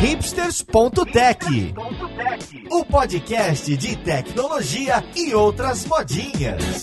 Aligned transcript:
hipsters.tech, 0.00 1.74
o 2.70 2.84
podcast 2.86 3.76
de 3.76 3.96
tecnologia 3.96 5.04
e 5.14 5.34
outras 5.34 5.84
modinhas. 5.84 6.80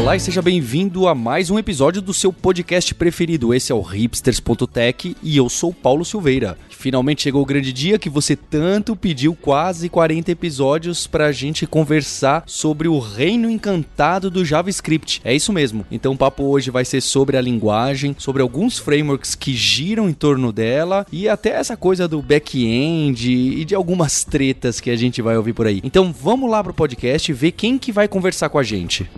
Olá 0.00 0.16
e 0.16 0.20
seja 0.20 0.42
bem-vindo 0.42 1.06
a 1.06 1.14
mais 1.14 1.48
um 1.48 1.60
episódio 1.60 2.02
do 2.02 2.12
seu 2.12 2.32
podcast 2.32 2.92
preferido. 2.92 3.54
Esse 3.54 3.70
é 3.70 3.74
o 3.74 3.80
hipsters.tech 3.80 5.16
e 5.22 5.36
eu 5.36 5.48
sou 5.48 5.72
Paulo 5.72 6.04
Silveira. 6.04 6.58
Finalmente 6.86 7.22
chegou 7.22 7.42
o 7.42 7.44
grande 7.44 7.72
dia 7.72 7.98
que 7.98 8.08
você 8.08 8.36
tanto 8.36 8.94
pediu, 8.94 9.34
quase 9.34 9.88
40 9.88 10.30
episódios 10.30 11.04
pra 11.04 11.32
gente 11.32 11.66
conversar 11.66 12.44
sobre 12.46 12.86
o 12.86 13.00
reino 13.00 13.50
encantado 13.50 14.30
do 14.30 14.44
JavaScript. 14.44 15.20
É 15.24 15.34
isso 15.34 15.52
mesmo. 15.52 15.84
Então 15.90 16.12
o 16.12 16.16
papo 16.16 16.44
hoje 16.44 16.70
vai 16.70 16.84
ser 16.84 17.00
sobre 17.00 17.36
a 17.36 17.40
linguagem, 17.40 18.14
sobre 18.16 18.40
alguns 18.40 18.78
frameworks 18.78 19.34
que 19.34 19.52
giram 19.52 20.08
em 20.08 20.12
torno 20.12 20.52
dela 20.52 21.04
e 21.10 21.28
até 21.28 21.56
essa 21.58 21.76
coisa 21.76 22.06
do 22.06 22.22
back-end 22.22 23.32
e 23.32 23.64
de 23.64 23.74
algumas 23.74 24.22
tretas 24.22 24.78
que 24.78 24.88
a 24.88 24.96
gente 24.96 25.20
vai 25.20 25.36
ouvir 25.36 25.54
por 25.54 25.66
aí. 25.66 25.80
Então 25.82 26.12
vamos 26.12 26.48
lá 26.48 26.62
pro 26.62 26.72
podcast 26.72 27.32
ver 27.32 27.50
quem 27.50 27.78
que 27.78 27.90
vai 27.90 28.06
conversar 28.06 28.48
com 28.48 28.60
a 28.60 28.62
gente. 28.62 29.10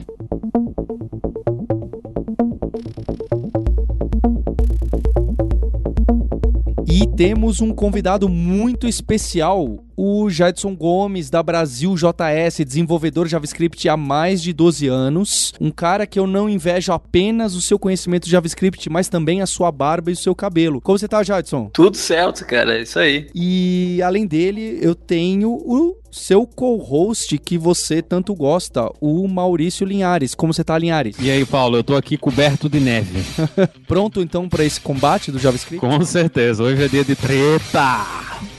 E 6.90 7.07
temos 7.18 7.60
um 7.60 7.74
convidado 7.74 8.28
muito 8.28 8.86
especial, 8.86 9.84
o 9.96 10.30
Jadson 10.30 10.76
Gomes, 10.76 11.28
da 11.28 11.42
Brasil 11.42 11.96
JS, 11.96 12.64
desenvolvedor 12.64 13.26
JavaScript 13.26 13.88
há 13.88 13.96
mais 13.96 14.40
de 14.40 14.52
12 14.52 14.86
anos. 14.86 15.52
Um 15.60 15.72
cara 15.72 16.06
que 16.06 16.20
eu 16.20 16.28
não 16.28 16.48
invejo 16.48 16.92
apenas 16.92 17.56
o 17.56 17.60
seu 17.60 17.76
conhecimento 17.76 18.26
de 18.26 18.30
JavaScript, 18.30 18.88
mas 18.88 19.08
também 19.08 19.42
a 19.42 19.46
sua 19.46 19.72
barba 19.72 20.10
e 20.10 20.12
o 20.12 20.16
seu 20.16 20.32
cabelo. 20.32 20.80
Como 20.80 20.96
você 20.96 21.08
tá, 21.08 21.24
Jadson? 21.24 21.68
Tudo 21.72 21.96
certo, 21.96 22.46
cara, 22.46 22.78
é 22.78 22.82
isso 22.82 23.00
aí. 23.00 23.26
E 23.34 24.00
além 24.00 24.24
dele, 24.24 24.78
eu 24.80 24.94
tenho 24.94 25.50
o 25.50 25.96
seu 26.10 26.46
co-host 26.46 27.36
que 27.38 27.58
você 27.58 28.00
tanto 28.00 28.34
gosta, 28.34 28.90
o 29.00 29.26
Maurício 29.28 29.86
Linhares. 29.86 30.34
Como 30.34 30.52
você 30.52 30.64
tá, 30.64 30.78
Linhares? 30.78 31.16
E 31.20 31.30
aí, 31.30 31.44
Paulo, 31.44 31.76
eu 31.76 31.84
tô 31.84 31.96
aqui 31.96 32.16
coberto 32.16 32.68
de 32.68 32.80
neve. 32.80 33.22
Pronto 33.86 34.20
então 34.22 34.48
para 34.48 34.64
esse 34.64 34.80
combate 34.80 35.30
do 35.30 35.38
JavaScript? 35.38 35.80
Com 35.84 36.04
certeza, 36.04 36.62
hoje 36.62 36.84
é 36.84 36.88
dia 36.88 37.04
de 37.08 37.16
treta. 37.16 38.04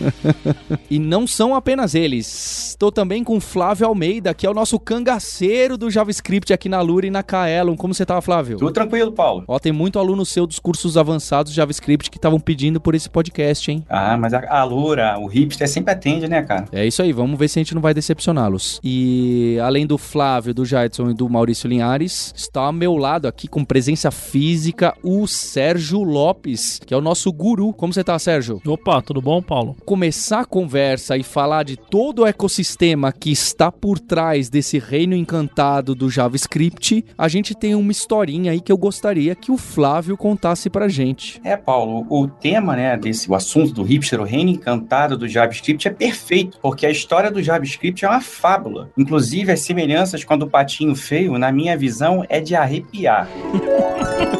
e 0.89 0.99
não 0.99 1.27
são 1.27 1.55
apenas 1.55 1.95
eles. 1.95 2.69
Estou 2.69 2.91
também 2.91 3.23
com 3.23 3.39
Flávio 3.39 3.87
Almeida, 3.87 4.33
que 4.33 4.45
é 4.45 4.49
o 4.49 4.53
nosso 4.53 4.79
cangaceiro 4.79 5.77
do 5.77 5.89
JavaScript 5.89 6.53
aqui 6.53 6.69
na 6.69 6.81
Lura 6.81 7.07
e 7.07 7.11
na 7.11 7.23
Kaelon. 7.23 7.75
Como 7.75 7.93
você 7.93 8.05
tá, 8.05 8.19
Flávio? 8.21 8.57
Tudo 8.57 8.71
tranquilo, 8.71 9.11
Paulo. 9.11 9.43
Ó, 9.47 9.59
tem 9.59 9.71
muito 9.71 9.99
aluno 9.99 10.25
seu 10.25 10.45
dos 10.45 10.59
cursos 10.59 10.97
avançados 10.97 11.51
de 11.51 11.57
JavaScript 11.57 12.09
que 12.09 12.17
estavam 12.17 12.39
pedindo 12.39 12.79
por 12.79 12.95
esse 12.95 13.09
podcast, 13.09 13.71
hein? 13.71 13.83
Ah, 13.89 14.17
mas 14.17 14.33
a, 14.33 14.45
a 14.49 14.63
Lura, 14.63 15.17
o 15.19 15.27
hipster 15.27 15.67
sempre 15.67 15.93
atende, 15.93 16.27
né, 16.27 16.41
cara? 16.41 16.65
É 16.71 16.85
isso 16.85 17.01
aí, 17.01 17.11
vamos 17.11 17.37
ver 17.37 17.47
se 17.47 17.59
a 17.59 17.61
gente 17.61 17.75
não 17.75 17.81
vai 17.81 17.93
decepcioná-los. 17.93 18.79
E 18.83 19.57
além 19.61 19.85
do 19.85 19.97
Flávio, 19.97 20.53
do 20.53 20.65
Jadson 20.65 21.09
e 21.09 21.13
do 21.13 21.29
Maurício 21.29 21.67
Linhares, 21.67 22.33
está 22.35 22.61
ao 22.61 22.73
meu 22.73 22.95
lado 22.97 23.27
aqui 23.27 23.47
com 23.47 23.63
presença 23.63 24.11
física 24.11 24.95
o 25.03 25.27
Sérgio 25.27 26.03
Lopes, 26.03 26.79
que 26.85 26.93
é 26.93 26.97
o 26.97 27.01
nosso 27.01 27.31
guru. 27.31 27.73
Como 27.73 27.93
você 27.93 28.03
tá, 28.03 28.17
Sérgio? 28.17 28.61
Opa, 28.65 29.01
tudo 29.01 29.21
bom, 29.21 29.41
Paulo? 29.41 29.75
Começar 29.89 30.41
a 30.41 30.45
conversa 30.45 31.17
e 31.17 31.23
falar 31.23 31.63
de 31.63 31.75
todo 31.75 32.19
o 32.21 32.27
ecossistema 32.27 33.11
que 33.11 33.31
está 33.31 33.71
por 33.71 33.97
trás 33.97 34.47
desse 34.47 34.77
reino 34.77 35.15
encantado 35.15 35.95
do 35.95 36.11
JavaScript, 36.11 37.03
a 37.17 37.27
gente 37.27 37.55
tem 37.55 37.73
uma 37.73 37.91
historinha 37.91 38.51
aí 38.51 38.61
que 38.61 38.71
eu 38.71 38.77
gostaria 38.77 39.33
que 39.33 39.51
o 39.51 39.57
Flávio 39.57 40.15
contasse 40.15 40.69
pra 40.69 40.87
gente. 40.87 41.41
É, 41.43 41.57
Paulo, 41.57 42.05
o 42.07 42.27
tema, 42.27 42.75
né, 42.75 42.95
desse 42.97 43.31
o 43.31 43.33
assunto 43.33 43.73
do 43.73 43.81
hipster, 43.81 44.21
o 44.21 44.25
reino 44.25 44.51
encantado 44.51 45.17
do 45.17 45.27
JavaScript 45.27 45.87
é 45.87 45.91
perfeito, 45.91 46.59
porque 46.61 46.85
a 46.85 46.91
história 46.91 47.31
do 47.31 47.41
JavaScript 47.41 48.05
é 48.05 48.09
uma 48.09 48.21
fábula. 48.21 48.91
Inclusive, 48.95 49.51
as 49.51 49.61
semelhanças 49.61 50.23
com 50.23 50.35
a 50.35 50.37
do 50.37 50.47
patinho 50.47 50.95
feio, 50.95 51.35
na 51.39 51.51
minha 51.51 51.75
visão, 51.75 52.23
é 52.29 52.39
de 52.39 52.55
arrepiar. 52.55 53.27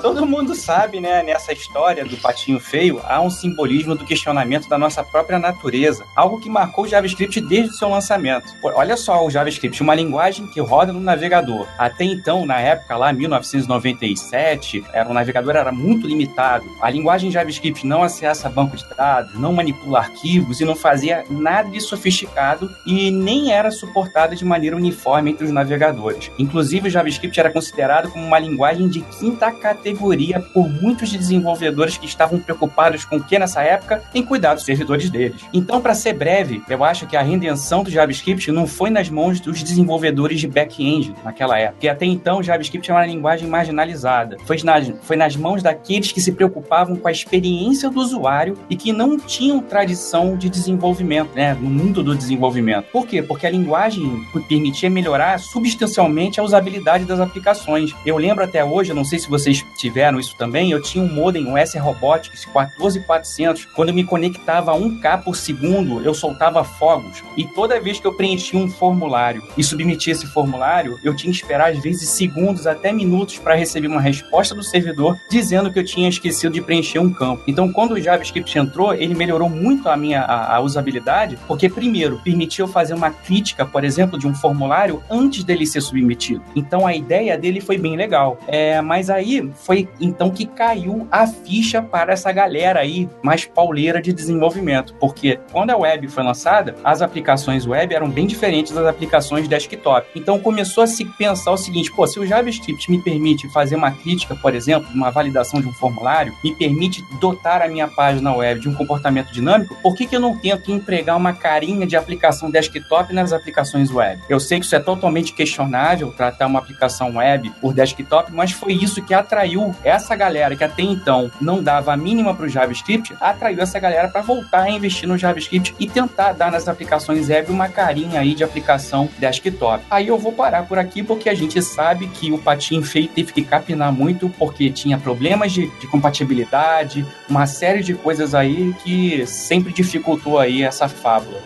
Todo 0.00 0.26
mundo 0.26 0.54
sabe, 0.54 0.98
né, 0.98 1.22
nessa 1.22 1.52
história 1.52 2.06
do 2.06 2.16
patinho 2.16 2.58
feio, 2.58 3.02
há 3.04 3.20
um 3.20 3.28
simbolismo 3.28 3.94
do 3.94 4.06
questionamento 4.06 4.66
da 4.66 4.78
nossa 4.78 5.04
própria 5.04 5.38
natureza, 5.38 6.06
algo 6.16 6.40
que 6.40 6.48
marcou 6.48 6.84
o 6.84 6.88
JavaScript 6.88 7.38
desde 7.42 7.74
o 7.74 7.74
seu 7.74 7.90
lançamento. 7.90 8.46
Olha 8.62 8.96
só 8.96 9.26
o 9.26 9.30
JavaScript, 9.30 9.82
uma 9.82 9.94
linguagem 9.94 10.46
que 10.46 10.58
roda 10.58 10.90
no 10.90 11.00
navegador. 11.00 11.66
Até 11.76 12.04
então, 12.04 12.46
na 12.46 12.58
época 12.58 12.96
lá, 12.96 13.12
1997, 13.12 14.82
era 14.90 15.06
um 15.06 15.12
navegador 15.12 15.54
era 15.54 15.70
muito 15.70 16.06
limitado. 16.06 16.64
A 16.80 16.88
linguagem 16.88 17.30
JavaScript 17.30 17.86
não 17.86 18.02
acessa 18.02 18.48
banco 18.48 18.78
de 18.78 18.84
dados, 18.96 19.38
não 19.38 19.52
manipula 19.52 19.98
arquivos 19.98 20.62
e 20.62 20.64
não 20.64 20.74
fazia 20.74 21.24
nada 21.28 21.68
de 21.68 21.80
sofisticado 21.80 22.74
e 22.86 23.10
nem 23.10 23.52
era 23.52 23.70
suportada 23.70 24.34
de 24.34 24.46
maneira 24.46 24.76
uniforme 24.76 25.32
entre 25.32 25.44
os 25.44 25.50
navegadores. 25.50 26.30
Inclusive, 26.38 26.88
o 26.88 26.90
JavaScript 26.90 27.38
era 27.38 27.50
considerado 27.50 28.10
como 28.10 28.26
uma 28.26 28.38
linguagem 28.38 28.88
de 28.88 29.02
quinta 29.02 29.52
categoria 29.52 29.89
categoria 29.90 30.40
por 30.40 30.68
muitos 30.68 31.10
desenvolvedores 31.10 31.98
que 31.98 32.06
estavam 32.06 32.38
preocupados 32.38 33.04
com 33.04 33.16
o 33.16 33.22
que 33.22 33.38
nessa 33.38 33.62
época? 33.62 34.02
Em 34.14 34.22
cuidar 34.22 34.54
dos 34.54 34.64
servidores 34.64 35.10
deles. 35.10 35.42
Então, 35.52 35.80
para 35.80 35.94
ser 35.94 36.12
breve, 36.12 36.62
eu 36.68 36.84
acho 36.84 37.06
que 37.06 37.16
a 37.16 37.22
redenção 37.22 37.82
do 37.82 37.90
JavaScript 37.90 38.50
não 38.52 38.66
foi 38.66 38.90
nas 38.90 39.08
mãos 39.08 39.40
dos 39.40 39.62
desenvolvedores 39.62 40.40
de 40.40 40.46
back-end 40.46 41.14
naquela 41.24 41.58
época, 41.58 41.72
porque 41.74 41.88
até 41.88 42.06
então 42.06 42.42
JavaScript 42.42 42.90
era 42.90 43.00
uma 43.00 43.06
linguagem 43.06 43.48
marginalizada. 43.48 44.36
Foi 44.44 44.56
nas, 44.62 44.92
foi 45.02 45.16
nas 45.16 45.36
mãos 45.36 45.62
daqueles 45.62 46.12
que 46.12 46.20
se 46.20 46.32
preocupavam 46.32 46.96
com 46.96 47.08
a 47.08 47.12
experiência 47.12 47.90
do 47.90 48.00
usuário 48.00 48.56
e 48.68 48.76
que 48.76 48.92
não 48.92 49.18
tinham 49.18 49.60
tradição 49.60 50.36
de 50.36 50.48
desenvolvimento, 50.48 51.30
né, 51.34 51.54
no 51.54 51.68
mundo 51.68 52.02
do 52.02 52.14
desenvolvimento. 52.14 52.86
Por 52.92 53.06
quê? 53.06 53.22
Porque 53.22 53.46
a 53.46 53.50
linguagem 53.50 54.24
permitia 54.48 54.88
melhorar 54.88 55.38
substancialmente 55.38 56.38
a 56.38 56.42
usabilidade 56.42 57.04
das 57.04 57.20
aplicações. 57.20 57.94
Eu 58.04 58.16
lembro 58.16 58.44
até 58.44 58.64
hoje, 58.64 58.90
eu 58.90 58.96
não 58.96 59.04
sei 59.04 59.18
se 59.18 59.28
vocês 59.28 59.64
tiveram 59.80 60.20
isso 60.20 60.36
também, 60.36 60.70
eu 60.70 60.80
tinha 60.80 61.02
um 61.02 61.08
modem, 61.08 61.46
um 61.46 61.56
S 61.56 61.78
Robotics 61.78 62.44
14400. 62.44 63.66
Quando 63.74 63.88
eu 63.88 63.94
me 63.94 64.04
conectava 64.04 64.72
a 64.72 64.78
1K 64.78 65.22
por 65.22 65.36
segundo, 65.36 66.00
eu 66.02 66.14
soltava 66.14 66.62
fogos. 66.62 67.22
E 67.36 67.44
toda 67.44 67.80
vez 67.80 67.98
que 67.98 68.06
eu 68.06 68.12
preenchia 68.12 68.60
um 68.60 68.68
formulário 68.68 69.42
e 69.56 69.64
submetia 69.64 70.12
esse 70.12 70.26
formulário, 70.26 70.98
eu 71.02 71.14
tinha 71.16 71.32
que 71.32 71.38
esperar 71.38 71.70
às 71.70 71.78
vezes 71.78 72.08
segundos 72.08 72.66
até 72.66 72.92
minutos 72.92 73.38
para 73.38 73.54
receber 73.54 73.86
uma 73.86 74.00
resposta 74.00 74.54
do 74.54 74.62
servidor 74.62 75.16
dizendo 75.30 75.72
que 75.72 75.78
eu 75.78 75.84
tinha 75.84 76.08
esquecido 76.08 76.52
de 76.52 76.60
preencher 76.60 76.98
um 76.98 77.12
campo. 77.12 77.42
Então, 77.46 77.72
quando 77.72 77.92
o 77.92 78.00
JavaScript 78.00 78.58
entrou, 78.58 78.94
ele 78.94 79.14
melhorou 79.14 79.48
muito 79.48 79.88
a 79.88 79.96
minha 79.96 80.20
a, 80.22 80.56
a 80.56 80.60
usabilidade, 80.60 81.38
porque 81.46 81.68
primeiro 81.68 82.20
permitiu 82.22 82.68
fazer 82.68 82.94
uma 82.94 83.10
crítica, 83.10 83.64
por 83.64 83.84
exemplo, 83.84 84.18
de 84.18 84.26
um 84.26 84.34
formulário 84.34 85.02
antes 85.10 85.44
dele 85.44 85.66
ser 85.66 85.80
submetido. 85.80 86.42
Então, 86.54 86.86
a 86.86 86.94
ideia 86.94 87.38
dele 87.38 87.60
foi 87.60 87.78
bem 87.78 87.96
legal. 87.96 88.38
É, 88.46 88.80
mas 88.80 89.08
aí 89.08 89.50
foi 89.70 89.88
então 90.00 90.30
que 90.30 90.46
caiu 90.46 91.06
a 91.12 91.28
ficha 91.28 91.80
para 91.80 92.12
essa 92.12 92.32
galera 92.32 92.80
aí 92.80 93.08
mais 93.22 93.44
pauleira 93.44 94.02
de 94.02 94.12
desenvolvimento, 94.12 94.94
porque 94.94 95.38
quando 95.52 95.70
a 95.70 95.76
web 95.76 96.08
foi 96.08 96.24
lançada, 96.24 96.74
as 96.82 97.00
aplicações 97.00 97.68
web 97.68 97.94
eram 97.94 98.10
bem 98.10 98.26
diferentes 98.26 98.72
das 98.72 98.84
aplicações 98.84 99.46
desktop. 99.46 100.08
Então 100.16 100.40
começou 100.40 100.82
a 100.82 100.88
se 100.88 101.04
pensar 101.04 101.52
o 101.52 101.56
seguinte, 101.56 101.92
pô, 101.92 102.04
se 102.04 102.18
o 102.18 102.26
JavaScript 102.26 102.90
me 102.90 103.00
permite 103.00 103.48
fazer 103.50 103.76
uma 103.76 103.92
crítica, 103.92 104.34
por 104.34 104.56
exemplo, 104.56 104.88
uma 104.92 105.08
validação 105.08 105.60
de 105.60 105.68
um 105.68 105.72
formulário, 105.72 106.34
me 106.42 106.52
permite 106.52 107.04
dotar 107.20 107.62
a 107.62 107.68
minha 107.68 107.86
página 107.86 108.34
web 108.34 108.60
de 108.60 108.68
um 108.68 108.74
comportamento 108.74 109.30
dinâmico, 109.32 109.76
por 109.80 109.94
que, 109.94 110.04
que 110.04 110.16
eu 110.16 110.20
não 110.20 110.36
tento 110.36 110.72
empregar 110.72 111.16
uma 111.16 111.32
carinha 111.32 111.86
de 111.86 111.94
aplicação 111.94 112.50
desktop 112.50 113.12
nas 113.12 113.32
aplicações 113.32 113.92
web? 113.92 114.20
Eu 114.28 114.40
sei 114.40 114.58
que 114.58 114.66
isso 114.66 114.74
é 114.74 114.80
totalmente 114.80 115.32
questionável, 115.32 116.10
tratar 116.10 116.48
uma 116.48 116.58
aplicação 116.58 117.18
web 117.18 117.52
por 117.60 117.72
desktop, 117.72 118.32
mas 118.32 118.50
foi 118.50 118.72
isso 118.72 119.00
que 119.00 119.14
atraiu 119.14 119.59
atraiu 119.60 119.74
essa 119.84 120.16
galera 120.16 120.56
que 120.56 120.64
até 120.64 120.82
então 120.82 121.30
não 121.40 121.62
dava 121.62 121.92
a 121.92 121.96
mínima 121.96 122.34
para 122.34 122.46
o 122.46 122.48
JavaScript, 122.48 123.14
atraiu 123.20 123.60
essa 123.60 123.78
galera 123.78 124.08
para 124.08 124.22
voltar 124.22 124.62
a 124.62 124.70
investir 124.70 125.08
no 125.08 125.18
JavaScript 125.18 125.74
e 125.78 125.86
tentar 125.86 126.32
dar 126.32 126.50
nas 126.50 126.68
aplicações 126.68 127.28
web 127.28 127.50
uma 127.50 127.68
carinha 127.68 128.20
aí 128.20 128.34
de 128.34 128.42
aplicação 128.42 129.08
desktop. 129.18 129.84
Aí 129.90 130.08
eu 130.08 130.18
vou 130.18 130.32
parar 130.32 130.64
por 130.64 130.78
aqui 130.78 131.02
porque 131.02 131.28
a 131.28 131.34
gente 131.34 131.60
sabe 131.62 132.08
que 132.08 132.32
o 132.32 132.38
patinho 132.38 132.82
feio 132.82 133.08
teve 133.08 133.32
que 133.32 133.42
capinar 133.42 133.92
muito 133.92 134.28
porque 134.28 134.70
tinha 134.70 134.98
problemas 134.98 135.52
de, 135.52 135.66
de 135.78 135.86
compatibilidade, 135.86 137.04
uma 137.28 137.46
série 137.46 137.82
de 137.82 137.94
coisas 137.94 138.34
aí 138.34 138.74
que 138.82 139.26
sempre 139.26 139.72
dificultou 139.72 140.38
aí 140.38 140.62
essa 140.62 140.88
fábula. 140.88 141.40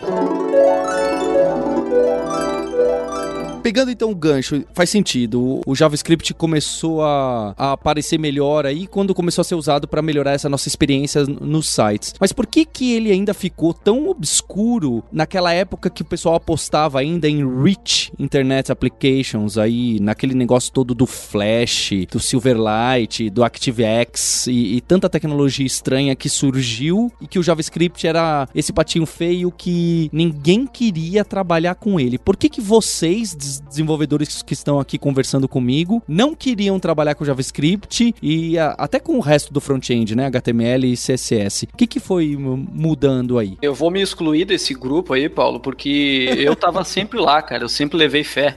Pegando 3.65 3.89
então 3.89 4.11
o 4.11 4.15
gancho, 4.15 4.63
faz 4.75 4.91
sentido. 4.91 5.59
O 5.65 5.73
JavaScript 5.73 6.35
começou 6.35 7.01
a, 7.01 7.55
a 7.57 7.71
aparecer 7.71 8.19
melhor 8.19 8.63
aí 8.63 8.85
quando 8.85 9.11
começou 9.15 9.41
a 9.41 9.43
ser 9.43 9.55
usado 9.55 9.87
para 9.87 10.03
melhorar 10.03 10.33
essa 10.33 10.47
nossa 10.47 10.67
experiência 10.67 11.23
nos 11.25 11.67
sites. 11.67 12.13
Mas 12.19 12.31
por 12.31 12.45
que 12.45 12.63
que 12.63 12.93
ele 12.93 13.11
ainda 13.11 13.33
ficou 13.33 13.73
tão 13.73 14.07
obscuro 14.07 15.03
naquela 15.11 15.51
época 15.51 15.89
que 15.89 16.03
o 16.03 16.05
pessoal 16.05 16.35
apostava 16.35 16.99
ainda 16.99 17.27
em 17.27 17.43
rich 17.63 18.13
internet 18.19 18.71
applications 18.71 19.57
aí, 19.57 19.99
naquele 19.99 20.35
negócio 20.35 20.71
todo 20.71 20.93
do 20.93 21.07
Flash, 21.07 21.89
do 22.11 22.19
Silverlight, 22.19 23.31
do 23.31 23.43
ActiveX 23.43 24.45
e, 24.45 24.75
e 24.75 24.81
tanta 24.81 25.09
tecnologia 25.09 25.65
estranha 25.65 26.15
que 26.15 26.29
surgiu 26.29 27.11
e 27.19 27.25
que 27.25 27.39
o 27.39 27.43
JavaScript 27.43 28.05
era 28.05 28.47
esse 28.53 28.71
patinho 28.71 29.07
feio 29.07 29.51
que 29.51 30.07
ninguém 30.13 30.67
queria 30.67 31.25
trabalhar 31.25 31.73
com 31.73 31.99
ele. 31.99 32.19
Por 32.19 32.37
que 32.37 32.47
que 32.47 32.61
vocês, 32.61 33.54
desenvolvedores 33.59 34.41
que 34.41 34.53
estão 34.53 34.79
aqui 34.79 34.97
conversando 34.97 35.47
comigo, 35.47 36.01
não 36.07 36.35
queriam 36.35 36.79
trabalhar 36.79 37.15
com 37.15 37.25
JavaScript 37.25 38.15
e 38.21 38.57
a, 38.57 38.75
até 38.77 38.99
com 38.99 39.17
o 39.17 39.19
resto 39.19 39.53
do 39.53 39.61
front-end, 39.61 40.15
né, 40.15 40.25
HTML 40.27 40.91
e 40.91 40.95
CSS? 40.95 41.67
O 41.73 41.77
que 41.77 41.87
que 41.87 41.99
foi 41.99 42.35
mudando 42.37 43.37
aí? 43.37 43.57
Eu 43.61 43.73
vou 43.73 43.91
me 43.91 44.01
excluir 44.01 44.45
desse 44.45 44.73
grupo 44.73 45.13
aí, 45.13 45.29
Paulo, 45.29 45.59
porque 45.59 46.33
eu 46.37 46.55
tava 46.55 46.83
sempre 46.85 47.19
lá, 47.19 47.41
cara. 47.41 47.63
Eu 47.63 47.69
sempre 47.69 47.97
levei 47.97 48.23
fé. 48.23 48.55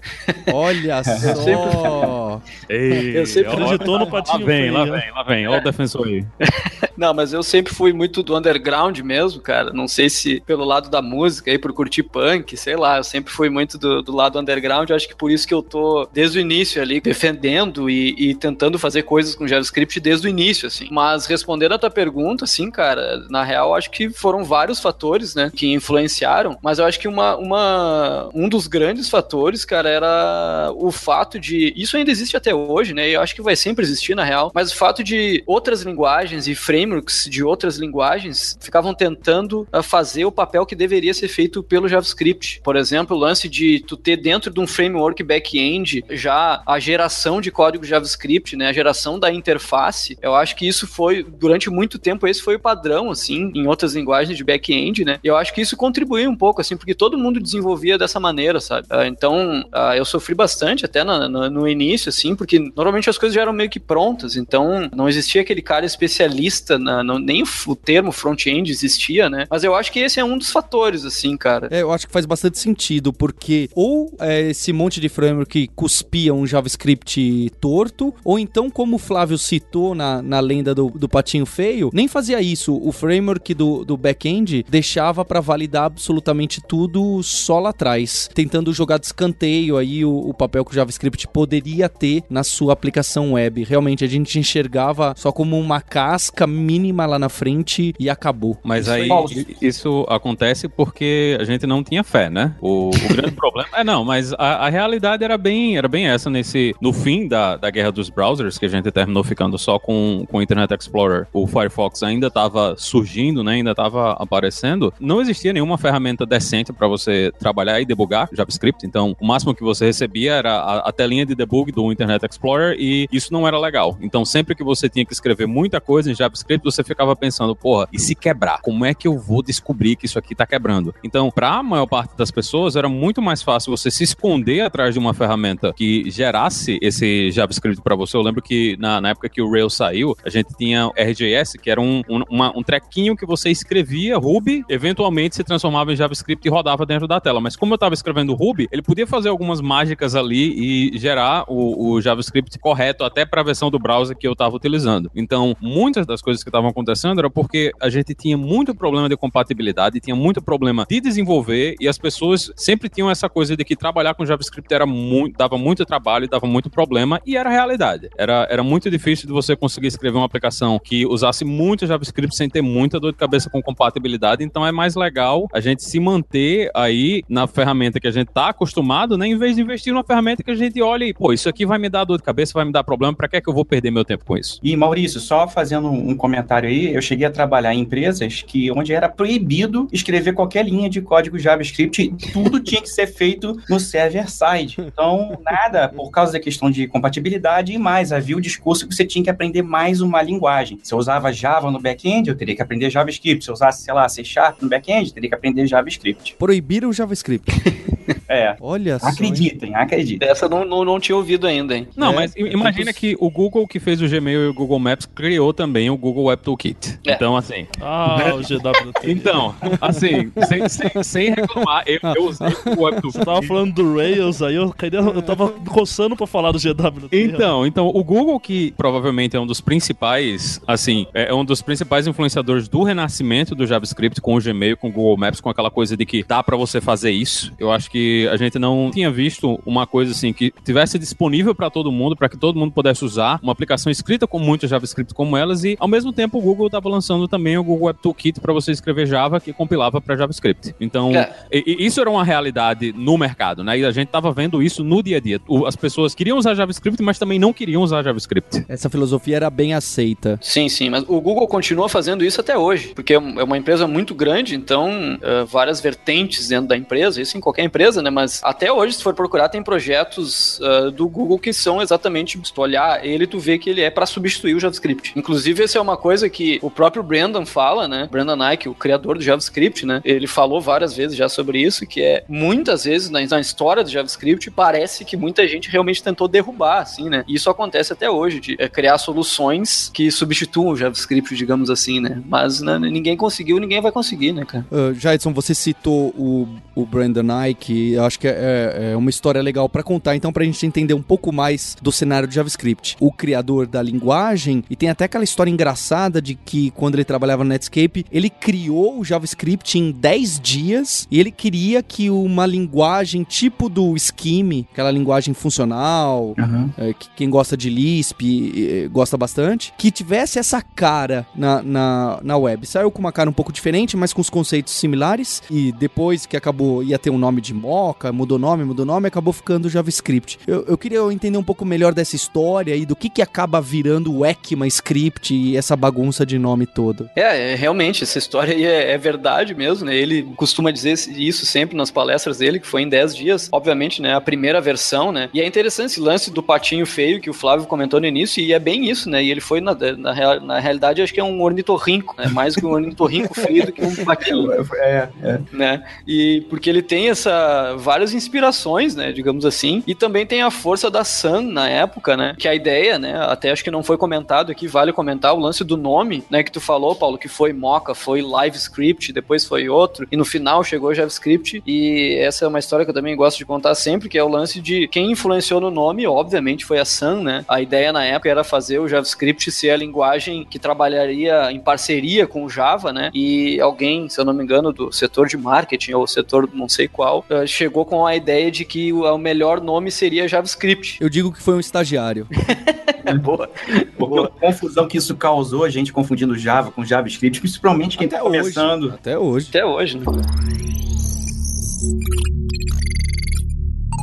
Olha 0.53 1.03
só! 1.05 2.41
Ei, 2.69 3.19
Eu 3.19 3.27
sempre 3.27 3.53
Acreditou 3.53 3.99
no 3.99 4.05
Lá 4.05 4.11
patinho 4.11 4.47
vem, 4.47 4.63
feio, 4.63 4.73
lá 4.73 4.85
vem, 4.85 5.11
lá 5.13 5.23
vem. 5.23 5.49
Olha 5.49 5.61
o 5.61 5.65
defensor 5.65 6.07
aí. 6.07 6.25
Não, 6.97 7.15
mas 7.15 7.33
eu 7.33 7.43
sempre 7.43 7.73
fui 7.73 7.93
muito 7.93 8.23
do 8.23 8.37
underground 8.37 8.99
mesmo, 9.01 9.41
cara. 9.41 9.73
Não 9.73 9.87
sei 9.87 10.11
se 10.11 10.41
pelo 10.41 10.65
lado 10.65 10.91
da 10.91 11.01
música 11.01 11.51
aí, 11.51 11.59
por 11.59 11.73
curtir 11.73 12.03
punk, 12.03 12.57
sei 12.57 12.77
lá. 12.77 12.97
Eu 12.97 13.05
sempre 13.05 13.33
fui 13.33 13.49
muito 13.49 13.79
do, 13.79 14.03
do 14.03 14.15
lado 14.15 14.39
underground. 14.39 14.88
Acho 14.93 15.09
que 15.09 15.17
por 15.17 15.31
isso 15.31 15.47
que 15.47 15.55
eu 15.55 15.63
tô 15.63 16.09
desde 16.13 16.39
o 16.39 16.41
início 16.41 16.81
ali 16.81 17.01
defendendo 17.01 17.89
e, 17.89 18.15
e 18.31 18.35
tentando 18.35 18.79
fazer 18.79 19.03
coisas 19.03 19.35
com 19.35 19.47
JavaScript 19.47 20.01
desde 20.01 20.27
o 20.27 20.31
início, 20.31 20.67
assim. 20.67 20.89
Mas 20.91 21.27
respondendo 21.27 21.73
a 21.73 21.79
tua 21.79 21.91
pergunta, 21.91 22.45
assim, 22.45 22.71
cara, 22.71 23.27
na 23.29 23.43
real, 23.43 23.75
acho 23.75 23.91
que 23.91 24.11
foram 24.11 24.45
vários 24.45 24.81
fatores, 24.81 25.35
né, 25.35 25.51
que 25.55 25.73
influenciaram. 25.73 26.59
Mas 26.63 26.79
eu 26.79 26.85
acho 26.85 26.99
que 26.99 27.09
uma, 27.09 27.37
uma, 27.37 28.29
um 28.35 28.49
dos 28.49 28.67
grandes 28.67 29.09
fatores, 29.09 29.65
cara, 29.65 29.89
era 29.89 30.73
o 30.75 30.91
fato 30.91 31.39
de. 31.39 31.73
Isso 31.77 31.97
ainda 31.97 32.11
existe 32.11 32.37
até 32.37 32.55
hoje, 32.55 32.95
né? 32.95 33.09
E 33.09 33.15
eu 33.15 33.21
acho 33.21 33.35
que 33.35 33.43
vai 33.43 33.57
sempre 33.57 33.85
existir, 33.85 34.15
na 34.15 34.25
real. 34.25 34.51
Mas 34.55 34.73
o 34.73 34.77
fato 34.77 35.03
de 35.03 35.43
outras 35.47 35.83
linguagens 35.83 36.47
e 36.47 36.55
frameworks 36.55 37.27
de 37.29 37.43
outras 37.43 37.77
linguagens 37.77 38.59
ficavam 38.61 38.95
tentando 38.95 39.67
ah, 39.73 39.83
fazer 39.83 40.25
o 40.25 40.33
papel 40.33 40.67
que 40.67 40.75
deveria 40.75 41.15
ser 41.15 41.29
feito 41.29 41.63
pelo 41.63 41.89
JavaScript. 41.89 42.61
Por 42.63 42.77
exemplo, 42.77 43.17
o 43.17 43.19
lance 43.19 43.49
de 43.49 43.81
tu 43.81 43.97
ter 43.97 44.17
dentro 44.17 44.53
de 44.53 44.61
um 44.61 44.67
framework 44.83 45.25
back-end 45.25 46.05
já 46.09 46.63
a 46.65 46.79
geração 46.79 47.41
de 47.41 47.51
código 47.51 47.85
JavaScript, 47.85 48.55
né? 48.57 48.69
A 48.69 48.73
geração 48.73 49.19
da 49.19 49.33
interface. 49.33 50.17
Eu 50.23 50.37
acho 50.37 50.55
que 50.55 50.69
isso 50.69 50.87
foi, 50.87 51.25
durante 51.25 51.69
muito 51.69 51.99
tempo, 51.99 52.29
esse 52.29 52.41
foi 52.41 52.55
o 52.55 52.61
padrão, 52.61 53.11
assim, 53.11 53.51
em 53.57 53.67
outras 53.67 53.95
linguagens 53.95 54.37
de 54.37 54.45
back-end, 54.45 55.05
né? 55.05 55.19
Eu 55.25 55.37
acho 55.37 55.53
que 55.53 55.61
isso 55.61 55.77
contribuiu 55.77 56.31
um 56.31 56.37
pouco, 56.37 56.61
assim, 56.61 56.77
porque 56.77 56.95
todo 56.95 57.19
mundo 57.19 57.41
desenvolvia 57.41 57.99
dessa 57.99 58.21
maneira, 58.21 58.61
sabe? 58.61 58.87
Ah, 58.89 59.09
Então, 59.09 59.65
ah, 59.73 59.97
eu 59.97 60.05
sofri 60.05 60.33
bastante 60.35 60.85
até 60.85 61.03
na- 61.03 61.29
no 61.29 61.67
início, 61.67 62.09
assim, 62.09 62.37
porque 62.37 62.59
normalmente 62.77 63.11
as 63.11 63.19
coisas 63.19 63.35
já 63.35 63.41
eram 63.43 63.53
meio 63.53 63.69
que 63.71 63.81
prontas, 63.81 64.37
então 64.37 64.89
não 64.95 65.09
existia 65.09 65.41
aquele 65.41 65.63
cara 65.63 65.85
especialista, 65.87 66.79
na, 66.79 67.03
nem 67.19 67.43
o 67.67 67.75
termo 67.75 68.13
front-end 68.13 68.71
existia, 68.71 69.29
né? 69.29 69.47
Mas 69.51 69.65
eu 69.65 69.75
acho 69.75 69.91
que 69.91 69.99
esse 69.99 70.21
é 70.21 70.25
um 70.25 70.39
dos 70.39 70.51
fatores, 70.53 71.05
assim, 71.05 71.37
cara. 71.37 71.67
É, 71.73 71.83
eu 71.83 71.91
acho 71.93 72.07
que 72.07 72.13
faz 72.13 72.27
bastante 72.27 72.59
sentido, 72.61 73.13
porque 73.13 73.69
ou 73.75 74.15
é, 74.21 74.51
esse 74.51 74.68
monte 74.73 75.01
de 75.01 75.09
framework 75.09 75.69
cuspia 75.75 76.33
um 76.35 76.47
JavaScript 76.47 77.51
torto, 77.61 78.15
ou 78.25 78.39
então, 78.39 78.71
como 78.71 78.97
o 78.97 78.99
Flávio 78.99 79.37
citou 79.39 79.95
na, 79.95 80.23
na 80.23 80.41
lenda 80.41 80.75
do, 80.75 80.91
do 80.91 81.09
patinho 81.09 81.45
feio, 81.47 81.91
nem 81.93 82.09
fazia 82.09 82.41
isso. 82.41 82.75
O 82.77 82.93
framework 82.93 83.53
do, 83.55 83.85
do 83.85 83.97
back-end 83.97 84.65
deixava 84.69 85.25
pra 85.25 85.41
validar 85.41 85.85
absolutamente 85.85 86.61
tudo 86.67 87.23
só 87.23 87.59
lá 87.59 87.71
atrás, 87.71 88.29
tentando 88.35 88.73
jogar 88.73 88.99
de 88.99 89.07
escanteio 89.07 89.77
aí 89.77 90.05
o, 90.05 90.11
o 90.11 90.35
papel 90.35 90.65
que 90.65 90.71
o 90.73 90.75
JavaScript 90.75 91.27
poderia 91.29 91.89
ter 91.89 92.23
na 92.31 92.43
sua 92.45 92.73
aplicação 92.73 93.33
web. 93.33 93.65
Realmente, 93.65 94.05
a 94.05 94.09
gente 94.09 94.39
enxergava 94.39 95.15
só 95.17 95.33
como 95.33 95.59
uma 95.59 95.81
casca 95.81 96.47
mínima 96.47 97.07
lá 97.07 97.19
na 97.19 97.29
frente 97.29 97.95
e 97.99 98.09
acabou. 98.09 98.57
Mas 98.63 98.87
Isso 98.87 98.91
aí 98.95 99.09
i- 99.33 99.57
isso 99.63 100.05
acontece 100.09 100.69
porque 100.69 101.37
a 101.41 101.45
gente 101.45 101.67
não 101.67 101.83
tinha 101.83 102.03
fé, 102.05 102.31
né? 102.31 102.55
O, 102.61 102.89
o 102.91 103.09
grande 103.09 103.33
problema. 103.37 103.69
É, 103.75 103.85
não, 103.85 104.05
mas 104.05 104.33
a, 104.35 104.48
a 104.55 104.69
realidade 104.69 105.25
era 105.25 105.37
bem, 105.37 105.77
era 105.77 105.89
bem 105.89 106.07
essa 106.09 106.31
nesse. 106.31 106.75
No 106.81 106.93
fim 106.93 107.27
da, 107.27 107.57
da 107.57 107.71
guerra 107.71 107.93
dos 107.93 108.09
browsers, 108.09 108.59
que 108.59 108.67
a 108.67 108.69
gente 108.69 108.91
terminou 108.91 109.23
ficando 109.25 109.59
só 109.59 109.79
com, 109.79 110.25
com 110.31 110.39
o 110.39 110.43
Internet 110.43 110.75
Explorer, 110.75 111.27
o 111.33 111.47
Firefox 111.47 112.03
ainda 112.03 112.29
estava 112.29 112.75
surgindo, 112.77 113.43
né? 113.43 113.53
Ainda 113.53 113.71
estava 113.73 114.13
aparecendo. 114.13 114.93
Não 115.01 115.21
existia 115.21 115.53
nenhuma 115.53 115.79
ferramenta 115.79 116.27
decente 116.27 116.73
para 116.73 116.89
você 116.89 117.33
trabalhar 117.39 117.81
e 117.81 117.85
debugar 117.85 118.29
JavaScript. 118.33 118.87
Então, 118.87 119.17
o 119.21 119.27
máximo 119.27 119.55
que 119.55 119.63
você 119.63 119.87
recebia 119.87 120.35
era 120.35 120.55
a, 120.59 120.89
a 120.89 120.93
telinha 120.93 121.27
de 121.27 121.35
debug 121.35 121.73
do 121.73 121.93
Internet 121.93 122.25
Explorer 122.25 122.77
e 122.79 123.09
isso 123.13 123.33
não 123.33 123.47
era 123.47 123.59
legal. 123.59 123.97
Então, 124.01 124.25
sempre 124.25 124.55
que 124.55 124.65
você 124.65 124.89
tinha 124.89 125.05
que 125.05 125.13
escrever 125.13 125.47
muita 125.47 125.81
coisa 125.81 126.11
em 126.11 126.15
JavaScript, 126.15 126.65
você 126.65 126.83
ficava 126.85 127.15
pensando, 127.15 127.55
porra, 127.55 127.89
e 127.93 127.99
se 127.99 128.15
quebrar? 128.15 128.61
Como 128.61 128.85
é 128.85 128.95
que 128.95 129.09
eu 129.09 129.19
vou 129.19 129.43
descobrir 129.43 129.97
que 129.97 130.07
isso 130.07 130.19
aqui 130.19 130.35
tá 130.35 130.47
quebrando? 130.47 130.95
Então, 131.03 131.31
para 131.31 131.51
a 131.51 131.63
maior 131.63 131.87
parte 131.87 132.17
das 132.17 132.31
pessoas, 132.31 132.77
era 132.77 132.89
muito 132.89 133.21
mais 133.21 133.43
fácil 133.43 133.77
você 133.77 133.91
se 133.91 134.05
esconder 134.05 134.38
atrás 134.65 134.95
de 134.95 134.99
uma 134.99 135.13
ferramenta 135.15 135.73
que 135.75 136.11
gerasse 136.11 136.79
esse 136.83 137.31
JavaScript 137.31 137.83
para 137.83 137.95
você. 137.97 138.17
Eu 138.17 138.23
lembro 138.23 138.43
que 138.43 138.77
na, 138.79 139.01
na 139.01 139.11
época 139.11 139.29
que 139.29 139.41
o 139.43 139.51
Rails 139.51 139.75
saiu, 139.75 140.17
a 140.25 140.31
gente 140.31 140.49
tinha 140.57 140.91
RJS, 140.97 141.55
que 141.63 141.71
era 141.71 141.81
um, 141.81 142.03
um, 142.09 142.23
uma- 142.31 142.57
um 142.57 142.63
trequinho 142.63 143.17
que 143.17 143.27
você 143.27 143.51
escrevia 143.51 144.17
Ruby, 144.17 144.65
eventualmente 144.69 145.37
se 145.37 145.45
transformava 145.45 145.93
em 145.93 145.97
JavaScript 145.97 146.47
e 146.47 146.51
rodava 146.51 146.85
dentro 146.87 147.07
da 147.07 147.21
tela. 147.21 147.41
Mas 147.41 147.57
como 147.57 147.73
eu 147.73 147.77
estava 147.77 147.95
escrevendo 147.95 148.35
Ruby, 148.35 148.69
ele 148.73 148.83
podia 148.83 149.07
fazer 149.07 149.29
algumas 149.29 149.61
mágicas 149.61 150.15
ali 150.15 150.93
e 150.95 150.99
gerar 150.99 151.45
o, 151.49 151.93
o 151.93 152.01
JavaScript 152.01 152.59
correto 152.59 153.05
até 153.05 153.25
para 153.25 153.41
a 153.41 153.45
versão 153.45 153.71
do 153.71 153.79
browser 153.79 154.17
que 154.17 154.27
eu 154.27 154.33
estava 154.33 154.55
utilizando. 154.55 155.11
Então, 155.15 155.57
muitas 155.61 156.07
das 156.07 156.21
coisas 156.23 156.43
que 156.43 156.49
estavam 156.49 156.71
acontecendo 156.71 157.19
era 157.19 157.31
porque 157.31 157.73
a 157.81 157.89
gente 157.89 158.15
tinha 158.15 158.37
muito 158.37 158.75
problema 158.75 159.09
de 159.09 159.17
compatibilidade, 159.17 160.01
tinha 160.01 160.17
muito 160.17 160.43
problema 160.43 160.87
de 160.89 161.01
desenvolver 161.01 161.75
e 161.81 161.89
as 161.89 161.99
pessoas 161.99 162.51
sempre 162.57 162.89
tinham 162.89 163.11
essa 163.11 163.29
coisa 163.29 163.57
de 163.57 163.65
que 163.65 163.77
trabalhar 163.77 164.15
com 164.15 164.25
JavaScript 164.29 164.73
era 164.73 164.87
muito, 164.87 165.37
dava 165.37 165.59
muito 165.59 165.85
trabalho, 165.85 166.29
dava 166.29 166.47
muito 166.47 166.71
problema 166.71 167.21
e 167.27 167.37
era 167.37 167.51
realidade. 167.51 168.09
Era, 168.17 168.47
era 168.51 168.63
muito 168.63 168.91
difícil 168.91 169.27
de 169.27 169.33
você 169.33 169.57
conseguir 169.57 169.89
escrever 169.89 170.17
uma 170.17 170.27
aplicação 170.27 170.79
que 170.79 171.07
usasse 171.07 171.45
muito 171.45 171.87
JavaScript 171.87 172.37
sem 172.37 172.49
ter 172.49 172.63
muita 172.63 173.01
dor 173.01 173.13
de 173.13 173.19
cabeça 173.19 173.51
com 173.51 173.63
compatibilidade. 173.63 174.45
Então 174.45 174.67
é 174.67 174.73
mais 174.73 174.95
legal 174.95 175.49
a 175.53 175.61
gente 175.61 175.83
se 175.83 175.99
manter 175.99 176.71
aí 176.75 177.23
na 177.29 177.47
ferramenta 177.47 177.99
que 177.99 178.07
a 178.07 178.11
gente 178.11 178.29
tá 178.29 178.51
acostumado, 178.51 179.17
né? 179.17 179.27
Em 179.27 179.37
vez 179.37 179.57
de 179.57 179.63
investir 179.63 179.93
numa 179.93 180.05
ferramenta 180.05 180.43
que 180.43 180.51
a 180.51 180.55
gente 180.55 180.81
olha 180.83 181.05
e, 181.05 181.15
pô, 181.15 181.33
isso 181.33 181.49
aqui 181.49 181.67
vai 181.67 181.79
me 181.79 181.89
dar 181.89 182.05
dor 182.05 182.19
de 182.19 182.23
cabeça, 182.23 182.53
vai 182.55 182.65
me 182.65 182.73
dar 182.73 182.85
problema, 182.85 183.15
pra 183.15 183.29
que 183.29 183.37
é 183.37 183.41
que 183.41 183.49
eu 183.49 183.55
vou 183.55 183.65
perder 183.65 183.91
meu 183.91 184.05
tempo 184.05 184.25
com 184.25 184.37
isso? 184.37 184.59
E 184.63 184.77
Maurício, 184.77 185.21
só 185.21 185.49
fazendo 185.49 185.89
um 185.89 186.17
comentário 186.17 186.69
aí, 186.69 186.95
eu 186.95 187.03
cheguei 187.03 187.27
a 187.27 187.31
trabalhar 187.31 187.75
em 187.75 187.81
empresas 187.81 188.43
que 188.43 188.71
onde 188.71 188.93
era 188.93 189.09
proibido 189.09 189.89
escrever 189.93 190.33
qualquer 190.33 190.65
linha 190.65 190.89
de 190.89 191.01
código 191.01 191.39
JavaScript, 191.39 192.15
tudo 192.33 192.61
tinha 192.61 192.81
que 192.81 192.89
ser 192.89 193.07
feito 193.07 193.59
no 193.69 193.81
server 193.81 194.18
side. 194.27 194.77
Então, 194.79 195.39
nada 195.45 195.89
por 195.89 196.11
causa 196.11 196.33
da 196.33 196.41
questão 196.41 196.71
de 196.71 196.87
compatibilidade 196.87 197.73
e 197.73 197.79
mais, 197.79 198.13
havia 198.13 198.37
o 198.37 198.41
discurso 198.41 198.87
que 198.89 198.95
você 198.95 199.05
tinha 199.05 199.23
que 199.23 199.31
aprender 199.31 199.63
mais 199.63 200.01
uma 200.01 200.21
linguagem. 200.23 200.79
Se 200.83 200.93
eu 200.93 200.99
usava 200.99 201.33
Java 201.33 201.71
no 201.71 201.81
back-end, 201.81 202.29
eu 202.29 202.37
teria 202.37 202.57
que 202.57 202.63
aprender 202.63 202.91
JavaScript. 202.91 203.45
Se 203.45 203.51
eu 203.51 203.55
usasse, 203.55 203.83
sei 203.83 203.95
lá, 203.95 204.09
C 204.09 204.25
Sharp 204.25 204.63
no 204.63 204.69
back-end, 204.69 205.09
eu 205.09 205.15
teria 205.15 205.29
que 205.29 205.35
aprender 205.35 205.67
JavaScript. 205.67 206.35
Proibiram 206.39 206.89
o 206.89 206.93
JavaScript. 206.93 207.51
É. 208.29 208.57
Olha 208.61 208.99
só. 208.99 209.07
Acreditem, 209.09 209.75
acreditem. 209.75 210.27
Dessa 210.27 210.47
eu 210.47 210.51
não, 210.51 210.65
não, 210.65 210.85
não 210.85 211.01
tinha 211.01 211.17
ouvido 211.17 211.47
ainda, 211.47 211.77
hein? 211.77 211.89
Não, 211.97 212.13
É, 212.13 212.15
mas 212.15 212.37
é 212.37 212.41
imagina 212.41 212.93
que 212.93 213.17
o 213.19 213.31
Google 213.31 213.67
que 213.67 213.79
fez 213.79 214.01
o 214.01 214.09
Gmail 214.09 214.45
e 214.45 214.49
o 214.49 214.55
Google 214.55 214.79
Maps 214.79 215.07
criou 215.07 215.53
também 215.53 215.91
o 215.91 215.97
Google 215.97 216.25
Web 216.25 216.43
Toolkit. 216.43 216.99
É. 217.07 217.13
Então, 217.13 217.37
assim, 217.37 217.67
Ah, 217.81 218.33
o 218.35 218.39
GWT. 218.39 219.11
Então, 219.11 219.55
assim, 219.81 220.31
sem, 220.47 220.69
sem, 220.69 221.03
sem 221.03 221.31
reclamar, 221.35 221.85
eu, 221.87 222.01
eu 222.17 222.25
usei 222.25 222.49
o 222.77 222.83
Web 222.83 223.01
Você 223.03 223.25
tava 223.25 223.43
falando 223.43 223.75
do 223.75 223.97
Rails, 223.97 224.08
aí 224.47 224.55
eu, 224.55 224.73
eu 225.15 225.23
tava 225.23 225.49
coçando 225.67 226.17
pra 226.17 226.27
falar 226.27 226.53
do 226.53 226.59
GWT. 226.59 227.09
Então, 227.13 227.67
então, 227.67 227.89
o 227.89 228.03
Google, 228.05 228.39
que 228.41 228.73
provavelmente 228.77 229.37
é 229.37 229.41
um 229.41 229.47
dos 229.47 229.61
principais, 229.61 230.61
assim, 230.67 231.07
é 231.15 231.33
um 231.35 231.45
dos 231.45 231.61
principais 231.63 232.07
influenciadores 232.07 232.69
do 232.69 232.83
renascimento 232.83 233.55
do 233.55 233.67
JavaScript 233.67 234.21
com 234.21 234.37
o 234.37 234.41
Gmail, 234.41 234.77
com 234.77 234.89
o 234.89 234.93
Google 234.93 235.17
Maps, 235.17 235.41
com 235.41 235.49
aquela 235.51 235.71
coisa 235.71 235.97
de 235.97 236.05
que 236.07 236.25
dá 236.27 236.43
pra 236.43 236.57
você 236.57 236.81
fazer 236.81 237.11
isso. 237.11 237.53
Eu 237.59 237.71
acho 237.71 237.91
que 237.91 238.29
a 238.29 238.37
gente 238.37 238.59
não 238.59 238.91
tinha 238.93 239.11
visto 239.11 239.59
uma 239.67 239.87
coisa 239.87 240.13
assim 240.13 240.33
que 240.33 240.53
tivesse 240.65 240.99
disponível 240.99 241.55
para 241.55 241.71
todo 241.71 241.91
mundo, 241.91 242.17
para 242.17 242.29
que 242.29 242.37
todo 242.37 242.59
mundo 242.59 242.73
pudesse 242.73 243.05
usar, 243.05 243.41
uma 243.43 243.53
aplicação 243.53 243.91
escrita 243.91 244.27
com 244.27 244.39
muitas 244.39 244.71
JavaScript 244.71 245.13
como 245.15 245.37
elas, 245.37 245.65
e 245.65 245.77
ao 245.81 245.89
mesmo 245.89 246.13
tempo 246.13 246.39
o 246.39 246.41
Google 246.43 246.67
estava 246.67 246.89
lançando 246.89 247.27
também 247.27 247.57
o 247.59 247.65
Google 247.65 247.87
Web 247.87 247.99
Toolkit 248.03 248.41
para 248.41 248.53
você 248.53 248.71
escrever 248.73 249.07
Java 249.07 249.41
que 249.41 249.53
compilava 249.53 250.01
para 250.01 250.17
JavaScript. 250.17 250.75
Então, 250.81 251.15
É. 251.15 251.33
e- 251.53 251.77
e 251.79 251.87
isso 251.87 252.01
era 252.01 252.11
uma 252.11 252.25
realidade 252.25 252.93
no 252.97 253.17
mercado, 253.19 253.65
né? 253.65 253.79
E 253.79 253.85
a 253.85 253.91
gente 253.99 254.09
estava 254.09 254.33
vendo 254.33 254.63
isso 254.63 254.83
no 254.85 255.03
dia 255.03 255.17
a 255.19 255.21
dia. 255.21 255.41
O- 255.49 255.67
as 255.67 255.77
pessoas 255.77 256.15
queriam 256.15 256.39
usar 256.39 256.55
JavaScript, 256.55 257.03
mas 257.03 257.19
também 257.19 257.39
não 257.39 257.53
queriam 257.53 257.83
usar 257.83 258.03
JavaScript. 258.03 258.65
Essa 258.69 258.89
filosofia 258.89 259.37
era 259.37 259.51
bem 259.51 259.75
aceita. 259.75 260.39
Sim, 260.43 260.69
sim, 260.69 260.91
mas 260.91 261.05
o 261.07 261.21
Google 261.21 261.47
continua 261.49 261.89
fazendo 261.89 262.25
isso 262.25 262.41
até 262.41 262.57
hoje, 262.57 262.93
porque 262.95 263.15
é 263.15 263.19
uma 263.19 263.57
empresa 263.59 263.87
muito 263.87 264.15
grande, 264.15 264.55
então 264.55 265.19
eh, 265.21 265.45
várias 265.45 265.81
vertentes 265.81 266.49
dentro 266.49 266.69
da 266.69 266.77
empresa, 266.77 267.21
isso 267.21 267.37
em 267.37 267.41
qualquer 267.41 267.65
empresa, 267.65 268.03
né? 268.03 268.11
Mas 268.11 268.41
até 268.45 268.73
hoje, 268.73 268.95
se 268.95 269.03
for 269.03 269.15
procurar, 269.15 269.49
tem 269.49 269.63
projetos 269.63 270.61
eh, 270.63 270.91
do 270.91 271.09
Google 271.09 271.39
que 271.39 271.53
são 271.53 271.81
exatamente, 271.83 272.39
se 272.45 272.53
tu 272.53 272.61
olhar 272.61 273.05
ele, 273.05 273.27
tu 273.27 273.39
vê 273.39 273.59
que 273.59 273.71
ele 273.71 273.81
é 273.81 273.91
para 273.91 274.07
substituir 274.07 274.55
o 274.55 274.61
JavaScript. 274.61 275.13
Inclusive, 275.17 275.63
essa 275.65 275.79
é 275.79 275.81
uma 275.81 275.97
coisa 275.97 276.29
que 276.29 276.59
o 276.63 276.71
próprio 276.71 277.03
Brandon 277.03 277.45
fala, 277.47 277.89
né? 277.89 278.09
Brandon 278.11 278.37
Nike, 278.37 278.69
o 278.69 278.75
criador 278.75 279.17
do 279.19 279.25
JavaScript, 279.25 279.85
né? 279.87 280.01
Ele 280.05 280.27
falou 280.27 280.61
várias 280.61 280.95
vezes 280.95 281.17
já 281.17 281.29
sobre 281.29 281.61
isso, 281.61 281.87
que 281.87 282.01
é 282.03 282.25
muitas 282.29 282.85
vezes 282.85 283.11
na, 283.11 283.21
na 283.27 283.41
história 283.41 283.83
do 283.89 283.93
JavaScript 283.93 284.51
parece 284.51 285.05
que 285.05 285.17
muita 285.17 285.47
gente 285.49 285.69
realmente 285.71 286.03
tentou 286.03 286.29
derrubar, 286.29 286.83
assim, 286.83 287.09
né? 287.09 287.25
E 287.27 287.35
isso 287.35 287.51
acontece 287.51 287.93
até 287.93 288.11
hoje, 288.11 288.41
de 288.41 288.57
eh, 288.59 288.69
criar 288.69 288.99
soluções 288.99 289.91
que 289.93 290.11
substituam 290.11 290.73
o 290.73 290.77
JavaScript, 290.77 291.35
digamos 291.35 291.71
assim, 291.71 292.01
né? 292.01 292.23
Mas 292.27 292.61
né, 292.61 292.79
ninguém 292.79 293.17
conseguiu, 293.17 293.59
ninguém 293.59 293.81
vai 293.81 293.91
conseguir, 293.91 294.33
né, 294.33 294.45
cara? 294.45 294.67
Uh, 294.71 295.33
você 295.33 295.55
citou 295.55 296.09
o, 296.17 296.49
o 296.75 296.85
Brandon 296.85 297.23
Nike, 297.23 297.93
eu 297.93 298.05
acho 298.05 298.19
que 298.19 298.27
é, 298.27 298.93
é 298.93 298.97
uma 298.97 299.11
história 299.11 299.41
legal 299.43 299.69
pra 299.69 299.83
contar, 299.83 300.17
então 300.17 300.33
pra 300.33 300.45
gente 300.45 300.65
entender 300.67 300.95
um 300.95 301.03
pouco 301.03 301.33
mais 301.33 301.77
do 301.81 301.93
cenário 301.93 302.29
de 302.29 302.35
JavaScript. 302.35 302.97
O 303.01 303.13
criador 303.13 303.67
da 303.67 303.83
linguagem, 303.83 304.65
e 304.69 304.77
tem 304.77 304.89
até 304.89 305.05
aquela 305.05 305.25
história 305.25 305.51
engraçada 305.51 306.21
de 306.21 306.35
que 306.35 306.71
quando 306.73 306.95
ele 306.95 307.05
trabalhava 307.05 307.45
no 307.45 307.51
Netscape, 307.51 308.05
ele 308.11 308.31
criou 308.31 308.99
o 308.99 309.05
JavaScript 309.05 309.79
em 309.79 309.91
10 309.91 310.41
dias 310.41 311.09
e 311.11 311.19
ele 311.19 311.31
queria 311.31 311.83
que 311.83 312.11
uma 312.11 312.47
linguagem 312.47 313.23
tipo 313.23 313.69
do 313.69 313.78
Scheme, 313.99 314.67
aquela 314.73 314.91
linguagem 314.91 315.35
funcional, 315.35 316.35
é, 316.77 316.93
que 316.93 317.09
quem 317.17 317.31
gosta 317.31 317.57
de 317.57 317.69
Lisp 317.69 318.23
eh, 318.23 318.89
gosta 318.89 319.17
bastante, 319.17 319.73
que 319.77 319.91
tivesse 319.91 320.39
essa 320.39 320.63
cara 320.63 321.27
na, 321.35 321.63
na, 321.63 322.21
na 322.23 322.37
web. 322.37 322.67
Saiu 322.67 322.91
com 322.91 323.01
uma 323.01 323.13
cara 323.13 323.29
um 323.29 323.33
pouco 323.33 323.53
diferente, 323.53 323.97
mas 323.97 324.13
com 324.13 324.21
os 324.21 324.31
conceitos 324.31 324.73
similares, 324.73 325.43
e 325.51 325.73
depois 325.73 326.27
que 326.27 326.37
acabou, 326.37 326.83
ia 326.83 326.99
ter 326.99 327.11
um 327.11 327.19
nome 327.19 327.41
de 327.41 327.55
Mocha, 327.55 328.13
mudou 328.13 328.39
nome, 328.39 328.65
mudou 328.65 328.85
nome, 328.85 329.09
acabou 329.09 329.33
ficando 329.33 329.69
JavaScript. 329.69 330.39
Eu, 330.47 330.65
eu 330.67 330.79
queria 330.79 331.01
entender 331.13 331.39
um 331.39 331.45
pouco 331.45 331.65
melhor 331.65 331.93
dessa 331.95 332.17
história 332.17 332.75
e 332.75 332.85
do 332.85 332.97
que 332.97 333.09
que 333.09 333.23
acaba 333.23 333.61
virando 333.61 334.15
o 334.15 334.25
ECMAScript 334.25 335.35
e 335.35 335.57
essa 335.57 335.77
bagunça 335.77 336.25
de 336.25 336.39
nome 336.39 336.67
todo. 336.67 337.09
É, 337.15 337.53
é, 337.53 337.55
realmente, 337.55 338.05
essa 338.05 338.19
história 338.19 338.55
aí 338.55 338.65
é, 338.65 338.93
é 338.93 338.99
verdade 338.99 339.55
mesmo, 339.55 339.87
né? 339.87 339.95
Ele 339.95 340.23
costuma 340.37 340.71
dizer 340.71 340.93
isso 340.93 341.47
sempre 341.47 341.77
nas 341.77 341.91
palestras 341.91 342.39
dele, 342.39 342.61
que 342.61 342.67
foi 342.67 342.83
em 342.83 342.89
10 342.89 343.17
dias, 343.17 343.49
obviamente, 343.53 343.68
né? 344.01 344.15
A 344.15 344.21
primeira 344.21 344.61
versão, 344.61 345.13
né? 345.13 345.29
E 345.33 345.41
é 345.41 345.47
interessante 345.47 345.91
esse 345.93 346.01
lance 346.01 346.31
do 346.31 346.43
patinho 346.43 346.87
feio 346.87 347.21
que 347.21 347.31
o 347.31 347.35
Flávio 347.35 347.67
comentou 347.67 348.01
no 348.01 348.07
início, 348.07 348.43
e 348.43 348.53
é 348.53 348.59
bem 348.59 348.89
isso, 348.89 349.09
né? 349.09 349.23
E 349.23 349.31
ele 349.31 349.41
foi, 349.41 349.61
na, 349.61 349.75
na, 349.97 350.13
real- 350.13 350.41
na 350.41 350.59
realidade, 350.59 351.03
acho 351.03 351.13
que 351.15 351.21
é 351.21 351.25
um 351.25 351.43
ornitorrinco, 351.43 352.15
né? 352.19 352.29
Mais 352.29 352.55
que 352.55 352.65
um 352.65 352.71
ornitorrinco 352.71 353.35
feio 353.35 353.67
do 353.67 353.73
que 353.73 353.83
um 353.83 353.95
patinho 354.05 354.49
É, 354.81 355.09
é. 355.23 355.39
né? 355.53 355.83
E 356.07 356.47
porque 356.49 356.69
ele 356.71 356.83
tem 356.83 357.09
essa 357.09 357.75
várias 357.77 358.13
inspirações, 358.15 358.95
né, 358.95 359.13
digamos 359.13 359.45
assim, 359.45 359.83
e 359.87 359.95
também 359.95 360.27
tem 360.27 360.43
a 360.43 360.51
força 360.51 360.91
da 360.91 361.05
Sun 361.05 361.43
na 361.43 361.69
época, 361.69 362.17
né? 362.17 362.35
Que 362.39 362.49
a 362.49 362.55
ideia, 362.55 362.99
né, 362.99 363.15
até 363.27 363.51
acho 363.51 363.65
que 363.65 363.71
não 363.71 363.83
foi 363.83 363.97
comentado 363.97 364.51
aqui, 364.51 364.67
vale 364.67 364.93
comentar 364.93 365.35
o 365.35 365.39
lance 365.41 365.65
do 365.65 365.77
nome, 365.77 366.25
né, 366.31 366.43
que 366.43 366.53
tu 366.53 366.61
falou, 366.61 366.95
Paulo, 366.95 367.19
que 367.19 367.29
foi 367.29 367.53
Mocha, 367.53 367.95
foi 367.95 368.21
LiveScript, 368.21 369.13
depois 369.13 369.45
foi 369.45 369.69
outro, 369.69 370.07
e 370.11 370.17
no 370.17 370.25
final 370.25 370.63
chegou 370.65 370.95
JavaScript, 370.95 371.63
e 371.67 372.17
essa 372.21 372.45
é 372.45 372.49
uma 372.49 372.59
história 372.59 372.85
que 372.85 372.91
eu 372.91 372.95
também 372.95 373.15
gosto 373.17 373.39
de 373.39 373.45
contar 373.49 373.75
sempre, 373.75 374.11
que 374.11 374.19
é 374.19 374.23
o 374.23 374.29
lance 374.29 374.61
de 374.61 374.87
quem 374.89 375.11
influenciou 375.11 375.59
no 375.59 375.71
nome, 375.71 376.07
obviamente 376.07 376.67
foi 376.67 376.79
a 376.79 376.85
Sun, 376.85 377.23
né? 377.23 377.45
A 377.49 377.63
ideia 377.63 377.91
na 377.91 378.05
época 378.05 378.29
era 378.29 378.45
fazer 378.45 378.79
o 378.79 378.87
JavaScript 378.87 379.51
ser 379.51 379.71
a 379.71 379.77
linguagem 379.77 380.45
que 380.45 380.59
trabalharia 380.59 381.51
em 381.51 381.59
parceria 381.59 382.27
com 382.27 382.45
o 382.45 382.51
Java, 382.51 382.93
né? 382.93 383.11
E 383.15 383.59
alguém, 383.59 384.07
se 384.11 384.21
eu 384.21 384.25
não 384.25 384.35
me 384.35 384.45
engano, 384.45 384.71
do 384.71 384.93
setor 384.93 385.27
de 385.27 385.39
marketing 385.39 385.93
ou 385.93 386.07
setor 386.07 386.49
não 386.53 386.69
sei 386.69 386.87
qual, 386.87 387.25
eh, 387.31 387.47
chegou 387.47 387.87
com 387.87 388.07
a 388.07 388.15
ideia 388.15 388.51
de 388.51 388.67
que 388.67 388.93
o 388.93 389.17
melhor 389.17 389.63
nome 389.63 389.91
seria 389.91 390.29
JavaScript. 390.29 390.99
Eu 391.01 391.09
digo 391.09 391.33
que 391.33 391.41
foi 391.41 391.55
um 391.55 391.61
estagiário. 391.61 392.27
Boa. 393.23 393.51
Porque 393.97 394.19
a 394.19 394.29
confusão 394.47 394.87
que 394.87 394.99
isso 394.99 395.17
causou, 395.17 395.65
a 395.65 395.71
gente 395.71 395.91
confundindo 395.91 396.37
Java 396.37 396.71
com 396.71 396.85
JavaScript, 396.85 397.41
principalmente 397.41 397.97
quem 397.97 398.07
tá 398.09 398.23
hoje. 398.23 398.41
começando. 398.41 398.91
Até 398.91 399.19
hoje. 399.19 399.49
Até 399.49 399.65
hoje, 399.65 399.99
né? 399.99 400.05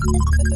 Thank 0.06 0.18
you. 0.50 0.55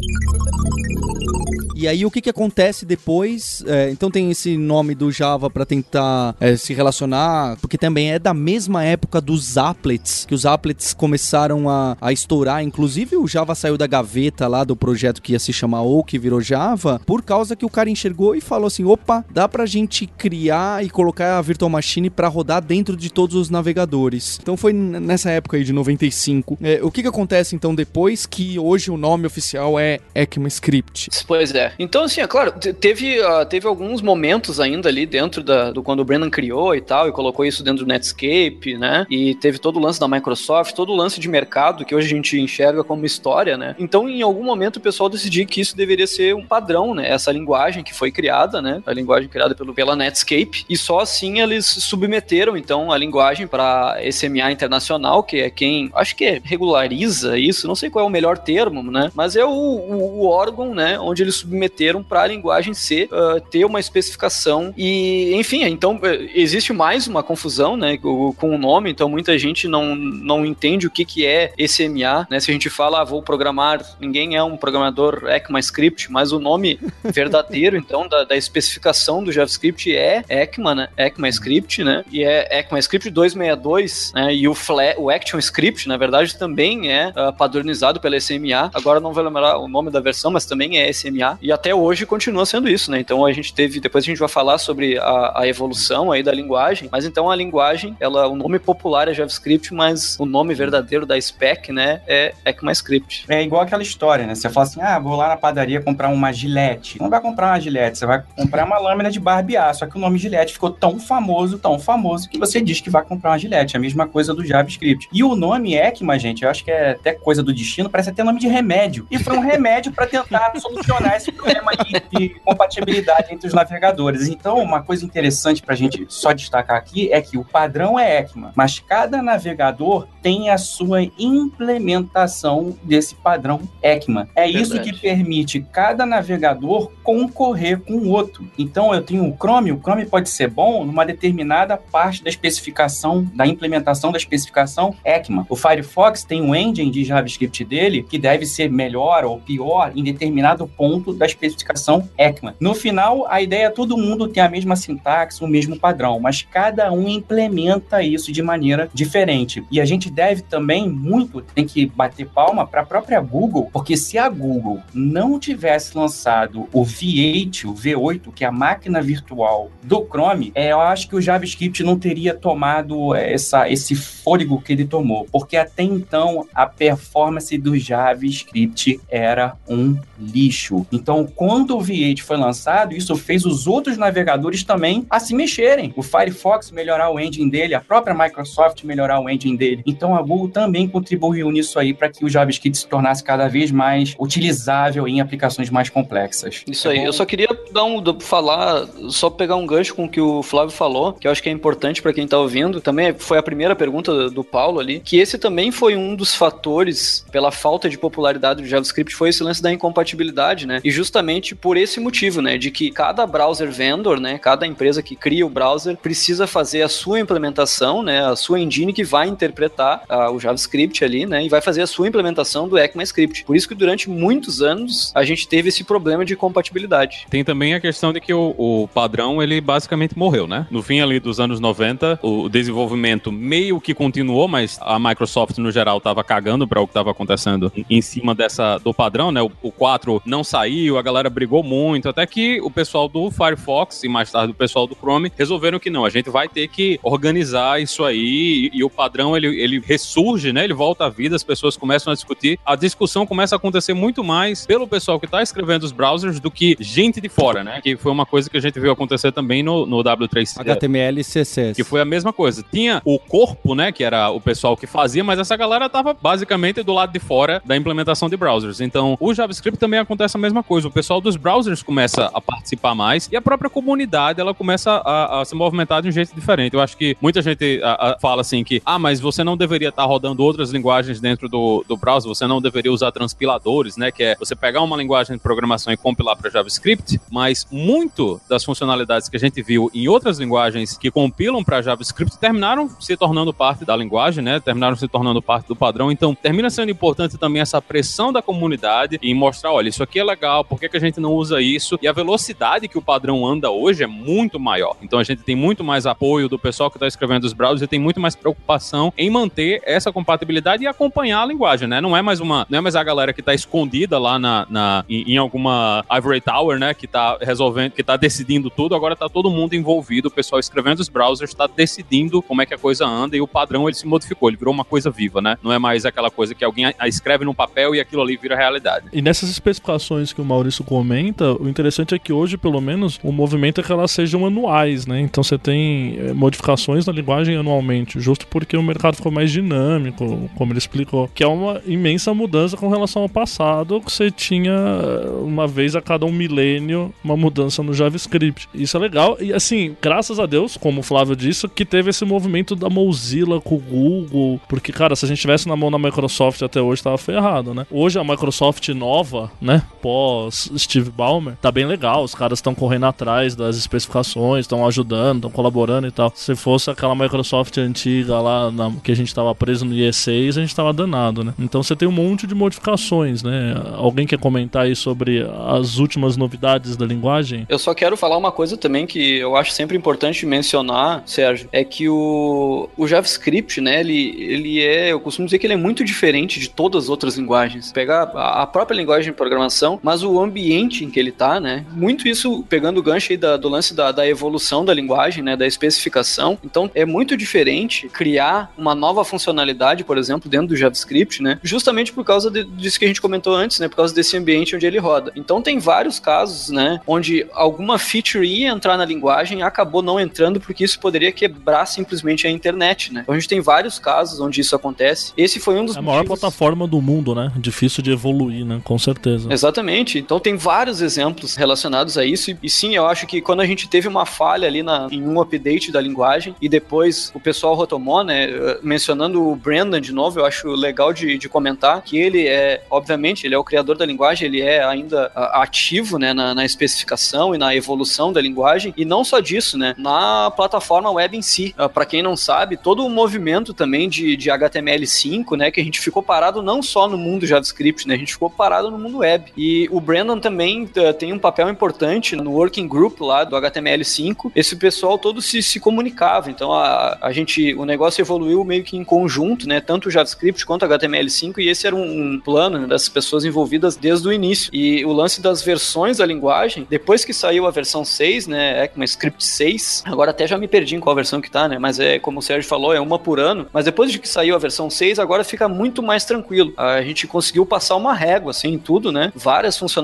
E 1.80 1.88
aí 1.88 2.04
o 2.04 2.10
que 2.10 2.20
que 2.20 2.28
acontece 2.28 2.84
depois? 2.84 3.64
É, 3.66 3.88
então 3.90 4.10
tem 4.10 4.30
esse 4.30 4.54
nome 4.54 4.94
do 4.94 5.10
Java 5.10 5.48
pra 5.48 5.64
tentar 5.64 6.36
é, 6.38 6.54
se 6.54 6.74
relacionar, 6.74 7.56
porque 7.58 7.78
também 7.78 8.12
é 8.12 8.18
da 8.18 8.34
mesma 8.34 8.84
época 8.84 9.18
dos 9.18 9.56
applets, 9.56 10.26
que 10.26 10.34
os 10.34 10.44
applets 10.44 10.92
começaram 10.92 11.70
a, 11.70 11.96
a 11.98 12.12
estourar. 12.12 12.62
Inclusive 12.62 13.16
o 13.16 13.26
Java 13.26 13.54
saiu 13.54 13.78
da 13.78 13.86
gaveta 13.86 14.46
lá 14.46 14.62
do 14.62 14.76
projeto 14.76 15.22
que 15.22 15.32
ia 15.32 15.38
se 15.38 15.54
chamar 15.54 15.80
ou 15.80 16.04
que 16.04 16.18
virou 16.18 16.42
Java, 16.42 17.00
por 17.06 17.22
causa 17.22 17.56
que 17.56 17.64
o 17.64 17.70
cara 17.70 17.88
enxergou 17.88 18.34
e 18.34 18.42
falou 18.42 18.66
assim: 18.66 18.84
opa, 18.84 19.24
dá 19.30 19.48
pra 19.48 19.64
gente 19.64 20.06
criar 20.06 20.84
e 20.84 20.90
colocar 20.90 21.38
a 21.38 21.40
Virtual 21.40 21.70
Machine 21.70 22.10
pra 22.10 22.28
rodar 22.28 22.62
dentro 22.62 22.94
de 22.94 23.10
todos 23.10 23.34
os 23.34 23.48
navegadores. 23.48 24.38
Então 24.42 24.54
foi 24.54 24.74
nessa 24.74 25.30
época 25.30 25.56
aí 25.56 25.64
de 25.64 25.72
95. 25.72 26.58
É, 26.60 26.80
o 26.82 26.90
que 26.90 27.00
que 27.00 27.08
acontece 27.08 27.56
então 27.56 27.74
depois 27.74 28.26
que 28.26 28.58
hoje 28.58 28.90
o 28.90 28.98
nome 28.98 29.26
oficial 29.26 29.80
é 29.80 29.98
ECMAScript? 30.14 31.08
Pois 31.26 31.54
é. 31.54 31.69
Então, 31.78 32.04
assim, 32.04 32.20
é 32.20 32.26
claro, 32.26 32.52
te- 32.58 32.72
teve, 32.72 33.20
ah, 33.22 33.44
teve 33.44 33.66
alguns 33.66 34.00
momentos 34.02 34.60
ainda 34.60 34.88
ali 34.88 35.06
dentro 35.06 35.42
da, 35.42 35.70
do 35.70 35.82
quando 35.82 36.00
o 36.00 36.04
Brennan 36.04 36.30
criou 36.30 36.74
e 36.74 36.80
tal, 36.80 37.08
e 37.08 37.12
colocou 37.12 37.44
isso 37.44 37.62
dentro 37.62 37.84
do 37.84 37.88
Netscape, 37.88 38.76
né? 38.78 39.06
E 39.10 39.34
teve 39.36 39.58
todo 39.58 39.76
o 39.76 39.80
lance 39.80 39.98
da 40.00 40.08
Microsoft, 40.08 40.74
todo 40.74 40.92
o 40.92 40.96
lance 40.96 41.20
de 41.20 41.28
mercado 41.28 41.84
que 41.84 41.94
hoje 41.94 42.06
a 42.06 42.10
gente 42.10 42.38
enxerga 42.38 42.82
como 42.84 43.04
história, 43.06 43.56
né? 43.56 43.74
Então, 43.78 44.08
em 44.08 44.22
algum 44.22 44.44
momento, 44.44 44.76
o 44.76 44.80
pessoal 44.80 45.08
decidiu 45.08 45.46
que 45.46 45.60
isso 45.60 45.76
deveria 45.76 46.06
ser 46.06 46.34
um 46.34 46.44
padrão, 46.46 46.94
né? 46.94 47.08
Essa 47.08 47.32
linguagem 47.32 47.82
que 47.82 47.94
foi 47.94 48.10
criada, 48.10 48.60
né? 48.60 48.82
A 48.86 48.92
linguagem 48.92 49.28
criada 49.28 49.54
pelo, 49.54 49.72
pela 49.72 49.96
Netscape, 49.96 50.64
e 50.68 50.76
só 50.76 51.00
assim 51.00 51.40
eles 51.40 51.66
submeteram, 51.66 52.56
então, 52.56 52.92
a 52.92 52.98
linguagem 52.98 53.46
para 53.46 53.96
SMA 54.10 54.50
Internacional, 54.50 55.22
que 55.22 55.38
é 55.40 55.50
quem, 55.50 55.90
acho 55.94 56.14
que 56.16 56.24
é, 56.24 56.40
regulariza 56.42 57.38
isso, 57.38 57.66
não 57.66 57.74
sei 57.74 57.90
qual 57.90 58.04
é 58.04 58.08
o 58.08 58.10
melhor 58.10 58.38
termo, 58.38 58.82
né? 58.82 59.10
Mas 59.14 59.36
é 59.36 59.44
o, 59.44 59.48
o, 59.50 60.20
o 60.22 60.26
órgão, 60.26 60.74
né? 60.74 60.98
Onde 60.98 61.22
eles 61.22 61.36
submeteram 61.36 61.59
para 62.02 62.22
a 62.22 62.26
linguagem 62.26 62.74
ser, 62.74 63.08
ah, 63.12 63.40
ter 63.50 63.64
uma 63.64 63.80
especificação 63.80 64.72
e, 64.76 65.34
enfim, 65.34 65.64
então 65.64 65.98
eh, 66.02 66.30
existe 66.34 66.72
mais 66.72 67.06
uma 67.06 67.22
confusão, 67.22 67.76
né? 67.76 67.96
Com 67.98 68.54
o 68.54 68.58
nome, 68.58 68.90
então 68.90 69.08
muita 69.08 69.38
gente 69.38 69.66
não, 69.68 69.94
não 69.94 70.44
entende 70.44 70.86
o 70.86 70.90
que, 70.90 71.04
que 71.04 71.26
é 71.26 71.52
SMA, 71.66 72.26
né? 72.30 72.40
Se 72.40 72.50
a 72.50 72.52
gente 72.52 72.70
fala, 72.70 73.00
ah, 73.00 73.04
vou 73.04 73.22
programar, 73.22 73.84
ninguém 74.00 74.36
é 74.36 74.42
um 74.42 74.56
programador 74.56 75.24
ECMAScript, 75.26 76.10
mas 76.10 76.32
o 76.32 76.38
nome 76.38 76.78
verdadeiro, 77.04 77.76
então, 77.76 78.08
da, 78.08 78.24
da 78.24 78.36
especificação 78.36 79.22
do 79.22 79.32
JavaScript 79.32 79.94
é 79.94 80.22
ECMA, 80.28 80.74
né? 80.74 80.88
ECMAScript, 80.96 81.84
né? 81.84 82.04
E 82.10 82.24
é 82.24 82.58
ECMAScript 82.60 83.10
262, 83.10 84.12
né? 84.14 84.34
E 84.34 84.48
o, 84.48 84.54
Fla 84.54 84.94
o 84.96 85.10
ActionScript, 85.10 85.88
na 85.88 85.96
verdade, 85.96 86.36
também 86.38 86.90
é 86.90 87.12
ah, 87.14 87.32
padronizado 87.32 88.00
pela 88.00 88.18
SMA. 88.20 88.70
Agora 88.74 89.00
não 89.00 89.12
vou 89.12 89.22
lembrar 89.22 89.58
o 89.58 89.68
nome 89.68 89.90
da 89.90 90.00
versão, 90.00 90.30
mas 90.30 90.46
também 90.46 90.78
é 90.78 90.92
SMA. 90.92 91.38
E 91.42 91.49
até 91.52 91.74
hoje 91.74 92.06
continua 92.06 92.46
sendo 92.46 92.68
isso, 92.68 92.90
né? 92.90 93.00
Então 93.00 93.24
a 93.24 93.32
gente 93.32 93.54
teve, 93.54 93.80
depois 93.80 94.04
a 94.04 94.06
gente 94.06 94.18
vai 94.18 94.28
falar 94.28 94.58
sobre 94.58 94.98
a, 94.98 95.40
a 95.40 95.48
evolução 95.48 96.12
aí 96.12 96.22
da 96.22 96.32
linguagem, 96.32 96.88
mas 96.90 97.04
então 97.04 97.30
a 97.30 97.36
linguagem, 97.36 97.96
ela, 98.00 98.28
o 98.28 98.36
nome 98.36 98.58
popular 98.58 99.08
é 99.08 99.14
JavaScript, 99.14 99.72
mas 99.74 100.18
o 100.18 100.26
nome 100.26 100.54
verdadeiro 100.54 101.06
da 101.06 101.20
spec, 101.20 101.72
né, 101.72 102.02
é 102.06 102.34
ECMAScript. 102.44 103.24
É 103.28 103.42
igual 103.42 103.62
aquela 103.62 103.82
história, 103.82 104.26
né? 104.26 104.34
Você 104.34 104.48
fala 104.48 104.66
assim, 104.66 104.80
ah, 104.80 104.98
vou 104.98 105.16
lá 105.16 105.28
na 105.28 105.36
padaria 105.36 105.80
comprar 105.80 106.08
uma 106.08 106.32
gilete. 106.32 107.00
Não 107.00 107.10
vai 107.10 107.20
comprar 107.20 107.48
uma 107.48 107.60
gilete, 107.60 107.98
você 107.98 108.06
vai 108.06 108.22
comprar 108.36 108.64
uma 108.64 108.78
lâmina 108.78 109.10
de 109.10 109.20
barbear. 109.20 109.74
Só 109.74 109.86
que 109.86 109.96
o 109.96 110.00
nome 110.00 110.18
gilete 110.18 110.52
ficou 110.52 110.70
tão 110.70 110.98
famoso, 110.98 111.58
tão 111.58 111.78
famoso, 111.78 112.28
que 112.28 112.38
você 112.38 112.60
diz 112.60 112.80
que 112.80 112.90
vai 112.90 113.02
comprar 113.02 113.30
uma 113.30 113.38
gilete. 113.38 113.76
A 113.76 113.80
mesma 113.80 114.06
coisa 114.06 114.34
do 114.34 114.44
JavaScript. 114.44 115.08
E 115.12 115.22
o 115.22 115.34
nome 115.34 115.74
ECMA, 115.74 116.18
gente, 116.18 116.42
eu 116.42 116.50
acho 116.50 116.64
que 116.64 116.70
é 116.70 116.90
até 116.92 117.12
coisa 117.12 117.42
do 117.42 117.52
destino, 117.52 117.88
parece 117.88 118.10
até 118.10 118.22
nome 118.22 118.40
de 118.40 118.48
remédio. 118.48 119.06
E 119.10 119.18
foi 119.18 119.36
um 119.36 119.40
remédio 119.40 119.92
para 119.92 120.06
tentar 120.06 120.52
solucionar 120.60 121.16
esse 121.16 121.32
problema 121.40 121.72
de, 121.76 122.18
de 122.18 122.28
compatibilidade 122.40 123.32
entre 123.32 123.46
os 123.46 123.54
navegadores. 123.54 124.28
Então, 124.28 124.58
uma 124.58 124.82
coisa 124.82 125.04
interessante 125.04 125.62
para 125.62 125.74
a 125.74 125.76
gente 125.76 126.04
só 126.08 126.32
destacar 126.32 126.76
aqui 126.76 127.12
é 127.12 127.20
que 127.20 127.38
o 127.38 127.44
padrão 127.44 127.98
é 127.98 128.18
ECMA, 128.18 128.52
mas 128.54 128.78
cada 128.78 129.22
navegador 129.22 130.06
tem 130.22 130.50
a 130.50 130.58
sua 130.58 131.02
implementação 131.18 132.76
desse 132.82 133.14
padrão 133.14 133.60
ECMA. 133.82 134.28
É 134.34 134.44
Verdade. 134.44 134.62
isso 134.62 134.80
que 134.82 134.92
permite 134.92 135.60
cada 135.60 136.04
navegador 136.04 136.90
concorrer 137.02 137.80
com 137.80 137.94
o 137.94 138.08
outro. 138.10 138.48
Então, 138.58 138.94
eu 138.94 139.02
tenho 139.02 139.28
o 139.28 139.36
Chrome, 139.36 139.72
o 139.72 139.80
Chrome 139.80 140.04
pode 140.06 140.28
ser 140.28 140.48
bom 140.48 140.84
numa 140.84 141.04
determinada 141.04 141.76
parte 141.76 142.22
da 142.22 142.28
especificação, 142.28 143.26
da 143.34 143.46
implementação 143.46 144.12
da 144.12 144.18
especificação 144.18 144.94
ECMA. 145.04 145.46
O 145.48 145.56
Firefox 145.56 146.24
tem 146.24 146.42
um 146.42 146.54
engine 146.54 146.90
de 146.90 147.04
JavaScript 147.04 147.64
dele 147.64 148.02
que 148.02 148.18
deve 148.18 148.44
ser 148.46 148.70
melhor 148.70 149.24
ou 149.24 149.40
pior 149.40 149.92
em 149.94 150.02
determinado 150.02 150.66
ponto 150.66 151.12
da 151.20 151.26
especificação 151.26 152.08
ECMA. 152.16 152.56
No 152.58 152.74
final, 152.74 153.26
a 153.28 153.42
ideia 153.42 153.66
é 153.66 153.70
todo 153.70 153.98
mundo 153.98 154.26
tem 154.26 154.42
a 154.42 154.48
mesma 154.48 154.74
sintaxe, 154.74 155.44
o 155.44 155.46
mesmo 155.46 155.78
padrão, 155.78 156.18
mas 156.18 156.40
cada 156.40 156.90
um 156.90 157.06
implementa 157.06 158.02
isso 158.02 158.32
de 158.32 158.42
maneira 158.42 158.88
diferente. 158.94 159.62
E 159.70 159.82
a 159.82 159.84
gente 159.84 160.10
deve 160.10 160.40
também 160.40 160.88
muito, 160.88 161.42
tem 161.42 161.66
que 161.66 161.84
bater 161.84 162.26
palma 162.26 162.66
para 162.66 162.80
a 162.80 162.86
própria 162.86 163.20
Google, 163.20 163.68
porque 163.70 163.98
se 163.98 164.16
a 164.16 164.30
Google 164.30 164.80
não 164.94 165.38
tivesse 165.38 165.94
lançado 165.96 166.66
o 166.72 166.82
V8, 166.84 167.66
o 167.66 167.74
V8, 167.74 168.32
que 168.32 168.42
é 168.42 168.48
a 168.48 168.52
máquina 168.52 169.02
virtual 169.02 169.70
do 169.82 170.02
Chrome, 170.06 170.52
é, 170.54 170.72
eu 170.72 170.80
acho 170.80 171.06
que 171.06 171.16
o 171.16 171.20
JavaScript 171.20 171.82
não 171.82 171.98
teria 171.98 172.32
tomado 172.32 173.14
essa, 173.14 173.68
esse 173.68 173.94
fôlego 173.94 174.62
que 174.62 174.72
ele 174.72 174.86
tomou, 174.86 175.26
porque 175.30 175.58
até 175.58 175.82
então 175.82 176.46
a 176.54 176.64
performance 176.64 177.58
do 177.58 177.76
JavaScript 177.76 178.98
era 179.10 179.54
um 179.68 179.98
lixo. 180.18 180.86
Então, 180.90 181.09
quando 181.24 181.76
o 181.76 181.80
V8 181.80 182.20
foi 182.20 182.36
lançado, 182.36 182.94
isso 182.94 183.16
fez 183.16 183.44
os 183.44 183.66
outros 183.66 183.96
navegadores 183.96 184.64
também 184.64 185.06
a 185.10 185.18
se 185.20 185.34
mexerem. 185.34 185.92
O 185.96 186.02
Firefox 186.02 186.70
melhorar 186.70 187.10
o 187.10 187.18
engine 187.18 187.50
dele, 187.50 187.74
a 187.74 187.80
própria 187.80 188.14
Microsoft 188.14 188.84
melhorar 188.84 189.20
o 189.20 189.28
engine 189.28 189.56
dele. 189.56 189.82
Então, 189.86 190.14
a 190.14 190.22
Google 190.22 190.48
também 190.48 190.88
contribuiu 190.88 191.50
nisso 191.50 191.78
aí 191.78 191.92
para 191.92 192.08
que 192.08 192.24
o 192.24 192.28
JavaScript 192.28 192.78
se 192.78 192.86
tornasse 192.86 193.22
cada 193.22 193.48
vez 193.48 193.70
mais 193.70 194.14
utilizável 194.18 195.06
em 195.06 195.20
aplicações 195.20 195.70
mais 195.70 195.88
complexas. 195.88 196.62
Isso 196.66 196.88
é 196.88 196.92
aí. 196.92 196.98
Bom? 196.98 197.06
Eu 197.06 197.12
só 197.12 197.24
queria 197.24 197.48
dar 197.72 197.84
um 197.84 198.00
falar, 198.20 198.86
só 199.08 199.30
pegar 199.30 199.56
um 199.56 199.66
gancho 199.66 199.94
com 199.94 200.04
o 200.04 200.08
que 200.08 200.20
o 200.20 200.42
Flávio 200.42 200.70
falou, 200.70 201.12
que 201.12 201.26
eu 201.26 201.30
acho 201.32 201.42
que 201.42 201.48
é 201.48 201.52
importante 201.52 202.02
para 202.02 202.12
quem 202.12 202.24
está 202.24 202.38
ouvindo. 202.38 202.80
Também 202.80 203.14
foi 203.14 203.38
a 203.38 203.42
primeira 203.42 203.74
pergunta 203.74 204.30
do 204.30 204.44
Paulo 204.44 204.80
ali, 204.80 205.00
que 205.00 205.18
esse 205.18 205.38
também 205.38 205.70
foi 205.70 205.96
um 205.96 206.14
dos 206.14 206.34
fatores 206.34 207.24
pela 207.30 207.50
falta 207.50 207.88
de 207.88 207.98
popularidade 207.98 208.62
do 208.62 208.68
JavaScript 208.68 209.14
foi 209.14 209.30
esse 209.30 209.42
lance 209.42 209.62
da 209.62 209.72
incompatibilidade, 209.72 210.66
né? 210.66 210.80
E 210.84 210.90
justamente 211.00 211.54
por 211.54 211.78
esse 211.78 211.98
motivo, 211.98 212.42
né, 212.42 212.58
de 212.58 212.70
que 212.70 212.90
cada 212.90 213.26
browser 213.26 213.70
vendor, 213.70 214.20
né, 214.20 214.36
cada 214.36 214.66
empresa 214.66 215.02
que 215.02 215.16
cria 215.16 215.46
o 215.46 215.48
browser 215.48 215.96
precisa 215.96 216.46
fazer 216.46 216.82
a 216.82 216.90
sua 216.90 217.18
implementação, 217.18 218.02
né, 218.02 218.22
a 218.22 218.36
sua 218.36 218.60
engine 218.60 218.92
que 218.92 219.02
vai 219.02 219.26
interpretar 219.26 220.02
uh, 220.10 220.30
o 220.30 220.38
JavaScript 220.38 221.02
ali, 221.02 221.24
né, 221.24 221.42
e 221.42 221.48
vai 221.48 221.62
fazer 221.62 221.80
a 221.80 221.86
sua 221.86 222.06
implementação 222.06 222.68
do 222.68 222.76
ECMAScript. 222.76 223.44
Por 223.44 223.56
isso 223.56 223.66
que 223.66 223.74
durante 223.74 224.10
muitos 224.10 224.60
anos 224.60 225.10
a 225.14 225.24
gente 225.24 225.48
teve 225.48 225.70
esse 225.70 225.84
problema 225.84 226.22
de 226.22 226.36
compatibilidade. 226.36 227.26
Tem 227.30 227.42
também 227.42 227.72
a 227.72 227.80
questão 227.80 228.12
de 228.12 228.20
que 228.20 228.34
o, 228.34 228.54
o 228.58 228.88
padrão 228.88 229.42
ele 229.42 229.58
basicamente 229.58 230.18
morreu, 230.18 230.46
né? 230.46 230.66
No 230.70 230.82
fim 230.82 231.00
ali 231.00 231.18
dos 231.18 231.40
anos 231.40 231.60
90, 231.60 232.20
o 232.22 232.46
desenvolvimento 232.50 233.32
meio 233.32 233.80
que 233.80 233.94
continuou, 233.94 234.46
mas 234.46 234.78
a 234.82 234.98
Microsoft 234.98 235.56
no 235.56 235.70
geral 235.70 235.96
estava 235.96 236.22
cagando 236.22 236.68
para 236.68 236.80
o 236.82 236.86
que 236.86 236.90
estava 236.90 237.10
acontecendo 237.10 237.72
em 237.88 238.02
cima 238.02 238.34
dessa 238.34 238.76
do 238.78 238.92
padrão, 238.92 239.32
né? 239.32 239.40
O, 239.40 239.50
o 239.62 239.72
4 239.72 240.20
não 240.26 240.44
saiu, 240.44 240.89
a 240.98 241.02
galera 241.02 241.30
brigou 241.30 241.62
muito, 241.62 242.08
até 242.08 242.26
que 242.26 242.60
o 242.60 242.70
pessoal 242.70 243.08
do 243.08 243.30
Firefox 243.30 244.04
e 244.04 244.08
mais 244.08 244.30
tarde 244.30 244.52
o 244.52 244.54
pessoal 244.54 244.86
do 244.86 244.94
Chrome 244.94 245.32
resolveram 245.36 245.78
que 245.78 245.90
não, 245.90 246.04
a 246.04 246.10
gente 246.10 246.30
vai 246.30 246.48
ter 246.48 246.68
que 246.68 246.98
organizar 247.02 247.80
isso 247.80 248.04
aí 248.04 248.70
e, 248.72 248.78
e 248.78 248.84
o 248.84 248.90
padrão 248.90 249.36
ele, 249.36 249.46
ele 249.60 249.80
ressurge, 249.80 250.52
né? 250.52 250.64
Ele 250.64 250.74
volta 250.74 251.06
à 251.06 251.08
vida, 251.08 251.36
as 251.36 251.44
pessoas 251.44 251.76
começam 251.76 252.12
a 252.12 252.14
discutir, 252.14 252.58
a 252.64 252.76
discussão 252.76 253.26
começa 253.26 253.54
a 253.54 253.58
acontecer 253.58 253.94
muito 253.94 254.22
mais 254.24 254.66
pelo 254.66 254.86
pessoal 254.86 255.18
que 255.18 255.26
está 255.26 255.42
escrevendo 255.42 255.82
os 255.82 255.92
browsers 255.92 256.40
do 256.40 256.50
que 256.50 256.76
gente 256.80 257.20
de 257.20 257.28
fora, 257.28 257.62
né? 257.62 257.80
Que 257.82 257.96
foi 257.96 258.12
uma 258.12 258.26
coisa 258.26 258.48
que 258.48 258.56
a 258.56 258.60
gente 258.60 258.78
viu 258.78 258.92
acontecer 258.92 259.32
também 259.32 259.62
no, 259.62 259.86
no 259.86 260.02
W3C. 260.02 260.60
HTML 260.60 261.20
e 261.20 261.24
CSS. 261.24 261.74
Que 261.74 261.84
foi 261.84 262.00
a 262.00 262.04
mesma 262.04 262.32
coisa. 262.32 262.64
Tinha 262.70 263.00
o 263.04 263.18
corpo, 263.18 263.74
né? 263.74 263.92
Que 263.92 264.04
era 264.04 264.30
o 264.30 264.40
pessoal 264.40 264.76
que 264.76 264.86
fazia, 264.86 265.22
mas 265.22 265.38
essa 265.38 265.56
galera 265.56 265.88
tava 265.88 266.14
basicamente 266.14 266.82
do 266.82 266.92
lado 266.92 267.12
de 267.12 267.18
fora 267.18 267.62
da 267.64 267.76
implementação 267.76 268.28
de 268.28 268.36
browsers. 268.36 268.80
Então, 268.80 269.16
o 269.20 269.34
JavaScript 269.34 269.78
também 269.78 270.00
acontece 270.00 270.36
a 270.36 270.40
mesma 270.40 270.62
coisa. 270.62 270.79
O 270.84 270.90
pessoal 270.90 271.20
dos 271.20 271.36
browsers 271.36 271.82
começa 271.82 272.30
a 272.32 272.40
participar 272.40 272.94
mais 272.94 273.28
e 273.30 273.36
a 273.36 273.42
própria 273.42 273.70
comunidade 273.70 274.40
ela 274.40 274.54
começa 274.54 274.90
a, 274.90 275.40
a 275.40 275.44
se 275.44 275.54
movimentar 275.54 276.02
de 276.02 276.08
um 276.08 276.12
jeito 276.12 276.34
diferente. 276.34 276.74
Eu 276.74 276.80
acho 276.80 276.96
que 276.96 277.16
muita 277.20 277.42
gente 277.42 277.80
a, 277.82 278.12
a, 278.12 278.18
fala 278.18 278.40
assim 278.40 278.64
que, 278.64 278.82
ah, 278.84 278.98
mas 278.98 279.20
você 279.20 279.44
não 279.44 279.56
deveria 279.56 279.88
estar 279.88 280.02
tá 280.02 280.08
rodando 280.08 280.42
outras 280.42 280.70
linguagens 280.70 281.20
dentro 281.20 281.48
do, 281.48 281.84
do 281.86 281.96
browser, 281.96 282.28
você 282.28 282.46
não 282.46 282.60
deveria 282.60 282.92
usar 282.92 283.12
transpiladores, 283.12 283.96
né? 283.96 284.10
Que 284.10 284.22
é 284.22 284.36
você 284.36 284.54
pegar 284.54 284.82
uma 284.82 284.96
linguagem 284.96 285.36
de 285.36 285.42
programação 285.42 285.92
e 285.92 285.96
compilar 285.96 286.36
para 286.36 286.50
JavaScript, 286.50 287.20
mas 287.30 287.66
muito 287.70 288.40
das 288.48 288.64
funcionalidades 288.64 289.28
que 289.28 289.36
a 289.36 289.40
gente 289.40 289.62
viu 289.62 289.90
em 289.94 290.08
outras 290.08 290.38
linguagens 290.38 290.96
que 290.96 291.10
compilam 291.10 291.62
para 291.62 291.82
JavaScript 291.82 292.38
terminaram 292.38 292.88
se 293.00 293.16
tornando 293.16 293.52
parte 293.52 293.84
da 293.84 293.96
linguagem, 293.96 294.42
né? 294.42 294.60
Terminaram 294.60 294.96
se 294.96 295.08
tornando 295.08 295.42
parte 295.42 295.68
do 295.68 295.76
padrão. 295.76 296.10
Então, 296.10 296.34
termina 296.34 296.70
sendo 296.70 296.90
importante 296.90 297.38
também 297.38 297.62
essa 297.62 297.80
pressão 297.80 298.32
da 298.32 298.42
comunidade 298.42 299.18
e 299.22 299.34
mostrar, 299.34 299.72
olha, 299.72 299.88
isso 299.88 300.02
aqui 300.02 300.18
é 300.18 300.24
legal, 300.24 300.64
por 300.70 300.78
que, 300.78 300.88
que 300.88 300.96
a 300.96 301.00
gente 301.00 301.18
não 301.18 301.34
usa 301.34 301.60
isso? 301.60 301.98
E 302.00 302.06
a 302.06 302.12
velocidade 302.12 302.86
que 302.86 302.96
o 302.96 303.02
padrão 303.02 303.44
anda 303.44 303.72
hoje 303.72 304.04
é 304.04 304.06
muito 304.06 304.60
maior. 304.60 304.96
Então, 305.02 305.18
a 305.18 305.24
gente 305.24 305.42
tem 305.42 305.56
muito 305.56 305.82
mais 305.82 306.06
apoio 306.06 306.48
do 306.48 306.56
pessoal 306.56 306.88
que 306.88 306.96
está 306.96 307.08
escrevendo 307.08 307.42
os 307.42 307.52
browsers 307.52 307.82
e 307.82 307.88
tem 307.88 307.98
muito 307.98 308.20
mais 308.20 308.36
preocupação 308.36 309.12
em 309.18 309.28
manter 309.28 309.82
essa 309.84 310.12
compatibilidade 310.12 310.84
e 310.84 310.86
acompanhar 310.86 311.42
a 311.42 311.46
linguagem, 311.46 311.88
né? 311.88 312.00
Não 312.00 312.16
é 312.16 312.22
mais 312.22 312.38
uma, 312.38 312.64
não 312.70 312.78
é 312.78 312.80
mais 312.80 312.94
a 312.94 313.02
galera 313.02 313.32
que 313.32 313.40
está 313.40 313.52
escondida 313.52 314.16
lá 314.16 314.38
na, 314.38 314.64
na 314.70 315.04
em, 315.08 315.32
em, 315.32 315.36
alguma 315.36 316.04
Ivory 316.10 316.40
Tower, 316.40 316.78
né, 316.78 316.94
que 316.94 317.06
está 317.06 317.36
resolvendo, 317.40 317.92
que 317.92 318.00
está 318.00 318.16
decidindo 318.16 318.70
tudo, 318.70 318.94
agora 318.94 319.14
está 319.14 319.28
todo 319.28 319.50
mundo 319.50 319.74
envolvido, 319.74 320.28
o 320.28 320.30
pessoal 320.30 320.60
escrevendo 320.60 321.00
os 321.00 321.08
browsers 321.08 321.50
está 321.50 321.66
decidindo 321.66 322.40
como 322.42 322.62
é 322.62 322.66
que 322.66 322.74
a 322.74 322.78
coisa 322.78 323.04
anda 323.04 323.36
e 323.36 323.40
o 323.40 323.48
padrão 323.48 323.88
ele 323.88 323.96
se 323.96 324.06
modificou, 324.06 324.48
ele 324.48 324.56
virou 324.56 324.72
uma 324.72 324.84
coisa 324.84 325.10
viva, 325.10 325.40
né? 325.40 325.58
Não 325.62 325.72
é 325.72 325.78
mais 325.78 326.06
aquela 326.06 326.30
coisa 326.30 326.54
que 326.54 326.64
alguém 326.64 326.92
escreve 327.06 327.44
num 327.44 327.54
papel 327.54 327.94
e 327.94 328.00
aquilo 328.00 328.22
ali 328.22 328.36
vira 328.36 328.56
realidade. 328.56 329.06
E 329.12 329.20
nessas 329.20 329.50
especificações 329.50 330.32
que 330.32 330.40
o 330.40 330.44
Maurício 330.60 330.84
comenta, 330.84 331.54
o 331.54 331.68
interessante 331.68 332.14
é 332.14 332.18
que 332.18 332.32
hoje, 332.32 332.58
pelo 332.58 332.80
menos, 332.80 333.18
o 333.22 333.32
movimento 333.32 333.80
é 333.80 333.84
que 333.84 333.90
elas 333.90 334.10
sejam 334.10 334.44
anuais, 334.44 335.06
né? 335.06 335.20
Então 335.20 335.42
você 335.42 335.56
tem 335.56 336.18
eh, 336.18 336.32
modificações 336.34 337.06
na 337.06 337.12
linguagem 337.12 337.56
anualmente, 337.56 338.20
justo 338.20 338.46
porque 338.46 338.76
o 338.76 338.82
mercado 338.82 339.16
ficou 339.16 339.32
mais 339.32 339.50
dinâmico, 339.50 340.50
como 340.56 340.72
ele 340.72 340.78
explicou, 340.78 341.30
que 341.34 341.42
é 341.42 341.46
uma 341.46 341.80
imensa 341.86 342.34
mudança 342.34 342.76
com 342.76 342.88
relação 342.88 343.22
ao 343.22 343.28
passado, 343.28 344.00
que 344.02 344.12
você 344.12 344.30
tinha 344.30 344.72
eh, 344.72 345.30
uma 345.42 345.66
vez 345.66 345.96
a 345.96 346.02
cada 346.02 346.26
um 346.26 346.32
milênio 346.32 347.12
uma 347.24 347.36
mudança 347.36 347.82
no 347.82 347.94
JavaScript. 347.94 348.68
Isso 348.74 348.96
é 348.98 349.00
legal 349.00 349.38
e 349.40 349.54
assim, 349.54 349.96
graças 350.00 350.38
a 350.38 350.44
Deus, 350.44 350.76
como 350.76 351.00
o 351.00 351.02
Flávio 351.02 351.34
disse, 351.34 351.66
que 351.68 351.86
teve 351.86 352.10
esse 352.10 352.24
movimento 352.26 352.76
da 352.76 352.90
Mozilla 352.90 353.60
com 353.62 353.76
o 353.76 353.78
Google, 353.78 354.60
porque 354.68 354.92
cara, 354.92 355.16
se 355.16 355.24
a 355.24 355.28
gente 355.28 355.40
tivesse 355.40 355.66
na 355.66 355.76
mão 355.76 355.90
da 355.90 355.98
Microsoft 355.98 356.60
até 356.60 356.82
hoje 356.82 357.02
tava 357.02 357.16
ferrado, 357.16 357.72
né? 357.72 357.86
Hoje 357.90 358.18
a 358.18 358.24
Microsoft 358.24 358.86
nova, 358.90 359.50
né, 359.60 359.82
pós 360.02 360.49
Steve 360.50 361.10
Ballmer, 361.10 361.56
tá 361.60 361.70
bem 361.70 361.86
legal, 361.86 362.22
os 362.22 362.34
caras 362.34 362.58
estão 362.58 362.74
correndo 362.74 363.06
atrás 363.06 363.54
das 363.54 363.76
especificações, 363.76 364.64
estão 364.64 364.86
ajudando, 364.86 365.36
estão 365.36 365.50
colaborando 365.50 366.06
e 366.06 366.10
tal. 366.10 366.32
Se 366.34 366.54
fosse 366.54 366.90
aquela 366.90 367.14
Microsoft 367.14 367.76
antiga 367.78 368.40
lá 368.40 368.70
na, 368.70 368.92
que 369.02 369.12
a 369.12 369.16
gente 369.16 369.34
tava 369.34 369.54
preso 369.54 369.84
no 369.84 369.94
IE6, 369.94 370.48
a 370.50 370.60
gente 370.60 370.74
tava 370.74 370.92
danado, 370.92 371.44
né? 371.44 371.54
Então 371.58 371.82
você 371.82 371.94
tem 371.94 372.08
um 372.08 372.12
monte 372.12 372.46
de 372.46 372.54
modificações, 372.54 373.42
né? 373.42 373.74
Alguém 373.96 374.26
quer 374.26 374.38
comentar 374.38 374.84
aí 374.84 374.96
sobre 374.96 375.46
as 375.68 375.98
últimas 375.98 376.36
novidades 376.36 376.96
da 376.96 377.06
linguagem? 377.06 377.66
Eu 377.68 377.78
só 377.78 377.94
quero 377.94 378.16
falar 378.16 378.36
uma 378.36 378.52
coisa 378.52 378.76
também 378.76 379.06
que 379.06 379.36
eu 379.36 379.56
acho 379.56 379.72
sempre 379.72 379.96
importante 379.96 380.46
mencionar, 380.46 381.22
Sérgio, 381.26 381.68
é 381.72 381.84
que 381.84 382.08
o, 382.08 382.88
o 382.96 383.06
JavaScript, 383.06 383.80
né, 383.80 384.00
ele, 384.00 384.36
ele 384.38 384.82
é, 384.82 385.12
eu 385.12 385.20
costumo 385.20 385.46
dizer 385.46 385.58
que 385.58 385.66
ele 385.66 385.74
é 385.74 385.76
muito 385.76 386.04
diferente 386.04 386.58
de 386.60 386.68
todas 386.68 387.04
as 387.04 387.08
outras 387.08 387.36
linguagens. 387.36 387.92
Pegar 387.92 388.30
a, 388.34 388.62
a 388.62 388.66
própria 388.66 388.96
linguagem 388.96 389.32
de 389.32 389.36
programação, 389.36 389.98
mas 390.02 390.22
o 390.22 390.29
ambiente 390.38 391.04
em 391.04 391.10
que 391.10 391.18
ele 391.18 391.32
tá, 391.32 391.58
né, 391.58 391.84
muito 391.90 392.28
isso 392.28 392.64
pegando 392.68 392.98
o 392.98 393.02
gancho 393.02 393.32
aí 393.32 393.36
da, 393.36 393.56
do 393.56 393.68
lance 393.68 393.94
da, 393.94 394.12
da 394.12 394.28
evolução 394.28 394.84
da 394.84 394.94
linguagem, 394.94 395.42
né, 395.42 395.56
da 395.56 395.66
especificação. 395.66 396.58
Então, 396.62 396.90
é 396.94 397.04
muito 397.04 397.36
diferente 397.36 398.08
criar 398.08 398.72
uma 398.76 398.94
nova 398.94 399.24
funcionalidade, 399.24 400.04
por 400.04 400.18
exemplo, 400.18 400.50
dentro 400.50 400.68
do 400.68 400.76
JavaScript, 400.76 401.42
né, 401.42 401.58
justamente 401.62 402.12
por 402.12 402.24
causa 402.24 402.50
de, 402.50 402.64
disso 402.64 402.98
que 402.98 403.04
a 403.04 403.08
gente 403.08 403.20
comentou 403.20 403.54
antes, 403.54 403.80
né, 403.80 403.88
por 403.88 403.96
causa 403.96 404.14
desse 404.14 404.36
ambiente 404.36 404.76
onde 404.76 404.86
ele 404.86 404.98
roda. 404.98 405.32
Então, 405.34 405.62
tem 405.62 405.78
vários 405.78 406.20
casos, 406.20 406.70
né? 406.70 407.00
Onde 407.06 407.46
alguma 407.52 407.98
feature 407.98 408.46
ia 408.46 408.68
entrar 408.68 408.96
na 408.96 409.04
linguagem 409.04 409.62
acabou 409.62 410.02
não 410.02 410.20
entrando 410.20 410.60
porque 410.60 410.84
isso 410.84 410.98
poderia 411.00 411.32
quebrar 411.32 411.86
simplesmente 411.86 412.46
a 412.46 412.50
internet, 412.50 413.12
né? 413.12 413.20
Então 413.22 413.34
a 413.34 413.38
gente 413.38 413.48
tem 413.48 413.60
vários 413.60 413.98
casos 413.98 414.40
onde 414.40 414.60
isso 414.60 414.74
acontece. 414.76 415.32
Esse 415.36 415.58
foi 415.58 415.78
um 415.78 415.84
dos 415.84 415.96
É 415.96 415.98
a 415.98 416.02
maior 416.02 416.18
motivos... 416.18 416.40
plataforma 416.40 416.86
do 416.86 417.00
mundo, 417.00 417.34
né? 417.34 417.52
Difícil 417.56 418.02
de 418.02 418.12
evoluir, 418.12 418.64
né? 418.64 418.80
Com 418.84 418.98
certeza. 418.98 419.52
Exatamente. 419.52 420.19
Então 420.20 420.38
tem 420.38 420.56
vários 420.56 421.00
exemplos 421.00 421.56
relacionados 421.56 422.16
a 422.16 422.24
isso. 422.24 422.50
E, 422.50 422.58
e 422.62 422.70
sim, 422.70 422.94
eu 422.94 423.06
acho 423.06 423.26
que 423.26 423.40
quando 423.40 423.60
a 423.60 423.66
gente 423.66 423.88
teve 423.88 424.08
uma 424.08 424.26
falha 424.26 424.66
ali 424.66 424.82
na, 424.82 425.08
em 425.10 425.22
um 425.22 425.40
update 425.40 425.90
da 425.90 426.00
linguagem 426.00 426.54
e 426.60 426.68
depois 426.68 427.30
o 427.34 427.40
pessoal 427.40 427.78
retomou, 427.78 428.22
né? 428.22 428.48
Mencionando 428.82 429.46
o 429.46 429.56
Brandon 429.56 430.00
de 430.00 430.12
novo, 430.12 430.40
eu 430.40 430.46
acho 430.46 430.68
legal 430.68 431.12
de, 431.12 431.38
de 431.38 431.48
comentar 431.48 432.02
que 432.02 432.18
ele 432.18 432.46
é, 432.46 432.84
obviamente, 432.90 433.46
ele 433.46 433.54
é 433.54 433.58
o 433.58 433.64
criador 433.64 433.96
da 433.96 434.06
linguagem, 434.06 434.46
ele 434.46 434.60
é 434.60 434.84
ainda 434.84 435.30
ativo, 435.34 436.18
né? 436.18 436.32
Na, 436.32 436.54
na 436.54 436.64
especificação 436.64 437.54
e 437.54 437.58
na 437.58 437.74
evolução 437.74 438.32
da 438.32 438.40
linguagem. 438.40 438.92
E 438.96 439.04
não 439.04 439.24
só 439.24 439.40
disso, 439.40 439.78
né? 439.78 439.94
Na 439.98 440.50
plataforma 440.50 441.10
web 441.10 441.36
em 441.36 441.42
si. 441.42 441.74
Uh, 441.78 441.88
para 441.88 442.06
quem 442.06 442.22
não 442.22 442.36
sabe, 442.36 442.76
todo 442.76 443.04
o 443.04 443.10
movimento 443.10 443.72
também 443.72 444.08
de, 444.08 444.36
de 444.36 444.50
HTML5, 444.50 445.56
né? 445.56 445.70
Que 445.70 445.80
a 445.80 445.84
gente 445.84 446.00
ficou 446.00 446.22
parado 446.22 446.62
não 446.62 446.82
só 446.82 447.08
no 447.08 447.16
mundo 447.16 447.46
JavaScript, 447.46 448.06
né? 448.06 448.14
A 448.14 448.18
gente 448.18 448.32
ficou 448.32 448.50
parado 448.50 448.90
no 448.90 448.98
mundo 448.98 449.18
web. 449.18 449.52
E 449.56 449.88
o 449.90 450.00
Brandon 450.10 450.40
também 450.40 450.82
uh, 450.82 451.14
tem 451.16 451.32
um 451.32 451.38
papel 451.38 451.68
importante 451.68 452.34
no 452.34 452.50
working 452.50 452.88
group 452.88 453.20
lá 453.20 453.44
do 453.44 453.54
HTML5. 453.54 454.50
Esse 454.56 454.74
pessoal 454.74 455.16
todo 455.16 455.40
se, 455.40 455.62
se 455.62 455.78
comunicava. 455.78 456.50
Então 456.50 456.72
a, 456.72 457.16
a 457.20 457.30
gente, 457.30 457.72
o 457.74 457.84
negócio 457.84 458.20
evoluiu 458.20 458.64
meio 458.64 458.82
que 458.82 458.96
em 458.96 459.04
conjunto, 459.04 459.68
né? 459.68 459.80
Tanto 459.80 460.08
o 460.08 460.10
JavaScript 460.10 460.66
quanto 460.66 460.84
o 460.84 460.88
HTML5. 460.88 461.58
E 461.58 461.68
esse 461.68 461.86
era 461.86 461.94
um, 461.94 462.32
um 462.32 462.40
plano 462.40 462.80
né, 462.80 462.86
das 462.88 463.08
pessoas 463.08 463.44
envolvidas 463.44 463.94
desde 463.94 464.26
o 464.26 464.32
início. 464.32 464.68
E 464.74 465.04
o 465.04 465.12
lance 465.12 465.40
das 465.40 465.62
versões 465.62 466.16
da 466.16 466.26
linguagem, 466.26 466.84
depois 466.90 467.24
que 467.24 467.32
saiu 467.32 467.64
a 467.68 467.70
versão 467.70 468.04
6, 468.04 468.48
né? 468.48 468.82
ECMAScript 468.86 469.44
6, 469.44 470.02
agora 470.06 470.32
até 470.32 470.44
já 470.44 470.58
me 470.58 470.66
perdi 470.66 470.96
em 470.96 471.00
qual 471.00 471.14
versão 471.14 471.40
que 471.40 471.50
tá, 471.50 471.68
né? 471.68 471.78
Mas 471.78 472.00
é 472.00 472.18
como 472.18 472.40
o 472.40 472.42
Sérgio 472.42 472.68
falou, 472.68 472.92
é 472.92 473.00
uma 473.00 473.16
por 473.16 473.38
ano. 473.38 473.68
Mas 473.72 473.84
depois 473.84 474.10
de 474.10 474.18
que 474.18 474.28
saiu 474.28 474.56
a 474.56 474.58
versão 474.58 474.90
6, 474.90 475.20
agora 475.20 475.44
fica 475.44 475.68
muito 475.68 476.02
mais 476.02 476.24
tranquilo. 476.24 476.72
A 476.76 477.00
gente 477.00 477.28
conseguiu 477.28 477.64
passar 477.64 477.94
uma 477.94 478.12
régua, 478.12 478.50
assim, 478.50 478.72
em 478.72 478.78
tudo, 478.78 479.12
né? 479.12 479.32
Várias 479.36 479.78
funcionalidades 479.78 479.99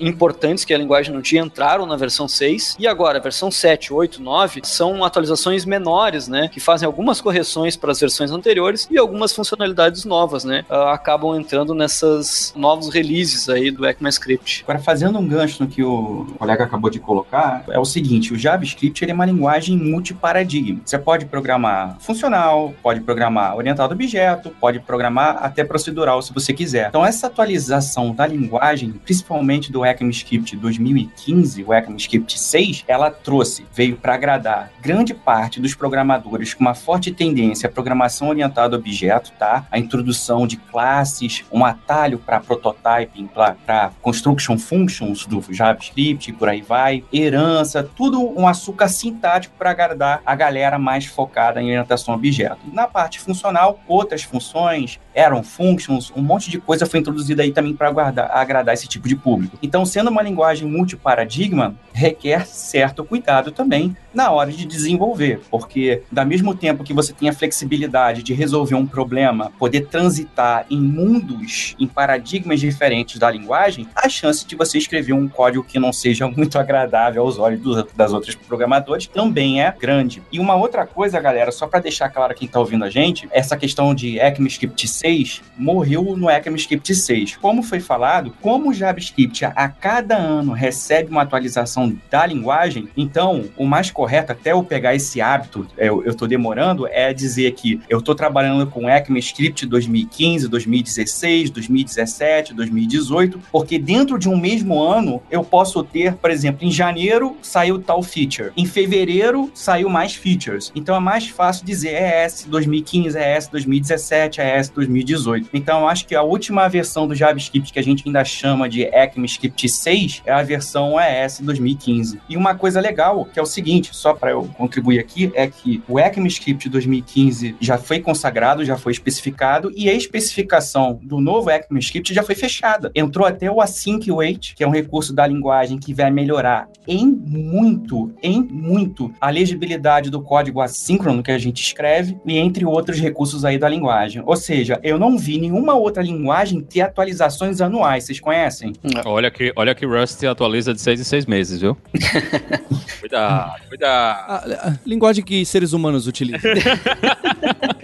importantes 0.00 0.64
que 0.64 0.74
a 0.74 0.78
linguagem 0.78 1.12
não 1.12 1.22
tinha 1.22 1.42
entraram 1.42 1.86
na 1.86 1.96
versão 1.96 2.26
6. 2.28 2.76
E 2.78 2.86
agora, 2.86 3.18
a 3.18 3.20
versão 3.20 3.50
7, 3.50 3.92
8, 3.92 4.22
9 4.22 4.60
são 4.64 5.04
atualizações 5.04 5.64
menores, 5.64 6.28
né? 6.28 6.48
Que 6.48 6.60
fazem 6.60 6.86
algumas 6.86 7.20
correções 7.20 7.76
para 7.76 7.92
as 7.92 8.00
versões 8.00 8.30
anteriores 8.30 8.88
e 8.90 8.98
algumas 8.98 9.32
funcionalidades 9.32 10.04
novas, 10.04 10.44
né? 10.44 10.64
Uh, 10.70 10.74
acabam 10.88 11.34
entrando 11.38 11.74
nessas 11.74 12.52
novos 12.56 12.92
releases 12.92 13.48
aí 13.48 13.70
do 13.70 13.86
ECMAScript. 13.86 14.62
Agora, 14.64 14.78
fazendo 14.78 15.18
um 15.18 15.26
gancho 15.26 15.62
no 15.62 15.68
que 15.68 15.82
o 15.82 16.26
colega 16.38 16.64
acabou 16.64 16.90
de 16.90 16.98
colocar, 16.98 17.64
é 17.68 17.78
o 17.78 17.84
seguinte: 17.84 18.32
o 18.32 18.38
JavaScript 18.38 19.04
ele 19.04 19.12
é 19.12 19.14
uma 19.14 19.26
linguagem 19.26 19.76
multiparadigma. 19.76 20.80
Você 20.84 20.98
pode 20.98 21.26
programar 21.26 21.96
funcional, 22.00 22.74
pode 22.82 23.00
programar 23.00 23.56
orientado 23.56 23.92
a 23.92 23.94
objeto, 23.94 24.50
pode 24.60 24.80
programar 24.80 25.38
até 25.42 25.64
procedural 25.64 26.20
se 26.22 26.32
você 26.32 26.52
quiser. 26.52 26.88
Então, 26.88 27.04
essa 27.04 27.26
atualização 27.26 28.14
da 28.14 28.26
linguagem, 28.26 28.90
principalmente 28.92 29.23
do 29.72 29.84
ECMAScript 29.84 30.56
2015, 30.56 31.64
o 31.64 31.72
ECMAScript 31.72 32.38
6, 32.38 32.84
ela 32.86 33.10
trouxe, 33.10 33.66
veio 33.74 33.96
para 33.96 34.14
agradar 34.14 34.70
grande 34.80 35.14
parte 35.14 35.60
dos 35.60 35.74
programadores 35.74 36.52
com 36.54 36.60
uma 36.60 36.74
forte 36.74 37.10
tendência 37.10 37.68
à 37.68 37.72
programação 37.72 38.28
orientada 38.28 38.76
a 38.76 38.78
objeto, 38.78 39.32
tá? 39.38 39.66
A 39.70 39.78
introdução 39.78 40.46
de 40.46 40.56
classes, 40.56 41.44
um 41.50 41.64
atalho 41.64 42.18
para 42.18 42.40
prototyping, 42.40 43.26
para 43.26 43.92
construction 44.02 44.58
functions 44.58 45.26
do 45.26 45.42
JavaScript, 45.50 46.32
por 46.32 46.48
aí 46.48 46.60
vai, 46.60 47.02
herança, 47.12 47.82
tudo 47.82 48.20
um 48.38 48.46
açúcar 48.46 48.88
sintático 48.88 49.54
para 49.58 49.70
agradar 49.70 50.22
a 50.24 50.34
galera 50.34 50.78
mais 50.78 51.06
focada 51.06 51.60
em 51.60 51.66
orientação 51.66 52.14
a 52.14 52.16
objeto. 52.16 52.60
Na 52.72 52.86
parte 52.86 53.20
funcional, 53.20 53.80
outras 53.88 54.22
funções, 54.22 54.98
eram 55.14 55.42
functions, 55.42 56.12
um 56.16 56.22
monte 56.22 56.50
de 56.50 56.58
coisa 56.58 56.86
foi 56.86 57.00
introduzida 57.00 57.42
aí 57.42 57.52
também 57.52 57.74
para 57.74 57.88
agradar 58.32 58.74
esse 58.74 58.88
tipo 58.88 59.08
de 59.08 59.14
público. 59.14 59.56
Então, 59.62 59.86
sendo 59.86 60.10
uma 60.10 60.22
linguagem 60.22 60.68
multiparadigma, 60.68 61.74
requer 61.92 62.46
certo 62.46 63.04
cuidado 63.04 63.52
também 63.52 63.96
na 64.14 64.30
hora 64.30 64.50
de 64.50 64.64
desenvolver, 64.64 65.40
porque 65.50 66.02
da 66.10 66.24
mesmo 66.24 66.54
tempo 66.54 66.84
que 66.84 66.94
você 66.94 67.12
tem 67.12 67.28
a 67.28 67.32
flexibilidade 67.32 68.22
de 68.22 68.32
resolver 68.32 68.74
um 68.74 68.86
problema, 68.86 69.52
poder 69.58 69.86
transitar 69.86 70.66
em 70.70 70.80
mundos, 70.80 71.74
em 71.78 71.86
paradigmas 71.86 72.60
diferentes 72.60 73.18
da 73.18 73.30
linguagem, 73.30 73.88
a 73.94 74.08
chance 74.08 74.46
de 74.46 74.56
você 74.56 74.78
escrever 74.78 75.12
um 75.12 75.28
código 75.28 75.64
que 75.64 75.78
não 75.78 75.92
seja 75.92 76.28
muito 76.28 76.58
agradável 76.58 77.22
aos 77.22 77.38
olhos 77.38 77.84
das 77.94 78.12
outras 78.12 78.34
programadores 78.34 79.06
também 79.06 79.62
é 79.62 79.74
grande. 79.78 80.22
E 80.30 80.38
uma 80.38 80.54
outra 80.54 80.86
coisa, 80.86 81.20
galera, 81.20 81.50
só 81.50 81.66
para 81.66 81.80
deixar 81.80 82.08
claro 82.08 82.34
quem 82.34 82.46
está 82.46 82.60
ouvindo 82.60 82.84
a 82.84 82.90
gente, 82.90 83.28
essa 83.32 83.56
questão 83.56 83.94
de 83.94 84.18
ECMAScript 84.18 84.86
6 84.86 85.42
morreu 85.56 86.16
no 86.16 86.30
ECMAScript 86.30 86.94
6. 86.94 87.36
Como 87.36 87.62
foi 87.62 87.80
falado, 87.80 88.34
como 88.40 88.70
o 88.70 88.74
JavaScript 88.74 89.44
a 89.44 89.68
cada 89.68 90.16
ano 90.16 90.52
recebe 90.52 91.10
uma 91.10 91.22
atualização 91.22 91.96
da 92.10 92.26
linguagem, 92.26 92.88
então 92.96 93.44
o 93.56 93.66
mais 93.66 93.90
correto, 93.90 94.03
até 94.04 94.52
eu 94.52 94.62
pegar 94.62 94.94
esse 94.94 95.20
hábito, 95.20 95.66
eu, 95.76 96.04
eu 96.04 96.14
tô 96.14 96.26
demorando, 96.26 96.86
é 96.86 97.12
dizer 97.12 97.52
que 97.52 97.80
eu 97.88 98.00
tô 98.00 98.14
trabalhando 98.14 98.66
com 98.66 98.88
ECMAScript 98.88 99.66
2015, 99.66 100.48
2016, 100.48 101.50
2017, 101.50 102.54
2018, 102.54 103.40
porque 103.50 103.78
dentro 103.78 104.18
de 104.18 104.28
um 104.28 104.36
mesmo 104.36 104.80
ano 104.80 105.22
eu 105.30 105.42
posso 105.42 105.82
ter, 105.82 106.14
por 106.14 106.30
exemplo, 106.30 106.66
em 106.66 106.70
janeiro 106.70 107.36
saiu 107.42 107.78
tal 107.78 108.02
feature, 108.02 108.52
em 108.56 108.66
fevereiro 108.66 109.50
saiu 109.54 109.88
mais 109.88 110.14
features. 110.14 110.72
Então 110.74 110.94
é 110.96 111.00
mais 111.00 111.28
fácil 111.28 111.64
dizer 111.64 111.94
é 111.94 112.26
ES 112.26 112.46
2015, 112.48 113.18
ES 113.18 113.48
2017, 113.48 114.40
ES 114.40 114.68
2018. 114.70 115.48
Então 115.52 115.80
eu 115.80 115.88
acho 115.88 116.06
que 116.06 116.14
a 116.14 116.22
última 116.22 116.68
versão 116.68 117.06
do 117.06 117.14
JavaScript 117.14 117.72
que 117.72 117.78
a 117.78 117.82
gente 117.82 118.04
ainda 118.06 118.24
chama 118.24 118.68
de 118.68 118.82
ECMAScript 118.82 119.68
6 119.68 120.22
é 120.24 120.32
a 120.32 120.42
versão 120.42 120.94
ES 121.00 121.40
2015. 121.40 122.20
E 122.28 122.36
uma 122.36 122.54
coisa 122.54 122.80
legal, 122.80 123.24
que 123.32 123.38
é 123.38 123.42
o 123.42 123.46
seguinte, 123.46 123.93
só 123.94 124.12
para 124.12 124.32
eu 124.32 124.44
contribuir 124.56 124.98
aqui, 124.98 125.30
é 125.34 125.46
que 125.46 125.82
o 125.88 125.98
ECMAScript 125.98 126.68
2015 126.68 127.56
já 127.60 127.78
foi 127.78 128.00
consagrado, 128.00 128.64
já 128.64 128.76
foi 128.76 128.92
especificado, 128.92 129.72
e 129.74 129.88
a 129.88 129.94
especificação 129.94 130.98
do 131.02 131.20
novo 131.20 131.50
ECMAScript 131.50 132.12
já 132.12 132.22
foi 132.22 132.34
fechada. 132.34 132.90
Entrou 132.94 133.26
até 133.26 133.50
o 133.50 133.60
async 133.60 134.10
wait, 134.10 134.54
que 134.54 134.62
é 134.62 134.66
um 134.66 134.70
recurso 134.70 135.12
da 135.12 135.26
linguagem 135.26 135.78
que 135.78 135.94
vai 135.94 136.10
melhorar 136.10 136.68
em 136.86 137.06
muito, 137.06 138.12
em 138.22 138.42
muito, 138.42 139.12
a 139.20 139.30
legibilidade 139.30 140.10
do 140.10 140.20
código 140.20 140.60
assíncrono 140.60 141.22
que 141.22 141.30
a 141.30 141.38
gente 141.38 141.62
escreve, 141.62 142.16
e 142.26 142.36
entre 142.36 142.64
outros 142.64 142.98
recursos 143.00 143.44
aí 143.44 143.58
da 143.58 143.68
linguagem. 143.68 144.22
Ou 144.26 144.36
seja, 144.36 144.78
eu 144.82 144.98
não 144.98 145.16
vi 145.16 145.38
nenhuma 145.38 145.74
outra 145.74 146.02
linguagem 146.02 146.60
ter 146.60 146.80
atualizações 146.82 147.60
anuais. 147.60 148.04
Vocês 148.04 148.20
conhecem? 148.20 148.72
Olha 149.04 149.30
que, 149.30 149.52
olha 149.56 149.74
que 149.74 149.86
Rust 149.86 150.22
atualiza 150.24 150.74
de 150.74 150.80
seis 150.80 151.00
em 151.00 151.04
seis 151.04 151.26
meses, 151.26 151.60
viu? 151.60 151.76
cuidado, 153.04 153.68
cuidado. 153.68 154.52
A, 154.52 154.68
a 154.68 154.78
linguagem 154.86 155.24
que 155.24 155.44
seres 155.44 155.72
humanos 155.72 156.06
utilizam. 156.06 156.50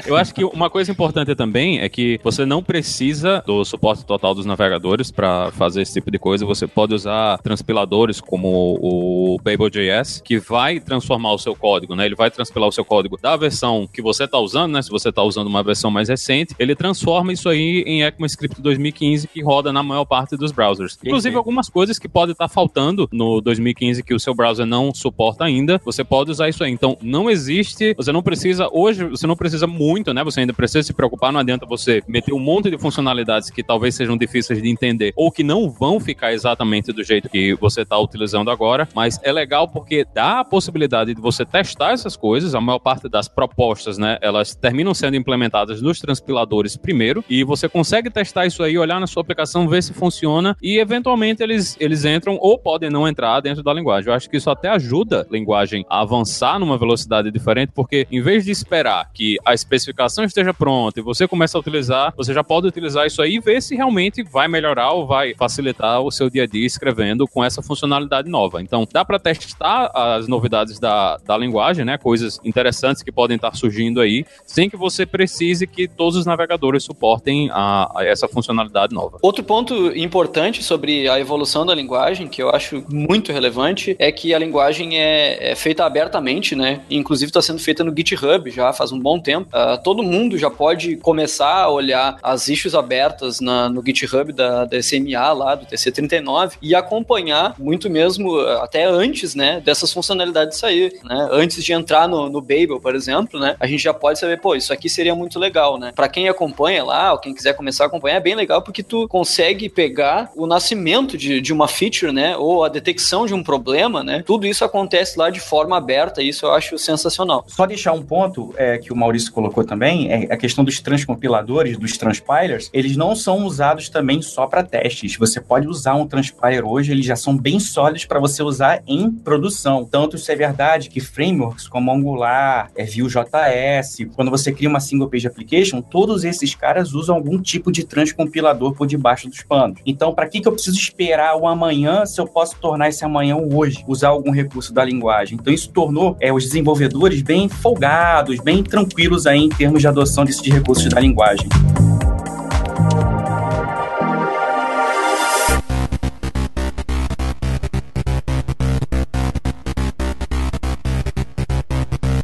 Eu 0.06 0.16
acho 0.16 0.34
que 0.34 0.44
uma 0.44 0.70
coisa 0.70 0.90
importante 0.90 1.34
também 1.34 1.80
é 1.80 1.88
que 1.88 2.18
você 2.22 2.44
não 2.46 2.62
precisa 2.62 3.42
do 3.46 3.64
suporte 3.64 4.04
total 4.04 4.34
dos 4.34 4.46
navegadores 4.46 5.10
para 5.10 5.50
fazer 5.52 5.82
esse 5.82 5.92
tipo 5.94 6.10
de 6.10 6.18
coisa. 6.18 6.44
Você 6.46 6.66
pode 6.66 6.94
usar 6.94 7.38
transpiladores 7.38 8.20
como 8.20 8.78
o 8.80 9.38
Babel.js, 9.42 10.22
que 10.24 10.38
vai 10.38 10.80
transformar 10.80 11.32
o 11.32 11.38
seu 11.38 11.54
código, 11.54 11.94
né? 11.94 12.06
Ele 12.06 12.14
vai 12.14 12.30
transpilar 12.30 12.68
o 12.68 12.72
seu 12.72 12.84
código 12.84 13.18
da 13.20 13.36
versão 13.36 13.86
que 13.86 14.00
você 14.00 14.24
está 14.24 14.38
usando, 14.38 14.72
né? 14.72 14.82
Se 14.82 14.90
você 14.90 15.10
está 15.10 15.22
usando 15.22 15.46
uma 15.46 15.62
versão 15.62 15.90
mais 15.90 16.08
recente, 16.08 16.54
ele 16.58 16.74
transforma 16.74 17.32
isso 17.32 17.48
aí 17.48 17.82
em 17.86 18.02
ECMAScript 18.02 18.60
2015 18.60 19.28
que 19.28 19.42
roda 19.42 19.72
na 19.72 19.82
maior 19.82 20.04
parte 20.04 20.36
dos 20.36 20.50
browsers. 20.50 20.98
Inclusive 21.04 21.36
algumas 21.36 21.68
coisas 21.68 21.98
que 21.98 22.08
podem 22.08 22.32
estar 22.32 22.48
tá 22.48 22.52
faltando 22.52 23.08
no 23.12 23.40
2015 23.40 24.02
que 24.02 24.14
o 24.14 24.20
seu 24.20 24.34
browser 24.34 24.66
não 24.66 24.92
suporta 24.94 25.09
ainda, 25.40 25.80
você 25.84 26.02
pode 26.04 26.30
usar 26.30 26.48
isso 26.48 26.62
aí. 26.64 26.70
Então, 26.72 26.96
não 27.02 27.30
existe, 27.30 27.94
você 27.96 28.12
não 28.12 28.22
precisa 28.22 28.68
hoje, 28.72 29.04
você 29.04 29.26
não 29.26 29.36
precisa 29.36 29.66
muito, 29.66 30.12
né? 30.12 30.22
Você 30.24 30.40
ainda 30.40 30.52
precisa 30.52 30.82
se 30.82 30.92
preocupar, 30.92 31.32
não 31.32 31.40
adianta 31.40 31.66
você 31.66 32.02
meter 32.06 32.32
um 32.32 32.38
monte 32.38 32.70
de 32.70 32.78
funcionalidades 32.78 33.50
que 33.50 33.62
talvez 33.62 33.94
sejam 33.94 34.16
difíceis 34.16 34.62
de 34.62 34.68
entender 34.68 35.12
ou 35.16 35.30
que 35.30 35.42
não 35.42 35.70
vão 35.70 36.00
ficar 36.00 36.32
exatamente 36.32 36.92
do 36.92 37.02
jeito 37.02 37.28
que 37.28 37.54
você 37.54 37.82
está 37.82 37.98
utilizando 37.98 38.50
agora, 38.50 38.88
mas 38.94 39.18
é 39.22 39.32
legal 39.32 39.68
porque 39.68 40.06
dá 40.14 40.40
a 40.40 40.44
possibilidade 40.44 41.14
de 41.14 41.20
você 41.20 41.44
testar 41.44 41.92
essas 41.92 42.16
coisas, 42.16 42.54
a 42.54 42.60
maior 42.60 42.78
parte 42.78 43.08
das 43.08 43.28
propostas, 43.28 43.98
né, 43.98 44.18
elas 44.20 44.54
terminam 44.54 44.94
sendo 44.94 45.16
implementadas 45.16 45.80
nos 45.82 45.98
transpiladores 45.98 46.76
primeiro 46.76 47.24
e 47.28 47.44
você 47.44 47.68
consegue 47.68 48.10
testar 48.10 48.46
isso 48.46 48.62
aí, 48.62 48.78
olhar 48.78 49.00
na 49.00 49.06
sua 49.06 49.22
aplicação, 49.22 49.68
ver 49.68 49.82
se 49.82 49.92
funciona 49.92 50.56
e 50.62 50.78
eventualmente 50.78 51.42
eles, 51.42 51.76
eles 51.80 52.04
entram 52.04 52.38
ou 52.40 52.58
podem 52.58 52.90
não 52.90 53.06
entrar 53.06 53.40
dentro 53.40 53.62
da 53.62 53.72
linguagem. 53.72 54.08
Eu 54.08 54.14
acho 54.14 54.28
que 54.28 54.36
isso 54.36 54.50
até 54.50 54.68
ajuda 54.68 54.99
ajuda 55.00 55.26
a 55.28 55.32
linguagem 55.32 55.84
a 55.88 56.00
avançar 56.00 56.58
numa 56.58 56.76
velocidade 56.76 57.30
diferente, 57.30 57.72
porque 57.74 58.06
em 58.10 58.20
vez 58.20 58.44
de 58.44 58.50
esperar 58.50 59.10
que 59.12 59.36
a 59.44 59.54
especificação 59.54 60.24
esteja 60.24 60.52
pronta 60.52 61.00
e 61.00 61.02
você 61.02 61.26
começa 61.26 61.56
a 61.56 61.60
utilizar, 61.60 62.12
você 62.16 62.34
já 62.34 62.44
pode 62.44 62.66
utilizar 62.66 63.06
isso 63.06 63.22
aí 63.22 63.36
e 63.36 63.40
ver 63.40 63.62
se 63.62 63.74
realmente 63.74 64.22
vai 64.22 64.48
melhorar 64.48 64.92
ou 64.92 65.06
vai 65.06 65.34
facilitar 65.34 66.00
o 66.00 66.10
seu 66.10 66.28
dia 66.28 66.44
a 66.44 66.46
dia 66.46 66.66
escrevendo 66.66 67.26
com 67.26 67.44
essa 67.44 67.62
funcionalidade 67.62 68.28
nova. 68.28 68.60
Então, 68.60 68.86
dá 68.92 69.04
para 69.04 69.18
testar 69.18 69.90
as 69.94 70.28
novidades 70.28 70.78
da, 70.78 71.16
da 71.18 71.36
linguagem, 71.36 71.84
né? 71.84 71.96
Coisas 71.96 72.40
interessantes 72.44 73.02
que 73.02 73.12
podem 73.12 73.36
estar 73.36 73.54
surgindo 73.54 74.00
aí, 74.00 74.24
sem 74.44 74.68
que 74.68 74.76
você 74.76 75.06
precise 75.06 75.66
que 75.66 75.88
todos 75.88 76.16
os 76.16 76.26
navegadores 76.26 76.84
suportem 76.84 77.48
a, 77.52 77.90
a 77.96 78.04
essa 78.04 78.28
funcionalidade 78.28 78.94
nova. 78.94 79.18
Outro 79.22 79.44
ponto 79.44 79.96
importante 79.96 80.62
sobre 80.62 81.08
a 81.08 81.18
evolução 81.18 81.64
da 81.64 81.74
linguagem, 81.74 82.28
que 82.28 82.42
eu 82.42 82.50
acho 82.50 82.84
muito 82.90 83.32
relevante, 83.32 83.96
é 83.98 84.10
que 84.10 84.34
a 84.34 84.38
linguagem 84.38 84.89
é, 84.96 85.52
é 85.52 85.56
feita 85.56 85.84
abertamente, 85.84 86.54
né? 86.54 86.80
Inclusive 86.90 87.30
está 87.30 87.42
sendo 87.42 87.58
feita 87.58 87.84
no 87.84 87.94
GitHub 87.96 88.50
já 88.50 88.72
faz 88.72 88.92
um 88.92 88.98
bom 88.98 89.18
tempo. 89.18 89.48
Uh, 89.56 89.82
todo 89.82 90.02
mundo 90.02 90.38
já 90.38 90.50
pode 90.50 90.96
começar 90.96 91.62
a 91.62 91.70
olhar 91.70 92.18
as 92.22 92.48
issues 92.48 92.74
abertas 92.74 93.40
na, 93.40 93.68
no 93.68 93.82
GitHub 93.84 94.32
da, 94.32 94.64
da 94.64 94.82
SMA 94.82 95.32
lá, 95.32 95.54
do 95.54 95.66
TC39, 95.66 96.52
e 96.62 96.74
acompanhar 96.74 97.54
muito 97.58 97.88
mesmo, 97.88 98.38
ah, 98.38 98.64
até 98.64 98.84
antes, 98.84 99.34
né, 99.34 99.60
dessas 99.64 99.92
funcionalidades 99.92 100.58
sair, 100.58 100.98
né? 101.04 101.28
Antes 101.32 101.64
de 101.64 101.72
entrar 101.72 102.08
no, 102.08 102.28
no 102.28 102.40
Babel, 102.40 102.80
por 102.80 102.94
exemplo, 102.94 103.38
né? 103.38 103.56
A 103.58 103.66
gente 103.66 103.82
já 103.82 103.94
pode 103.94 104.18
saber, 104.18 104.40
pô, 104.40 104.54
isso 104.54 104.72
aqui 104.72 104.88
seria 104.88 105.14
muito 105.14 105.38
legal, 105.38 105.78
né? 105.78 105.92
Para 105.94 106.08
quem 106.08 106.28
acompanha 106.28 106.84
lá, 106.84 107.12
ou 107.12 107.18
quem 107.18 107.34
quiser 107.34 107.54
começar 107.54 107.84
a 107.84 107.86
acompanhar, 107.86 108.16
é 108.16 108.20
bem 108.20 108.34
legal 108.34 108.62
porque 108.62 108.82
tu 108.82 109.08
consegue 109.08 109.68
pegar 109.68 110.30
o 110.36 110.46
nascimento 110.46 111.16
de, 111.16 111.40
de 111.40 111.52
uma 111.52 111.68
feature, 111.68 112.12
né? 112.12 112.36
Ou 112.36 112.64
a 112.64 112.68
detecção 112.68 113.26
de 113.26 113.34
um 113.34 113.42
problema, 113.42 114.02
né? 114.02 114.22
Tudo 114.24 114.46
isso 114.46 114.64
acontece 114.64 114.79
lá 115.16 115.30
de 115.30 115.40
forma 115.40 115.76
aberta, 115.76 116.22
isso 116.22 116.46
eu 116.46 116.52
acho 116.52 116.78
sensacional. 116.78 117.44
Só 117.48 117.66
deixar 117.66 117.92
um 117.92 118.02
ponto 118.02 118.54
é, 118.56 118.78
que 118.78 118.92
o 118.92 118.96
Maurício 118.96 119.32
colocou 119.32 119.64
também, 119.64 120.10
é 120.10 120.32
a 120.32 120.36
questão 120.36 120.64
dos 120.64 120.80
transcompiladores, 120.80 121.78
dos 121.78 121.96
transpilers, 121.96 122.70
eles 122.72 122.96
não 122.96 123.14
são 123.14 123.44
usados 123.44 123.88
também 123.88 124.22
só 124.22 124.46
para 124.46 124.62
testes. 124.62 125.16
Você 125.16 125.40
pode 125.40 125.66
usar 125.66 125.94
um 125.94 126.06
transpiler 126.06 126.64
hoje, 126.64 126.92
eles 126.92 127.06
já 127.06 127.16
são 127.16 127.36
bem 127.36 127.58
sólidos 127.58 128.04
para 128.04 128.20
você 128.20 128.42
usar 128.42 128.82
em 128.86 129.10
produção. 129.10 129.84
Tanto 129.84 130.16
isso 130.16 130.30
é 130.30 130.36
verdade 130.36 130.88
que 130.88 131.00
frameworks 131.00 131.68
como 131.68 131.92
Angular, 131.92 132.70
é 132.76 132.84
Vue.js, 132.84 134.10
quando 134.14 134.30
você 134.30 134.52
cria 134.52 134.68
uma 134.68 134.80
single 134.80 135.08
page 135.08 135.26
application, 135.26 135.80
todos 135.80 136.24
esses 136.24 136.54
caras 136.54 136.92
usam 136.92 137.16
algum 137.16 137.40
tipo 137.40 137.70
de 137.72 137.84
transcompilador 137.84 138.74
por 138.74 138.86
debaixo 138.86 139.28
dos 139.28 139.42
panos. 139.42 139.80
Então, 139.84 140.14
para 140.14 140.28
que, 140.28 140.40
que 140.40 140.48
eu 140.48 140.52
preciso 140.52 140.78
esperar 140.78 141.36
o 141.36 141.46
amanhã 141.46 142.04
se 142.06 142.20
eu 142.20 142.26
posso 142.26 142.56
tornar 142.60 142.88
esse 142.88 143.04
amanhã 143.04 143.36
o 143.36 143.56
hoje, 143.56 143.84
usar 143.86 144.08
algum 144.08 144.30
recurso 144.30 144.59
da 144.68 144.84
linguagem? 144.84 145.38
Então, 145.40 145.52
isso 145.52 145.70
tornou 145.70 146.16
é, 146.20 146.32
os 146.32 146.44
desenvolvedores 146.44 147.22
bem 147.22 147.48
folgados, 147.48 148.40
bem 148.40 148.62
tranquilos 148.62 149.26
aí 149.26 149.38
em 149.38 149.48
termos 149.48 149.80
de 149.80 149.88
adoção 149.88 150.24
desses 150.24 150.46
recursos 150.52 150.88
da 150.88 151.00
linguagem. 151.00 151.48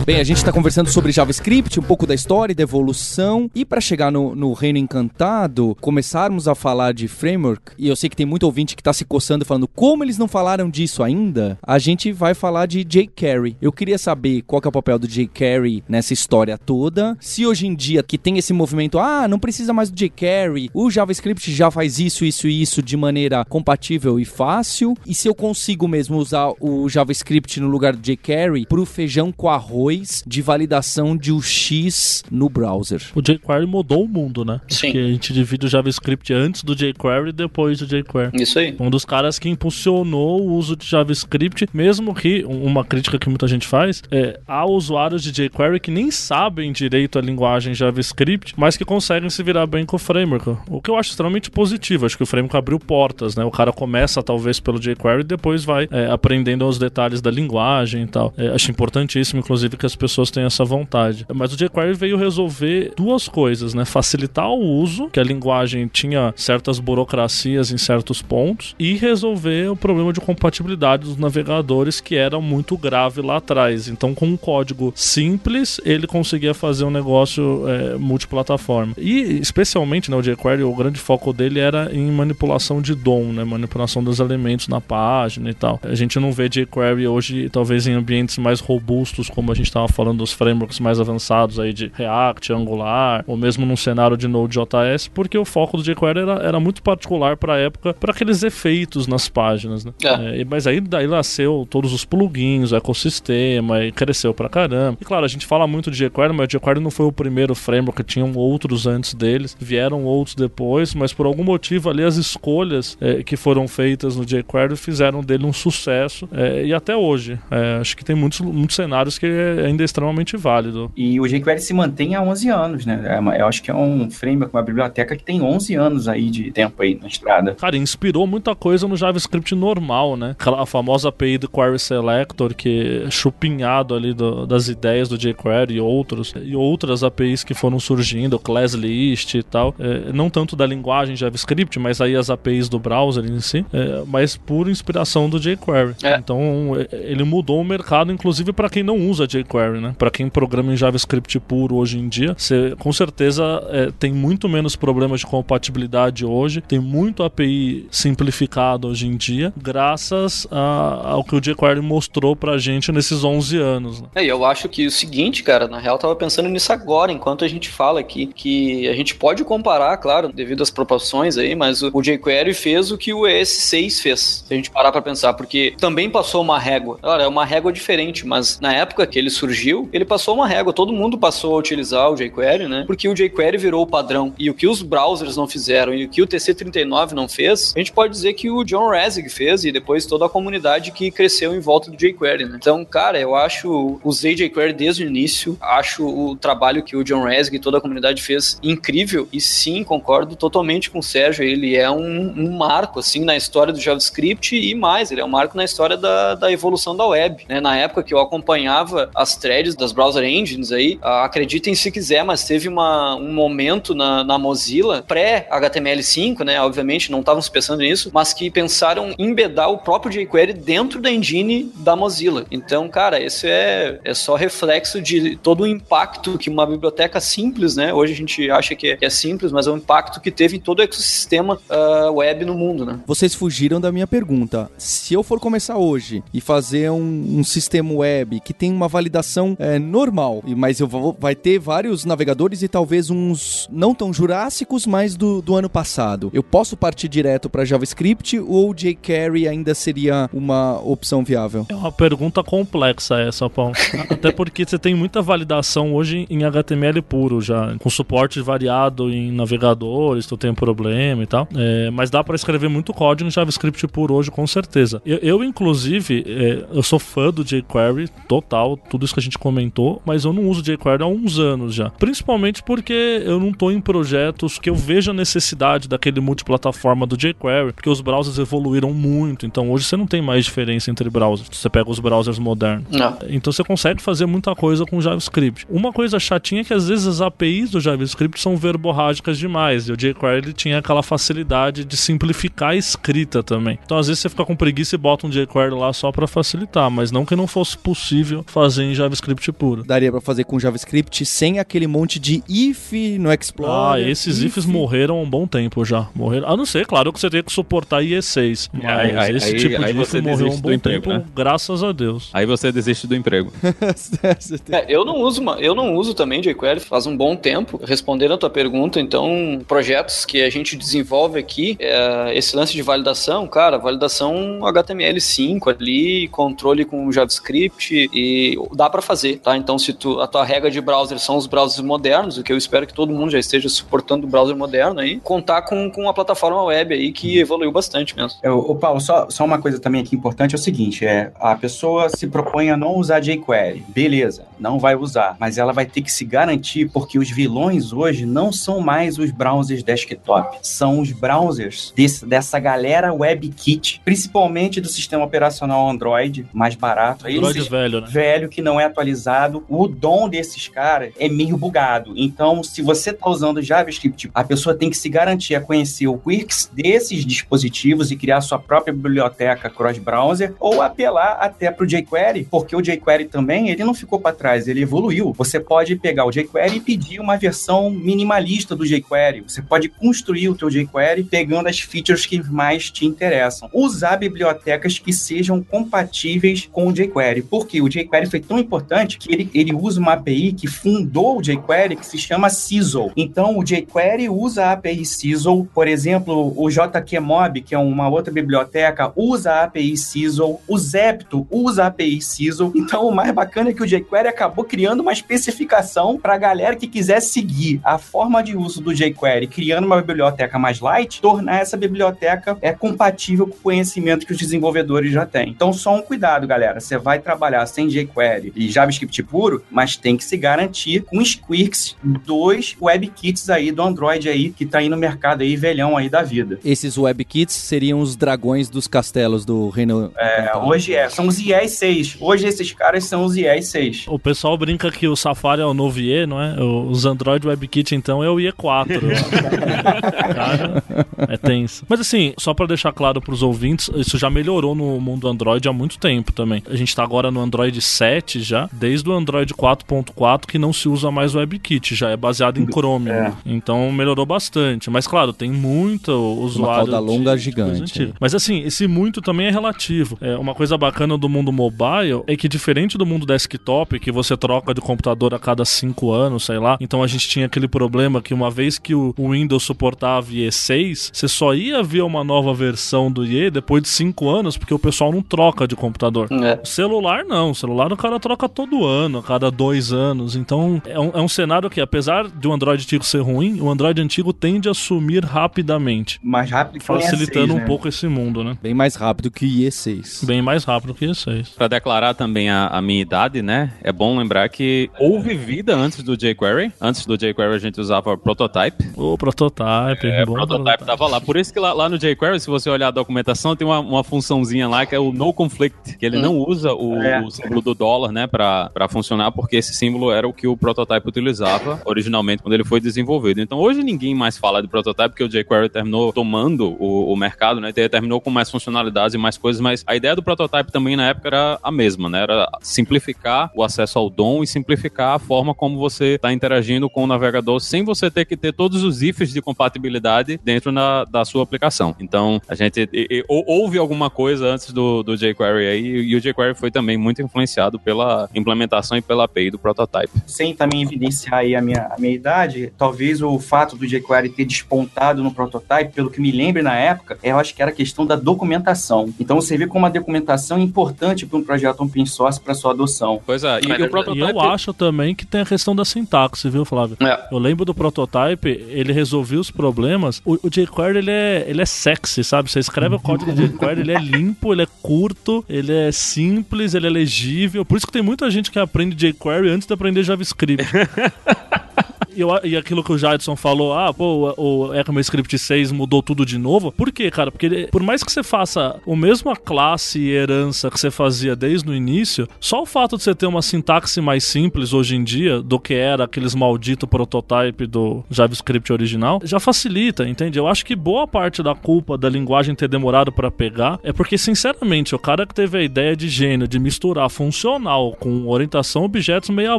Bem, 0.06 0.20
a 0.20 0.22
gente 0.22 0.36
está 0.36 0.52
conversando 0.52 0.88
sobre 0.88 1.10
JavaScript, 1.10 1.80
um 1.80 1.82
pouco 1.82 2.06
da 2.06 2.14
história 2.14 2.52
e 2.52 2.54
da 2.54 2.62
evolução. 2.62 3.50
E 3.52 3.64
para 3.64 3.80
chegar 3.80 4.12
no, 4.12 4.36
no, 4.36 4.52
Reino 4.52 4.78
Encantado, 4.78 5.76
começarmos 5.80 6.46
a 6.46 6.54
falar 6.54 6.94
de 6.94 7.08
framework, 7.08 7.72
e 7.76 7.88
eu 7.88 7.96
sei 7.96 8.08
que 8.08 8.14
tem 8.14 8.24
muito 8.24 8.44
ouvinte 8.44 8.76
que 8.76 8.80
está 8.80 8.92
se 8.92 9.04
coçando 9.04 9.44
falando 9.44 9.66
como 9.66 10.04
eles 10.04 10.16
não 10.16 10.28
falaram 10.28 10.70
disso 10.70 11.02
ainda, 11.02 11.58
a 11.60 11.76
gente 11.80 12.12
vai 12.12 12.34
falar 12.34 12.66
de 12.66 12.84
jQuery. 12.84 13.56
Eu 13.60 13.72
queria 13.72 13.98
saber 13.98 14.42
qual 14.42 14.62
que 14.62 14.68
é 14.68 14.70
o 14.70 14.72
papel 14.72 14.96
do 14.96 15.08
jQuery 15.08 15.82
nessa 15.88 16.12
história 16.12 16.56
toda. 16.56 17.18
Se 17.18 17.44
hoje 17.44 17.66
em 17.66 17.74
dia 17.74 18.00
que 18.04 18.16
tem 18.16 18.38
esse 18.38 18.52
movimento, 18.52 19.00
ah, 19.00 19.26
não 19.26 19.40
precisa 19.40 19.72
mais 19.72 19.90
do 19.90 19.96
jQuery, 19.96 20.70
o 20.72 20.88
JavaScript 20.88 21.52
já 21.52 21.68
faz 21.68 21.98
isso, 21.98 22.24
isso 22.24 22.46
e 22.46 22.62
isso 22.62 22.80
de 22.80 22.96
maneira 22.96 23.44
compatível 23.44 24.20
e 24.20 24.24
fácil. 24.24 24.96
E 25.04 25.12
se 25.12 25.26
eu 25.26 25.34
consigo 25.34 25.88
mesmo 25.88 26.16
usar 26.16 26.52
o 26.60 26.88
JavaScript 26.88 27.58
no 27.58 27.66
lugar 27.66 27.96
do 27.96 28.00
jQuery 28.00 28.66
para 28.66 28.80
o 28.80 28.86
feijão 28.86 29.32
com 29.32 29.48
arroz 29.48 29.95
de 30.26 30.42
validação 30.42 31.16
de 31.16 31.32
UX 31.32 32.22
no 32.30 32.48
browser. 32.48 33.02
O 33.14 33.20
jQuery 33.20 33.66
mudou 33.66 34.04
o 34.04 34.08
mundo, 34.08 34.44
né? 34.44 34.60
Sim. 34.68 34.88
Porque 34.88 34.98
a 34.98 35.08
gente 35.08 35.32
divide 35.32 35.66
o 35.66 35.68
JavaScript 35.68 36.32
antes 36.32 36.62
do 36.62 36.74
jQuery 36.74 37.30
e 37.30 37.32
depois 37.32 37.78
do 37.78 37.86
jQuery. 37.86 38.42
Isso 38.42 38.58
aí. 38.58 38.76
Um 38.78 38.90
dos 38.90 39.04
caras 39.04 39.38
que 39.38 39.48
impulsionou 39.48 40.42
o 40.42 40.54
uso 40.54 40.76
de 40.76 40.86
JavaScript, 40.86 41.68
mesmo 41.72 42.14
que 42.14 42.44
uma 42.46 42.84
crítica 42.84 43.18
que 43.18 43.28
muita 43.28 43.46
gente 43.46 43.66
faz, 43.66 44.02
é 44.10 44.40
há 44.46 44.66
usuários 44.66 45.22
de 45.22 45.32
jQuery 45.32 45.80
que 45.80 45.90
nem 45.90 46.10
sabem 46.10 46.72
direito 46.72 47.18
a 47.18 47.22
linguagem 47.22 47.74
JavaScript, 47.74 48.54
mas 48.56 48.76
que 48.76 48.84
conseguem 48.84 49.30
se 49.30 49.42
virar 49.42 49.66
bem 49.66 49.84
com 49.84 49.96
o 49.96 49.98
framework. 49.98 50.56
O 50.68 50.80
que 50.80 50.90
eu 50.90 50.96
acho 50.96 51.10
extremamente 51.10 51.50
positivo. 51.50 52.06
Acho 52.06 52.16
que 52.16 52.22
o 52.22 52.26
framework 52.26 52.56
abriu 52.56 52.78
portas, 52.78 53.36
né? 53.36 53.44
O 53.44 53.50
cara 53.50 53.72
começa 53.72 54.22
talvez 54.22 54.60
pelo 54.60 54.78
jQuery 54.78 55.20
e 55.20 55.24
depois 55.24 55.64
vai 55.64 55.88
é, 55.90 56.06
aprendendo 56.10 56.66
os 56.66 56.78
detalhes 56.78 57.20
da 57.20 57.30
linguagem 57.30 58.02
e 58.02 58.06
tal. 58.06 58.32
É, 58.36 58.48
acho 58.48 58.70
importantíssimo, 58.70 59.40
inclusive, 59.40 59.76
que 59.76 59.85
que 59.86 59.92
as 59.92 59.96
pessoas 59.96 60.30
têm 60.30 60.44
essa 60.44 60.64
vontade. 60.64 61.24
Mas 61.32 61.52
o 61.52 61.56
jQuery 61.56 61.94
veio 61.94 62.16
resolver 62.16 62.92
duas 62.96 63.28
coisas, 63.28 63.72
né? 63.72 63.84
Facilitar 63.84 64.50
o 64.50 64.60
uso, 64.60 65.08
que 65.08 65.20
a 65.20 65.24
linguagem 65.24 65.86
tinha 65.86 66.34
certas 66.36 66.78
burocracias 66.78 67.70
em 67.70 67.78
certos 67.78 68.20
pontos, 68.20 68.74
e 68.78 68.94
resolver 68.94 69.70
o 69.70 69.76
problema 69.76 70.12
de 70.12 70.20
compatibilidade 70.20 71.04
dos 71.04 71.16
navegadores, 71.16 72.00
que 72.00 72.16
era 72.16 72.40
muito 72.40 72.76
grave 72.76 73.20
lá 73.20 73.36
atrás. 73.36 73.88
Então, 73.88 74.14
com 74.14 74.26
um 74.26 74.36
código 74.36 74.92
simples, 74.96 75.80
ele 75.84 76.06
conseguia 76.06 76.52
fazer 76.52 76.84
um 76.84 76.90
negócio 76.90 77.64
é, 77.68 77.96
multiplataforma. 77.96 78.94
E, 78.98 79.38
especialmente, 79.40 80.10
né, 80.10 80.16
o 80.16 80.22
jQuery, 80.22 80.62
o 80.62 80.74
grande 80.74 80.98
foco 80.98 81.32
dele 81.32 81.60
era 81.60 81.94
em 81.94 82.10
manipulação 82.10 82.82
de 82.82 82.94
DOM, 82.94 83.32
né? 83.32 83.44
Manipulação 83.44 84.02
dos 84.02 84.18
elementos 84.18 84.68
na 84.68 84.80
página 84.80 85.50
e 85.50 85.54
tal. 85.54 85.78
A 85.82 85.94
gente 85.94 86.18
não 86.18 86.32
vê 86.32 86.48
jQuery 86.48 87.06
hoje, 87.06 87.48
talvez 87.50 87.86
em 87.86 87.92
ambientes 87.92 88.38
mais 88.38 88.60
robustos, 88.60 89.28
como 89.28 89.52
a 89.52 89.54
gente 89.54 89.66
estava 89.76 89.88
falando 89.88 90.18
dos 90.18 90.32
frameworks 90.32 90.80
mais 90.80 90.98
avançados 90.98 91.60
aí 91.60 91.72
de 91.72 91.90
React, 91.94 92.52
Angular, 92.52 93.24
ou 93.26 93.36
mesmo 93.36 93.66
num 93.66 93.76
cenário 93.76 94.16
de 94.16 94.26
Node.js, 94.26 95.08
porque 95.08 95.36
o 95.36 95.44
foco 95.44 95.76
do 95.76 95.82
jQuery 95.82 96.20
era, 96.20 96.34
era 96.42 96.60
muito 96.60 96.82
particular 96.82 97.36
para 97.36 97.54
a 97.54 97.58
época, 97.58 97.94
para 97.94 98.12
aqueles 98.12 98.42
efeitos 98.42 99.06
nas 99.06 99.28
páginas, 99.28 99.84
né? 99.84 99.92
É. 100.02 100.40
É, 100.40 100.44
mas 100.44 100.66
aí 100.66 100.80
daí 100.80 101.06
nasceu 101.06 101.66
todos 101.68 101.92
os 101.92 102.04
plugins, 102.04 102.72
o 102.72 102.76
ecossistema, 102.76 103.84
e 103.84 103.92
cresceu 103.92 104.32
pra 104.32 104.48
caramba. 104.48 104.98
E 105.00 105.04
claro, 105.04 105.24
a 105.24 105.28
gente 105.28 105.44
fala 105.44 105.66
muito 105.66 105.90
de 105.90 106.06
jQuery, 106.06 106.32
mas 106.32 106.46
o 106.46 106.58
jQuery 106.58 106.80
não 106.80 106.90
foi 106.90 107.06
o 107.06 107.12
primeiro 107.12 107.54
framework, 107.54 108.02
tinham 108.04 108.32
outros 108.34 108.86
antes 108.86 109.14
deles, 109.14 109.56
vieram 109.60 110.04
outros 110.04 110.34
depois, 110.34 110.94
mas 110.94 111.12
por 111.12 111.26
algum 111.26 111.44
motivo 111.44 111.90
ali 111.90 112.02
as 112.02 112.16
escolhas 112.16 112.96
é, 113.00 113.22
que 113.22 113.36
foram 113.36 113.68
feitas 113.68 114.16
no 114.16 114.24
jQuery 114.24 114.76
fizeram 114.76 115.22
dele 115.22 115.44
um 115.44 115.52
sucesso, 115.52 116.28
é, 116.32 116.64
e 116.64 116.72
até 116.72 116.96
hoje. 116.96 117.38
É, 117.50 117.78
acho 117.80 117.96
que 117.96 118.04
tem 118.04 118.16
muitos, 118.16 118.40
muitos 118.40 118.76
cenários 118.76 119.18
que 119.18 119.26
ainda 119.66 119.82
é 119.82 119.86
extremamente 119.86 120.36
válido. 120.36 120.90
E 120.96 121.20
o 121.20 121.26
jQuery 121.26 121.60
se 121.60 121.74
mantém 121.74 122.14
há 122.14 122.22
11 122.22 122.48
anos, 122.48 122.86
né? 122.86 123.02
É 123.04 123.40
eu 123.40 123.46
acho 123.46 123.62
que 123.62 123.70
é 123.70 123.74
um 123.74 124.10
framework, 124.10 124.54
uma 124.54 124.62
biblioteca 124.62 125.16
que 125.16 125.24
tem 125.24 125.42
11 125.42 125.74
anos 125.74 126.08
aí 126.08 126.30
de 126.30 126.50
tempo 126.50 126.82
aí 126.82 126.98
na 127.00 127.08
estrada. 127.08 127.54
Cara, 127.54 127.76
inspirou 127.76 128.26
muita 128.26 128.54
coisa 128.54 128.86
no 128.86 128.96
JavaScript 128.96 129.54
normal, 129.54 130.16
né? 130.16 130.30
Aquela 130.38 130.64
famosa 130.64 131.08
API 131.08 131.38
do 131.38 131.48
Query 131.48 131.78
Selector, 131.78 132.54
que 132.54 133.04
é 133.06 133.10
chupinhado 133.10 133.94
ali 133.94 134.14
do, 134.14 134.46
das 134.46 134.68
ideias 134.68 135.08
do 135.08 135.18
jQuery 135.18 135.74
e 135.74 135.80
outros, 135.80 136.34
e 136.42 136.54
outras 136.54 137.02
APIs 137.02 137.44
que 137.44 137.54
foram 137.54 137.80
surgindo, 137.80 138.38
Class 138.38 138.74
List 138.74 139.34
e 139.34 139.42
tal. 139.42 139.74
É, 139.78 140.12
não 140.12 140.30
tanto 140.30 140.54
da 140.56 140.66
linguagem 140.66 141.16
JavaScript, 141.16 141.78
mas 141.78 142.00
aí 142.00 142.16
as 142.16 142.30
APIs 142.30 142.68
do 142.68 142.78
browser 142.78 143.24
em 143.24 143.40
si, 143.40 143.64
é, 143.72 144.02
mas 144.06 144.36
por 144.36 144.68
inspiração 144.68 145.28
do 145.28 145.38
jQuery. 145.38 145.94
É. 146.02 146.16
Então, 146.16 146.72
é, 146.76 147.10
ele 147.10 147.24
mudou 147.24 147.60
o 147.60 147.64
mercado, 147.64 148.12
inclusive 148.12 148.52
para 148.52 148.68
quem 148.68 148.82
não 148.82 148.96
usa 148.96 149.26
jQuery 149.26 149.55
jQuery, 149.56 149.80
né? 149.80 149.94
Para 149.98 150.10
quem 150.10 150.28
programa 150.28 150.72
em 150.72 150.76
JavaScript 150.76 151.38
puro 151.40 151.76
hoje 151.76 151.98
em 151.98 152.08
dia, 152.08 152.34
você 152.36 152.74
com 152.78 152.92
certeza 152.92 153.44
é, 153.70 153.90
tem 153.98 154.12
muito 154.12 154.48
menos 154.48 154.76
problemas 154.76 155.20
de 155.20 155.26
compatibilidade 155.26 156.24
hoje, 156.24 156.60
tem 156.60 156.78
muito 156.78 157.22
API 157.22 157.86
simplificado 157.90 158.88
hoje 158.88 159.06
em 159.06 159.16
dia, 159.16 159.52
graças 159.56 160.46
a, 160.50 161.10
ao 161.10 161.24
que 161.24 161.34
o 161.34 161.40
jQuery 161.40 161.80
mostrou 161.80 162.36
pra 162.36 162.58
gente 162.58 162.92
nesses 162.92 163.24
11 163.24 163.58
anos. 163.58 164.00
Né? 164.00 164.08
É, 164.16 164.24
eu 164.24 164.44
acho 164.44 164.68
que 164.68 164.86
o 164.86 164.90
seguinte, 164.90 165.42
cara, 165.42 165.66
na 165.66 165.78
real 165.78 165.96
eu 165.96 166.00
tava 166.00 166.16
pensando 166.16 166.48
nisso 166.48 166.72
agora, 166.72 167.12
enquanto 167.12 167.44
a 167.44 167.48
gente 167.48 167.68
fala 167.68 168.00
aqui, 168.00 168.26
que 168.26 168.88
a 168.88 168.94
gente 168.94 169.14
pode 169.14 169.44
comparar, 169.44 169.96
claro, 169.96 170.32
devido 170.32 170.62
às 170.62 170.70
proporções 170.70 171.38
aí, 171.38 171.54
mas 171.54 171.82
o, 171.82 171.90
o 171.92 172.02
jQuery 172.02 172.54
fez 172.54 172.90
o 172.90 172.98
que 172.98 173.12
o 173.12 173.22
ES6 173.22 174.00
fez, 174.00 174.44
se 174.46 174.52
a 174.52 174.56
gente 174.56 174.70
parar 174.70 174.92
pra 174.92 175.02
pensar, 175.02 175.34
porque 175.34 175.74
também 175.78 176.10
passou 176.10 176.42
uma 176.42 176.58
régua. 176.58 176.98
Olha, 177.02 177.22
é 177.22 177.28
uma 177.28 177.44
régua 177.44 177.72
diferente, 177.72 178.26
mas 178.26 178.58
na 178.60 178.72
época 178.72 179.06
que 179.06 179.18
eles 179.18 179.35
surgiu, 179.36 179.88
ele 179.92 180.04
passou 180.04 180.34
uma 180.34 180.46
régua, 180.46 180.72
todo 180.72 180.92
mundo 180.92 181.18
passou 181.18 181.54
a 181.54 181.58
utilizar 181.58 182.10
o 182.10 182.14
jQuery, 182.14 182.68
né? 182.68 182.84
Porque 182.86 183.08
o 183.08 183.14
jQuery 183.14 183.58
virou 183.58 183.82
o 183.82 183.86
padrão. 183.86 184.32
E 184.38 184.50
o 184.50 184.54
que 184.54 184.66
os 184.66 184.82
browsers 184.82 185.36
não 185.36 185.46
fizeram 185.46 185.94
e 185.94 186.04
o 186.04 186.08
que 186.08 186.22
o 186.22 186.26
TC39 186.26 187.12
não 187.12 187.28
fez, 187.28 187.72
a 187.74 187.78
gente 187.78 187.92
pode 187.92 188.12
dizer 188.12 188.34
que 188.34 188.50
o 188.50 188.64
John 188.64 188.88
Resig 188.90 189.28
fez 189.28 189.64
e 189.64 189.72
depois 189.72 190.06
toda 190.06 190.26
a 190.26 190.28
comunidade 190.28 190.90
que 190.92 191.10
cresceu 191.10 191.54
em 191.54 191.60
volta 191.60 191.90
do 191.90 191.96
jQuery, 191.96 192.46
né? 192.46 192.56
Então, 192.60 192.84
cara, 192.84 193.18
eu 193.18 193.34
acho, 193.34 194.00
usei 194.04 194.34
jQuery 194.34 194.72
desde 194.72 195.04
o 195.04 195.06
início, 195.06 195.56
acho 195.60 196.06
o 196.06 196.36
trabalho 196.36 196.82
que 196.82 196.96
o 196.96 197.04
John 197.04 197.24
Resig 197.24 197.56
e 197.56 197.60
toda 197.60 197.78
a 197.78 197.80
comunidade 197.80 198.22
fez 198.22 198.58
incrível 198.62 199.28
e 199.32 199.40
sim, 199.40 199.84
concordo 199.84 200.36
totalmente 200.36 200.90
com 200.90 200.98
o 200.98 201.02
Sérgio, 201.02 201.44
ele 201.44 201.76
é 201.76 201.90
um, 201.90 202.34
um 202.36 202.56
marco, 202.56 202.98
assim, 202.98 203.24
na 203.24 203.36
história 203.36 203.72
do 203.72 203.80
JavaScript 203.80 204.56
e 204.56 204.74
mais, 204.74 205.10
ele 205.10 205.20
é 205.20 205.24
um 205.24 205.28
marco 205.28 205.56
na 205.56 205.64
história 205.64 205.96
da, 205.96 206.34
da 206.34 206.50
evolução 206.50 206.96
da 206.96 207.06
web, 207.06 207.44
né? 207.48 207.60
Na 207.60 207.76
época 207.76 208.02
que 208.02 208.14
eu 208.14 208.18
acompanhava 208.18 209.10
as 209.26 209.34
threads 209.36 209.74
das 209.74 209.90
browser 209.92 210.24
engines 210.24 210.70
aí, 210.70 210.98
acreditem 211.02 211.74
se 211.74 211.90
quiser, 211.90 212.24
mas 212.24 212.44
teve 212.44 212.68
uma, 212.68 213.16
um 213.16 213.32
momento 213.32 213.94
na, 213.94 214.22
na 214.22 214.38
Mozilla, 214.38 215.02
pré-HTML5, 215.02 216.44
né? 216.44 216.60
Obviamente, 216.60 217.10
não 217.10 217.20
estavam 217.20 217.42
se 217.42 217.50
pensando 217.50 217.80
nisso, 217.80 218.10
mas 218.14 218.32
que 218.32 218.50
pensaram 218.50 219.14
em 219.18 219.26
embedar 219.26 219.70
o 219.70 219.78
próprio 219.78 220.12
jQuery 220.12 220.52
dentro 220.52 221.00
da 221.00 221.10
engine 221.10 221.72
da 221.76 221.96
Mozilla. 221.96 222.46
Então, 222.50 222.88
cara, 222.88 223.20
esse 223.20 223.48
é, 223.48 223.98
é 224.04 224.14
só 224.14 224.36
reflexo 224.36 225.02
de 225.02 225.36
todo 225.36 225.64
o 225.64 225.66
impacto 225.66 226.38
que 226.38 226.48
uma 226.48 226.64
biblioteca 226.64 227.20
simples, 227.20 227.74
né? 227.74 227.92
Hoje 227.92 228.12
a 228.12 228.16
gente 228.16 228.50
acha 228.50 228.74
que 228.76 228.90
é, 228.90 228.96
que 228.96 229.04
é 229.04 229.10
simples, 229.10 229.50
mas 229.50 229.66
é 229.66 229.70
um 229.70 229.76
impacto 229.76 230.20
que 230.20 230.30
teve 230.30 230.56
em 230.56 230.60
todo 230.60 230.78
o 230.78 230.82
ecossistema 230.82 231.58
uh, 231.68 232.12
web 232.12 232.44
no 232.44 232.54
mundo, 232.54 232.86
né? 232.86 233.00
Vocês 233.06 233.34
fugiram 233.34 233.80
da 233.80 233.90
minha 233.90 234.06
pergunta. 234.06 234.70
Se 234.78 235.14
eu 235.14 235.22
for 235.22 235.40
começar 235.40 235.76
hoje 235.76 236.22
e 236.32 236.40
fazer 236.40 236.90
um, 236.90 237.38
um 237.38 237.44
sistema 237.44 237.92
web 237.92 238.40
que 238.40 238.54
tem 238.54 238.72
uma 238.72 238.88
validação 238.88 239.15
é, 239.58 239.78
normal, 239.78 240.42
mas 240.56 240.80
eu 240.80 240.86
vou, 240.86 241.16
vai 241.18 241.34
ter 241.34 241.58
vários 241.58 242.04
navegadores 242.04 242.62
e 242.62 242.68
talvez 242.68 243.10
uns 243.10 243.68
não 243.70 243.94
tão 243.94 244.12
jurássicos, 244.12 244.86
mas 244.86 245.16
do, 245.16 245.40
do 245.40 245.54
ano 245.54 245.68
passado, 245.68 246.30
eu 246.32 246.42
posso 246.42 246.76
partir 246.76 247.08
direto 247.08 247.48
para 247.48 247.64
JavaScript 247.64 248.38
ou 248.38 248.74
jQuery 248.74 249.48
ainda 249.48 249.74
seria 249.74 250.28
uma 250.32 250.80
opção 250.80 251.24
viável? 251.24 251.66
É 251.68 251.74
uma 251.74 251.92
pergunta 251.92 252.42
complexa 252.42 253.18
essa, 253.20 253.48
Paulo. 253.48 253.72
Até 254.10 254.30
porque 254.30 254.64
você 254.64 254.78
tem 254.78 254.94
muita 254.94 255.22
validação 255.22 255.94
hoje 255.94 256.26
em 256.28 256.44
HTML 256.44 257.00
puro 257.02 257.40
já, 257.40 257.74
com 257.78 257.88
suporte 257.88 258.40
variado 258.40 259.10
em 259.10 259.32
navegadores, 259.32 260.26
tu 260.26 260.36
tem 260.36 260.54
problema 260.54 261.22
e 261.22 261.26
tal. 261.26 261.48
É, 261.54 261.90
mas 261.90 262.10
dá 262.10 262.22
para 262.22 262.36
escrever 262.36 262.68
muito 262.68 262.92
código 262.92 263.28
em 263.28 263.30
JavaScript 263.30 263.86
puro 263.88 264.14
hoje, 264.14 264.30
com 264.30 264.46
certeza. 264.46 265.00
Eu, 265.04 265.18
eu 265.18 265.44
inclusive, 265.44 266.24
é, 266.26 266.76
eu 266.76 266.82
sou 266.82 266.98
fã 266.98 267.30
do 267.30 267.44
jQuery 267.44 268.08
total, 268.28 268.76
tudo 268.76 269.05
isso 269.06 269.14
que 269.14 269.20
a 269.20 269.22
gente 269.22 269.38
comentou, 269.38 270.02
mas 270.04 270.24
eu 270.24 270.32
não 270.32 270.48
uso 270.48 270.62
jQuery 270.62 271.02
há 271.02 271.06
uns 271.06 271.38
anos 271.38 271.74
já. 271.74 271.90
Principalmente 271.90 272.62
porque 272.62 273.22
eu 273.24 273.40
não 273.40 273.52
tô 273.52 273.70
em 273.70 273.80
projetos 273.80 274.58
que 274.58 274.68
eu 274.68 274.74
vejo 274.74 275.10
a 275.10 275.14
necessidade 275.14 275.88
daquele 275.88 276.20
multiplataforma 276.20 277.06
do 277.06 277.16
jQuery, 277.16 277.72
porque 277.72 277.88
os 277.88 278.00
browsers 278.00 278.38
evoluíram 278.38 278.92
muito, 278.92 279.46
então 279.46 279.70
hoje 279.70 279.84
você 279.84 279.96
não 279.96 280.06
tem 280.06 280.20
mais 280.20 280.44
diferença 280.44 280.90
entre 280.90 281.08
browsers. 281.08 281.48
Você 281.52 281.70
pega 281.70 281.90
os 281.90 281.98
browsers 281.98 282.38
modernos. 282.38 282.90
Não. 282.90 283.18
Então 283.28 283.52
você 283.52 283.64
consegue 283.64 284.02
fazer 284.02 284.26
muita 284.26 284.54
coisa 284.54 284.84
com 284.84 285.00
JavaScript. 285.00 285.66
Uma 285.70 285.92
coisa 285.92 286.18
chatinha 286.18 286.60
é 286.60 286.64
que 286.64 286.74
às 286.74 286.88
vezes 286.88 287.06
as 287.06 287.20
APIs 287.20 287.70
do 287.70 287.80
JavaScript 287.80 288.40
são 288.40 288.56
verborrágicas 288.56 289.38
demais, 289.38 289.88
e 289.88 289.92
o 289.92 289.96
jQuery 289.96 290.38
ele 290.38 290.52
tinha 290.52 290.78
aquela 290.78 291.02
facilidade 291.02 291.84
de 291.84 291.96
simplificar 291.96 292.70
a 292.70 292.76
escrita 292.76 293.42
também. 293.42 293.78
Então 293.84 293.98
às 293.98 294.08
vezes 294.08 294.20
você 294.20 294.28
fica 294.28 294.44
com 294.44 294.56
preguiça 294.56 294.94
e 294.94 294.98
bota 294.98 295.26
um 295.26 295.30
jQuery 295.30 295.74
lá 295.74 295.92
só 295.92 296.10
para 296.10 296.26
facilitar, 296.26 296.90
mas 296.90 297.12
não 297.12 297.24
que 297.24 297.36
não 297.36 297.46
fosse 297.46 297.76
possível 297.78 298.44
fazer 298.46 298.84
em 298.84 298.94
JavaScript 298.96 299.52
puro. 299.52 299.84
Daria 299.84 300.10
para 300.10 300.20
fazer 300.20 300.44
com 300.44 300.58
JavaScript 300.58 301.24
sem 301.24 301.58
aquele 301.58 301.86
monte 301.86 302.18
de 302.18 302.42
if 302.48 302.92
no 303.20 303.32
Explorer. 303.32 304.04
Ah, 304.06 304.10
esses 304.10 304.38
if. 304.38 304.46
ifs 304.56 304.66
morreram 304.66 305.18
há 305.18 305.20
um 305.22 305.28
bom 305.30 305.46
tempo 305.46 305.84
já. 305.84 306.08
Morreram. 306.14 306.48
A 306.48 306.56
não 306.56 306.66
ser, 306.66 306.86
claro, 306.86 307.12
que 307.12 307.20
você 307.20 307.30
tem 307.30 307.42
que 307.42 307.52
suportar 307.52 308.02
IE6. 308.02 308.68
Mas 308.72 308.84
Aí- 308.84 309.16
aí- 309.16 309.36
esse 309.36 309.46
aí- 309.54 309.58
tipo 309.58 309.76
aí 309.84 309.92
de 309.92 310.00
if 310.00 310.08
você 310.08 310.20
morreu 310.20 310.46
há 310.48 310.50
um 310.50 310.60
bom 310.60 310.72
emprego, 310.72 311.02
tempo, 311.04 311.18
né? 311.18 311.24
graças 311.34 311.82
a 311.84 311.92
Deus. 311.92 312.30
Aí 312.32 312.46
você 312.46 312.72
desiste 312.72 313.06
do 313.06 313.14
emprego. 313.14 313.52
É, 314.70 314.84
eu 314.88 315.04
não 315.04 315.20
uso, 315.20 315.40
uma- 315.40 315.58
eu 315.60 315.74
não 315.74 315.94
uso 315.94 316.14
também 316.14 316.40
jQuery 316.40 316.80
faz 316.80 317.06
um 317.06 317.16
bom 317.16 317.36
tempo. 317.36 317.80
Respondendo 317.84 318.34
a 318.34 318.38
tua 318.38 318.50
pergunta, 318.50 319.00
então, 319.00 319.60
projetos 319.66 320.24
que 320.24 320.42
a 320.42 320.50
gente 320.50 320.76
desenvolve 320.76 321.38
aqui, 321.38 321.76
é, 321.78 322.32
esse 322.36 322.56
lance 322.56 322.72
de 322.72 322.82
validação, 322.82 323.46
cara, 323.46 323.76
validação 323.78 324.60
HTML5 324.64 325.68
ali, 325.70 326.28
controle 326.28 326.84
com 326.84 327.10
JavaScript 327.12 328.08
e 328.12 328.56
dá 328.86 328.90
pra 328.90 329.02
fazer, 329.02 329.38
tá? 329.38 329.56
Então, 329.56 329.78
se 329.78 329.92
tu, 329.92 330.20
a 330.20 330.26
tua 330.26 330.44
regra 330.44 330.70
de 330.70 330.80
browser 330.80 331.18
são 331.18 331.36
os 331.36 331.46
browsers 331.46 331.84
modernos, 331.84 332.38
o 332.38 332.42
que 332.42 332.52
eu 332.52 332.56
espero 332.56 332.86
que 332.86 332.94
todo 332.94 333.12
mundo 333.12 333.30
já 333.32 333.38
esteja 333.38 333.68
suportando 333.68 334.26
o 334.26 334.30
browser 334.30 334.56
moderno 334.56 335.00
aí, 335.00 335.18
contar 335.20 335.62
com, 335.62 335.90
com 335.90 336.02
uma 336.02 336.14
plataforma 336.14 336.62
web 336.62 336.94
aí 336.94 337.10
que 337.12 337.38
evoluiu 337.38 337.72
bastante 337.72 338.14
mesmo. 338.16 338.38
Eu, 338.42 338.58
ô 338.58 338.74
Paulo, 338.76 339.00
só, 339.00 339.26
só 339.28 339.44
uma 339.44 339.58
coisa 339.58 339.80
também 339.80 340.00
aqui 340.02 340.14
importante 340.14 340.54
é 340.54 340.58
o 340.58 340.60
seguinte: 340.60 341.04
é 341.04 341.32
a 341.40 341.54
pessoa 341.56 342.08
se 342.08 342.26
propõe 342.28 342.70
a 342.70 342.76
não 342.76 342.94
usar 342.96 343.20
jQuery. 343.20 343.84
Beleza, 343.88 344.44
não 344.58 344.78
vai 344.78 344.94
usar, 344.94 345.36
mas 345.40 345.58
ela 345.58 345.72
vai 345.72 345.84
ter 345.86 346.00
que 346.02 346.12
se 346.12 346.24
garantir, 346.24 346.88
porque 346.90 347.18
os 347.18 347.30
vilões 347.30 347.92
hoje 347.92 348.24
não 348.24 348.52
são 348.52 348.80
mais 348.80 349.18
os 349.18 349.30
browsers 349.30 349.82
desktop, 349.82 350.58
são 350.62 351.00
os 351.00 351.10
browsers 351.12 351.92
desse- 351.96 352.24
dessa 352.24 352.58
galera 352.60 353.12
WebKit, 353.12 354.00
principalmente 354.04 354.80
do 354.80 354.88
sistema 354.88 355.24
operacional 355.24 355.88
Android, 355.90 356.46
mais 356.52 356.74
barato. 356.74 357.26
Android 357.26 357.58
esses- 357.58 357.68
velho, 357.70 358.00
né? 358.00 358.06
velho 358.08 358.48
que 358.48 358.62
não 358.62 358.75
é 358.80 358.84
atualizado, 358.84 359.64
o 359.68 359.86
dom 359.88 360.28
desses 360.28 360.68
caras 360.68 361.12
é 361.18 361.28
meio 361.28 361.56
bugado. 361.56 362.12
Então, 362.16 362.62
se 362.62 362.82
você 362.82 363.12
tá 363.12 363.28
usando 363.28 363.62
JavaScript, 363.62 364.30
a 364.34 364.44
pessoa 364.44 364.74
tem 364.74 364.90
que 364.90 364.96
se 364.96 365.08
garantir 365.08 365.54
a 365.54 365.60
conhecer 365.60 366.06
o 366.06 366.18
Quirks 366.18 366.70
desses 366.72 367.24
dispositivos 367.24 368.10
e 368.10 368.16
criar 368.16 368.40
sua 368.40 368.58
própria 368.58 368.92
biblioteca 368.92 369.70
cross-browser 369.70 370.54
ou 370.60 370.82
apelar 370.82 371.38
até 371.40 371.70
pro 371.70 371.86
jQuery, 371.86 372.48
porque 372.50 372.74
o 372.74 372.80
jQuery 372.80 373.26
também, 373.26 373.70
ele 373.70 373.84
não 373.84 373.94
ficou 373.94 374.20
para 374.20 374.34
trás, 374.34 374.68
ele 374.68 374.82
evoluiu. 374.82 375.32
Você 375.32 375.60
pode 375.60 375.96
pegar 375.96 376.24
o 376.24 376.30
jQuery 376.30 376.76
e 376.76 376.80
pedir 376.80 377.20
uma 377.20 377.36
versão 377.36 377.90
minimalista 377.90 378.74
do 378.74 378.84
jQuery. 378.84 379.42
Você 379.46 379.62
pode 379.62 379.88
construir 379.88 380.48
o 380.48 380.54
teu 380.54 380.68
jQuery 380.68 381.24
pegando 381.24 381.68
as 381.68 381.80
features 381.80 382.26
que 382.26 382.42
mais 382.50 382.90
te 382.90 383.06
interessam. 383.06 383.68
Usar 383.72 384.16
bibliotecas 384.16 384.98
que 384.98 385.12
sejam 385.12 385.62
compatíveis 385.62 386.68
com 386.70 386.86
o 386.88 386.92
jQuery, 386.92 387.42
porque 387.42 387.80
o 387.80 387.88
jQuery 387.88 388.26
foi 388.30 388.40
tão 388.40 388.58
importante 388.66 389.18
que 389.18 389.32
ele, 389.32 389.50
ele 389.54 389.72
usa 389.72 390.00
uma 390.00 390.14
API 390.14 390.52
que 390.52 390.66
fundou 390.66 391.38
o 391.38 391.40
jQuery 391.40 391.96
que 391.96 392.04
se 392.04 392.18
chama 392.18 392.50
Sizzle. 392.50 393.12
Então, 393.16 393.56
o 393.56 393.64
jQuery 393.64 394.28
usa 394.28 394.66
a 394.66 394.72
API 394.72 395.04
Sizzle, 395.04 395.66
por 395.72 395.86
exemplo, 395.86 396.52
o 396.56 396.68
JQMob, 396.68 397.62
que 397.62 397.74
é 397.74 397.78
uma 397.78 398.08
outra 398.08 398.32
biblioteca, 398.32 399.12
usa 399.14 399.52
a 399.52 399.64
API 399.64 399.96
Sizzle, 399.96 400.60
o 400.66 400.76
Zepto 400.76 401.46
usa 401.50 401.84
a 401.84 401.86
API 401.86 402.20
Sizzle. 402.20 402.72
Então, 402.74 403.06
o 403.06 403.14
mais 403.14 403.30
bacana 403.32 403.70
é 403.70 403.72
que 403.72 403.82
o 403.82 403.86
jQuery 403.86 404.28
acabou 404.28 404.64
criando 404.64 405.00
uma 405.00 405.12
especificação 405.12 406.18
para 406.18 406.34
a 406.34 406.38
galera 406.38 406.76
que 406.76 406.88
quiser 406.88 407.20
seguir 407.20 407.80
a 407.84 407.98
forma 407.98 408.42
de 408.42 408.56
uso 408.56 408.80
do 408.80 408.92
jQuery, 408.92 409.46
criando 409.46 409.84
uma 409.84 410.00
biblioteca 410.02 410.58
mais 410.58 410.80
light, 410.80 411.20
tornar 411.20 411.60
essa 411.60 411.76
biblioteca 411.76 412.58
é 412.60 412.72
compatível 412.72 413.46
com 413.46 413.54
o 413.54 413.60
conhecimento 413.60 414.26
que 414.26 414.32
os 414.32 414.38
desenvolvedores 414.38 415.12
já 415.12 415.24
têm. 415.24 415.50
Então, 415.50 415.72
só 415.72 415.94
um 415.94 416.02
cuidado, 416.02 416.46
galera. 416.46 416.80
Você 416.80 416.98
vai 416.98 417.18
trabalhar 417.18 417.64
sem 417.66 417.88
jQuery 417.88 418.45
e 418.54 418.70
JavaScript 418.70 419.22
puro, 419.24 419.62
mas 419.70 419.96
tem 419.96 420.16
que 420.16 420.24
se 420.24 420.36
garantir 420.36 421.02
com 421.02 421.18
os 421.18 421.34
Quirks 421.34 421.96
dos 422.02 422.76
WebKits 422.80 423.50
aí 423.50 423.72
do 423.72 423.82
Android 423.82 424.28
aí, 424.28 424.50
que 424.50 424.66
tá 424.66 424.78
aí 424.78 424.88
no 424.88 424.96
mercado 424.96 425.42
aí, 425.42 425.56
velhão 425.56 425.96
aí 425.96 426.08
da 426.08 426.22
vida. 426.22 426.58
Esses 426.64 426.96
WebKits 426.96 427.54
seriam 427.54 428.00
os 428.00 428.16
dragões 428.16 428.68
dos 428.68 428.86
castelos 428.86 429.44
do 429.44 429.68
reino. 429.68 430.12
É, 430.16 430.56
hoje 430.56 430.94
é, 430.94 431.08
são 431.08 431.26
os 431.26 431.38
IES 431.38 431.72
6. 431.72 432.16
Hoje 432.20 432.46
esses 432.46 432.72
caras 432.72 433.04
são 433.04 433.24
os 433.24 433.36
IES 433.36 433.68
6. 433.68 434.04
O 434.08 434.18
pessoal 434.18 434.56
brinca 434.56 434.90
que 434.90 435.08
o 435.08 435.16
Safari 435.16 435.62
é 435.62 435.66
o 435.66 435.74
novo 435.74 435.98
IE, 435.98 436.26
não 436.26 436.40
é? 436.40 436.62
Os 436.62 437.04
Android 437.06 437.46
WebKit, 437.46 437.94
então, 437.94 438.22
é 438.22 438.30
o 438.30 438.36
IE4. 438.36 439.00
Cara, 440.34 440.84
é 441.28 441.36
tenso. 441.36 441.84
Mas 441.88 442.00
assim, 442.00 442.34
só 442.38 442.54
pra 442.54 442.66
deixar 442.66 442.92
claro 442.92 443.20
pros 443.20 443.42
ouvintes, 443.42 443.90
isso 443.94 444.18
já 444.18 444.30
melhorou 444.30 444.74
no 444.74 445.00
mundo 445.00 445.28
Android 445.28 445.68
há 445.68 445.72
muito 445.72 445.98
tempo 445.98 446.32
também. 446.32 446.62
A 446.68 446.76
gente 446.76 446.94
tá 446.94 447.02
agora 447.02 447.30
no 447.30 447.40
Android 447.40 447.80
7 447.80 448.35
já, 448.40 448.68
desde 448.72 449.08
o 449.08 449.12
Android 449.12 449.52
4.4 449.54 450.46
que 450.46 450.58
não 450.58 450.72
se 450.72 450.88
usa 450.88 451.10
mais 451.10 451.34
o 451.34 451.38
WebKit, 451.38 451.94
já 451.94 452.10
é 452.10 452.16
baseado 452.16 452.58
em 452.60 452.66
Chrome. 452.66 453.10
É. 453.10 453.12
né? 453.22 453.34
Então 453.44 453.90
melhorou 453.92 454.26
bastante. 454.26 454.90
Mas 454.90 455.06
claro, 455.06 455.32
tem 455.32 455.50
muito 455.50 456.12
usuário. 456.12 456.90
cauda 456.90 456.98
longa 456.98 457.32
de- 457.32 457.38
de 457.38 457.44
gigante, 457.44 457.82
antiga. 457.82 458.10
é. 458.12 458.14
Mas 458.20 458.34
assim, 458.34 458.60
esse 458.62 458.86
muito 458.86 459.20
também 459.20 459.46
é 459.46 459.50
relativo. 459.50 460.16
É, 460.20 460.36
uma 460.36 460.54
coisa 460.54 460.76
bacana 460.76 461.16
do 461.18 461.28
mundo 461.28 461.52
mobile 461.52 462.22
é 462.26 462.36
que 462.36 462.48
diferente 462.48 462.98
do 462.98 463.06
mundo 463.06 463.26
desktop, 463.26 463.98
que 464.00 464.10
você 464.12 464.36
troca 464.36 464.72
de 464.74 464.80
computador 464.80 465.34
a 465.34 465.38
cada 465.38 465.64
cinco 465.64 466.12
anos, 466.12 466.44
sei 466.44 466.58
lá, 466.58 466.76
então 466.80 467.02
a 467.02 467.06
gente 467.06 467.28
tinha 467.28 467.46
aquele 467.46 467.68
problema 467.68 468.20
que 468.20 468.34
uma 468.34 468.50
vez 468.50 468.78
que 468.78 468.94
o 468.94 469.14
o 469.16 469.30
Windows 469.30 469.62
suportava 469.62 470.26
IE6, 470.30 471.10
você 471.12 471.28
só 471.28 471.54
ia 471.54 471.82
ver 471.82 472.02
uma 472.02 472.22
nova 472.24 472.52
versão 472.52 473.10
do 473.10 473.24
IE 473.24 473.50
depois 473.50 473.82
de 473.82 473.88
cinco 473.88 474.28
anos, 474.28 474.56
porque 474.56 474.74
o 474.74 474.78
pessoal 474.78 475.12
não 475.12 475.22
troca 475.22 475.66
de 475.66 475.74
computador. 475.76 476.28
É. 476.30 476.60
Celular 476.64 477.24
não, 477.24 477.54
celular 477.54 477.92
o 477.92 477.96
cara 477.96 478.18
troca 478.26 478.48
todo 478.48 478.84
ano, 478.84 479.18
a 479.18 479.22
cada 479.22 479.50
dois 479.52 479.92
anos. 479.92 480.34
Então 480.34 480.82
é 480.84 480.98
um, 480.98 481.10
é 481.14 481.20
um 481.20 481.28
cenário 481.28 481.70
que, 481.70 481.80
apesar 481.80 482.28
de 482.28 482.48
um 482.48 482.52
Android 482.52 482.82
antigo 482.82 483.04
ser 483.04 483.20
ruim, 483.20 483.60
o 483.60 483.70
Android 483.70 484.00
antigo 484.02 484.32
tende 484.32 484.68
a 484.68 484.74
sumir 484.74 485.24
rapidamente. 485.24 486.18
Mais 486.22 486.50
rápido 486.50 486.78
que 486.80 486.84
o 486.84 487.00
Facilitando 487.00 487.52
E6, 487.54 487.56
um 487.56 487.58
né? 487.60 487.64
pouco 487.64 487.86
esse 487.88 488.08
mundo, 488.08 488.42
né? 488.42 488.58
Bem 488.60 488.74
mais 488.74 488.96
rápido 488.96 489.30
que 489.30 489.44
o 489.44 489.48
IE6. 489.48 490.26
Bem 490.26 490.42
mais 490.42 490.64
rápido 490.64 490.92
que 490.92 491.06
E6. 491.06 491.54
Pra 491.54 491.68
declarar 491.68 492.14
também 492.14 492.50
a, 492.50 492.66
a 492.66 492.82
minha 492.82 493.00
idade, 493.00 493.42
né? 493.42 493.72
É 493.82 493.92
bom 493.92 494.18
lembrar 494.18 494.48
que 494.48 494.90
houve 494.98 495.34
vida 495.34 495.76
antes 495.76 496.02
do 496.02 496.16
jQuery. 496.16 496.72
Antes 496.80 497.06
do 497.06 497.16
jQuery 497.16 497.54
a 497.54 497.58
gente 497.58 497.80
usava 497.80 498.16
Prototype. 498.18 498.90
O 498.96 499.16
prototype. 499.16 500.06
É, 500.06 500.24
bom 500.26 500.34
Prototype 500.34 500.84
tava 500.84 501.06
lá. 501.06 501.20
Por 501.20 501.36
isso 501.36 501.52
que 501.52 501.60
lá, 501.60 501.72
lá 501.72 501.88
no 501.88 501.96
jQuery, 501.96 502.40
se 502.40 502.48
você 502.48 502.68
olhar 502.68 502.88
a 502.88 502.90
documentação, 502.90 503.54
tem 503.54 503.66
uma, 503.66 503.78
uma 503.78 504.02
funçãozinha 504.04 504.68
lá 504.68 504.84
que 504.84 504.94
é 504.94 504.98
o 504.98 505.12
no 505.12 505.32
conflict, 505.32 505.96
que 505.96 506.04
ele 506.04 506.18
não 506.18 506.36
usa 506.38 506.72
o, 506.74 507.00
É. 507.00 507.20
o 507.20 507.30
símbolo 507.30 507.60
do 507.60 507.74
dólar, 507.74 508.10
né, 508.16 508.26
pra 508.26 508.88
funcionar, 508.88 509.30
porque 509.32 509.56
esse 509.56 509.74
símbolo 509.74 510.10
era 510.10 510.26
o 510.26 510.32
que 510.32 510.46
o 510.46 510.56
Prototype 510.56 511.06
utilizava 511.06 511.80
originalmente 511.84 512.42
quando 512.42 512.54
ele 512.54 512.64
foi 512.64 512.80
desenvolvido. 512.80 513.40
Então 513.40 513.58
hoje 513.58 513.82
ninguém 513.82 514.14
mais 514.14 514.38
fala 514.38 514.62
de 514.62 514.68
Prototype, 514.68 515.10
porque 515.10 515.24
o 515.24 515.28
jQuery 515.28 515.68
terminou 515.68 516.12
tomando 516.12 516.76
o, 516.82 517.12
o 517.12 517.16
mercado, 517.16 517.60
né, 517.60 517.72
ter- 517.72 517.88
terminou 517.90 518.20
com 518.20 518.30
mais 518.30 518.50
funcionalidades 518.50 519.14
e 519.14 519.18
mais 519.18 519.36
coisas, 519.36 519.60
mas 519.60 519.84
a 519.86 519.94
ideia 519.94 520.16
do 520.16 520.22
Prototype 520.22 520.72
também 520.72 520.96
na 520.96 521.08
época 521.08 521.28
era 521.28 521.58
a 521.62 521.70
mesma, 521.70 522.08
né, 522.08 522.22
era 522.22 522.48
simplificar 522.62 523.50
o 523.54 523.62
acesso 523.62 523.98
ao 523.98 524.08
DOM 524.08 524.42
e 524.42 524.46
simplificar 524.46 525.14
a 525.14 525.18
forma 525.18 525.54
como 525.54 525.78
você 525.78 526.14
está 526.14 526.32
interagindo 526.32 526.88
com 526.88 527.04
o 527.04 527.06
navegador 527.06 527.60
sem 527.60 527.84
você 527.84 528.10
ter 528.10 528.24
que 528.24 528.36
ter 528.36 528.52
todos 528.52 528.82
os 528.82 529.02
ifs 529.02 529.32
de 529.32 529.42
compatibilidade 529.42 530.40
dentro 530.42 530.70
na- 530.72 531.04
da 531.04 531.24
sua 531.24 531.42
aplicação. 531.42 531.94
Então, 532.00 532.40
a 532.48 532.54
gente 532.54 532.88
e- 532.92 533.06
e- 533.10 533.24
ou- 533.28 533.44
houve 533.46 533.76
alguma 533.78 534.08
coisa 534.08 534.46
antes 534.46 534.72
do, 534.72 535.02
do 535.02 535.16
jQuery 535.16 535.66
aí, 535.66 535.86
e 535.86 536.16
o 536.16 536.20
jQuery 536.20 536.54
foi 536.54 536.70
também 536.70 536.96
muito 536.96 537.20
influenciado 537.20 537.78
pela 537.78 538.05
implementação 538.34 538.96
e 538.96 539.02
pela 539.02 539.24
API 539.24 539.50
do 539.50 539.58
Prototype. 539.58 540.10
sem 540.26 540.54
também 540.54 540.82
evidenciar 540.82 541.40
aí 541.40 541.54
a 541.54 541.62
minha, 541.62 541.88
a 541.90 541.96
minha 541.98 542.14
idade, 542.14 542.72
talvez 542.76 543.22
o 543.22 543.38
fato 543.38 543.76
do 543.76 543.86
jQuery 543.86 544.30
ter 544.30 544.44
despontado 544.44 545.22
no 545.22 545.32
prototype, 545.32 545.92
pelo 545.92 546.10
que 546.10 546.20
me 546.20 546.30
lembro 546.30 546.62
na 546.62 546.74
época, 546.74 547.18
eu 547.22 547.38
acho 547.38 547.54
que 547.54 547.62
era 547.62 547.70
a 547.70 547.74
questão 547.74 548.06
da 548.06 548.16
documentação. 548.16 549.12
Então 549.18 549.40
você 549.40 549.56
vê 549.56 549.66
como 549.66 549.86
a 549.86 549.88
documentação 549.88 550.58
é 550.58 550.60
importante 550.60 551.26
para 551.26 551.38
um 551.38 551.42
projeto 551.42 551.80
open 551.82 552.06
source 552.06 552.40
para 552.40 552.54
sua 552.54 552.72
adoção. 552.72 553.20
Pois 553.24 553.44
é, 553.44 553.60
e, 553.60 553.72
É 553.72 553.78
e 553.78 553.82
o. 553.82 553.86
E 553.86 553.88
Prototype... 553.88 554.30
eu 554.30 554.40
acho 554.40 554.72
também 554.72 555.14
que 555.14 555.24
tem 555.24 555.40
a 555.40 555.46
questão 555.46 555.74
da 555.74 555.84
sintaxe, 555.84 556.48
viu, 556.48 556.64
Flávio? 556.64 556.96
É. 557.00 557.28
Eu 557.30 557.38
lembro 557.38 557.64
do 557.64 557.74
prototype, 557.74 558.48
ele 558.68 558.92
resolveu 558.92 559.40
os 559.40 559.50
problemas. 559.50 560.20
O, 560.24 560.34
o 560.34 560.50
jQuery, 560.50 560.98
ele 560.98 561.10
é, 561.10 561.44
ele 561.46 561.62
é 561.62 561.66
sexy, 561.66 562.22
sabe? 562.22 562.50
Você 562.50 562.60
escreve 562.60 562.94
o 562.94 563.00
código 563.00 563.32
do 563.32 563.48
jQuery, 563.48 563.80
ele 563.80 563.92
é 563.92 563.98
limpo, 563.98 564.52
ele 564.52 564.62
é 564.62 564.66
curto, 564.82 565.44
ele 565.48 565.72
é 565.72 565.92
simples, 565.92 566.74
ele 566.74 566.86
é 566.86 566.90
legível. 566.90 567.64
Por 567.64 567.76
isso 567.76 567.86
que 567.86 567.92
tem 567.96 568.02
muita 568.02 568.30
gente 568.30 568.50
que 568.50 568.58
aprende 568.58 568.94
jQuery 568.94 569.48
antes 569.48 569.66
de 569.66 569.72
aprender 569.72 570.02
JavaScript. 570.02 570.66
E, 572.16 572.20
eu- 572.20 572.40
e 572.42 572.56
aquilo 572.56 572.82
que 572.82 572.92
o 572.92 572.98
Jadson 572.98 573.36
falou, 573.36 573.74
ah, 573.74 573.92
pô, 573.92 574.32
o, 574.36 574.68
o 574.68 574.74
ECMAScript 574.74 575.38
6 575.38 575.70
mudou 575.72 576.02
tudo 576.02 576.24
de 576.24 576.38
novo. 576.38 576.72
Por 576.72 576.90
quê, 576.90 577.10
cara? 577.10 577.30
Porque 577.30 577.46
ele- 577.46 577.66
por 577.68 577.82
mais 577.82 578.02
que 578.02 578.10
você 578.10 578.22
faça 578.22 578.80
a 578.86 578.96
mesma 578.96 579.36
classe 579.36 580.00
e 580.00 580.10
herança 580.10 580.70
que 580.70 580.80
você 580.80 580.90
fazia 580.90 581.36
desde 581.36 581.68
o 581.70 581.74
início, 581.74 582.28
só 582.40 582.62
o 582.62 582.66
fato 582.66 582.96
de 582.96 583.02
você 583.02 583.14
ter 583.14 583.26
uma 583.26 583.42
sintaxe 583.42 584.00
mais 584.00 584.24
simples 584.24 584.72
hoje 584.72 584.96
em 584.96 585.04
dia 585.04 585.40
do 585.42 585.58
que 585.60 585.74
era 585.74 586.04
aqueles 586.04 586.34
maldito 586.34 586.86
prototype 586.86 587.66
do 587.66 588.02
JavaScript 588.10 588.72
original, 588.72 589.20
já 589.22 589.38
facilita, 589.38 590.08
entende? 590.08 590.38
Eu 590.38 590.46
acho 590.48 590.64
que 590.64 590.74
boa 590.74 591.06
parte 591.06 591.42
da 591.42 591.54
culpa 591.54 591.98
da 591.98 592.08
linguagem 592.08 592.54
ter 592.54 592.68
demorado 592.68 593.12
pra 593.12 593.30
pegar 593.30 593.78
é 593.82 593.92
porque, 593.92 594.16
sinceramente, 594.16 594.94
o 594.94 594.98
cara 594.98 595.26
que 595.26 595.34
teve 595.34 595.58
a 595.58 595.62
ideia 595.62 595.94
de 595.94 596.08
gênio 596.08 596.48
de 596.48 596.58
misturar 596.58 597.10
funcional 597.10 597.92
com 597.98 598.26
orientação 598.28 598.84
objetos 598.84 599.30
meia 599.30 599.58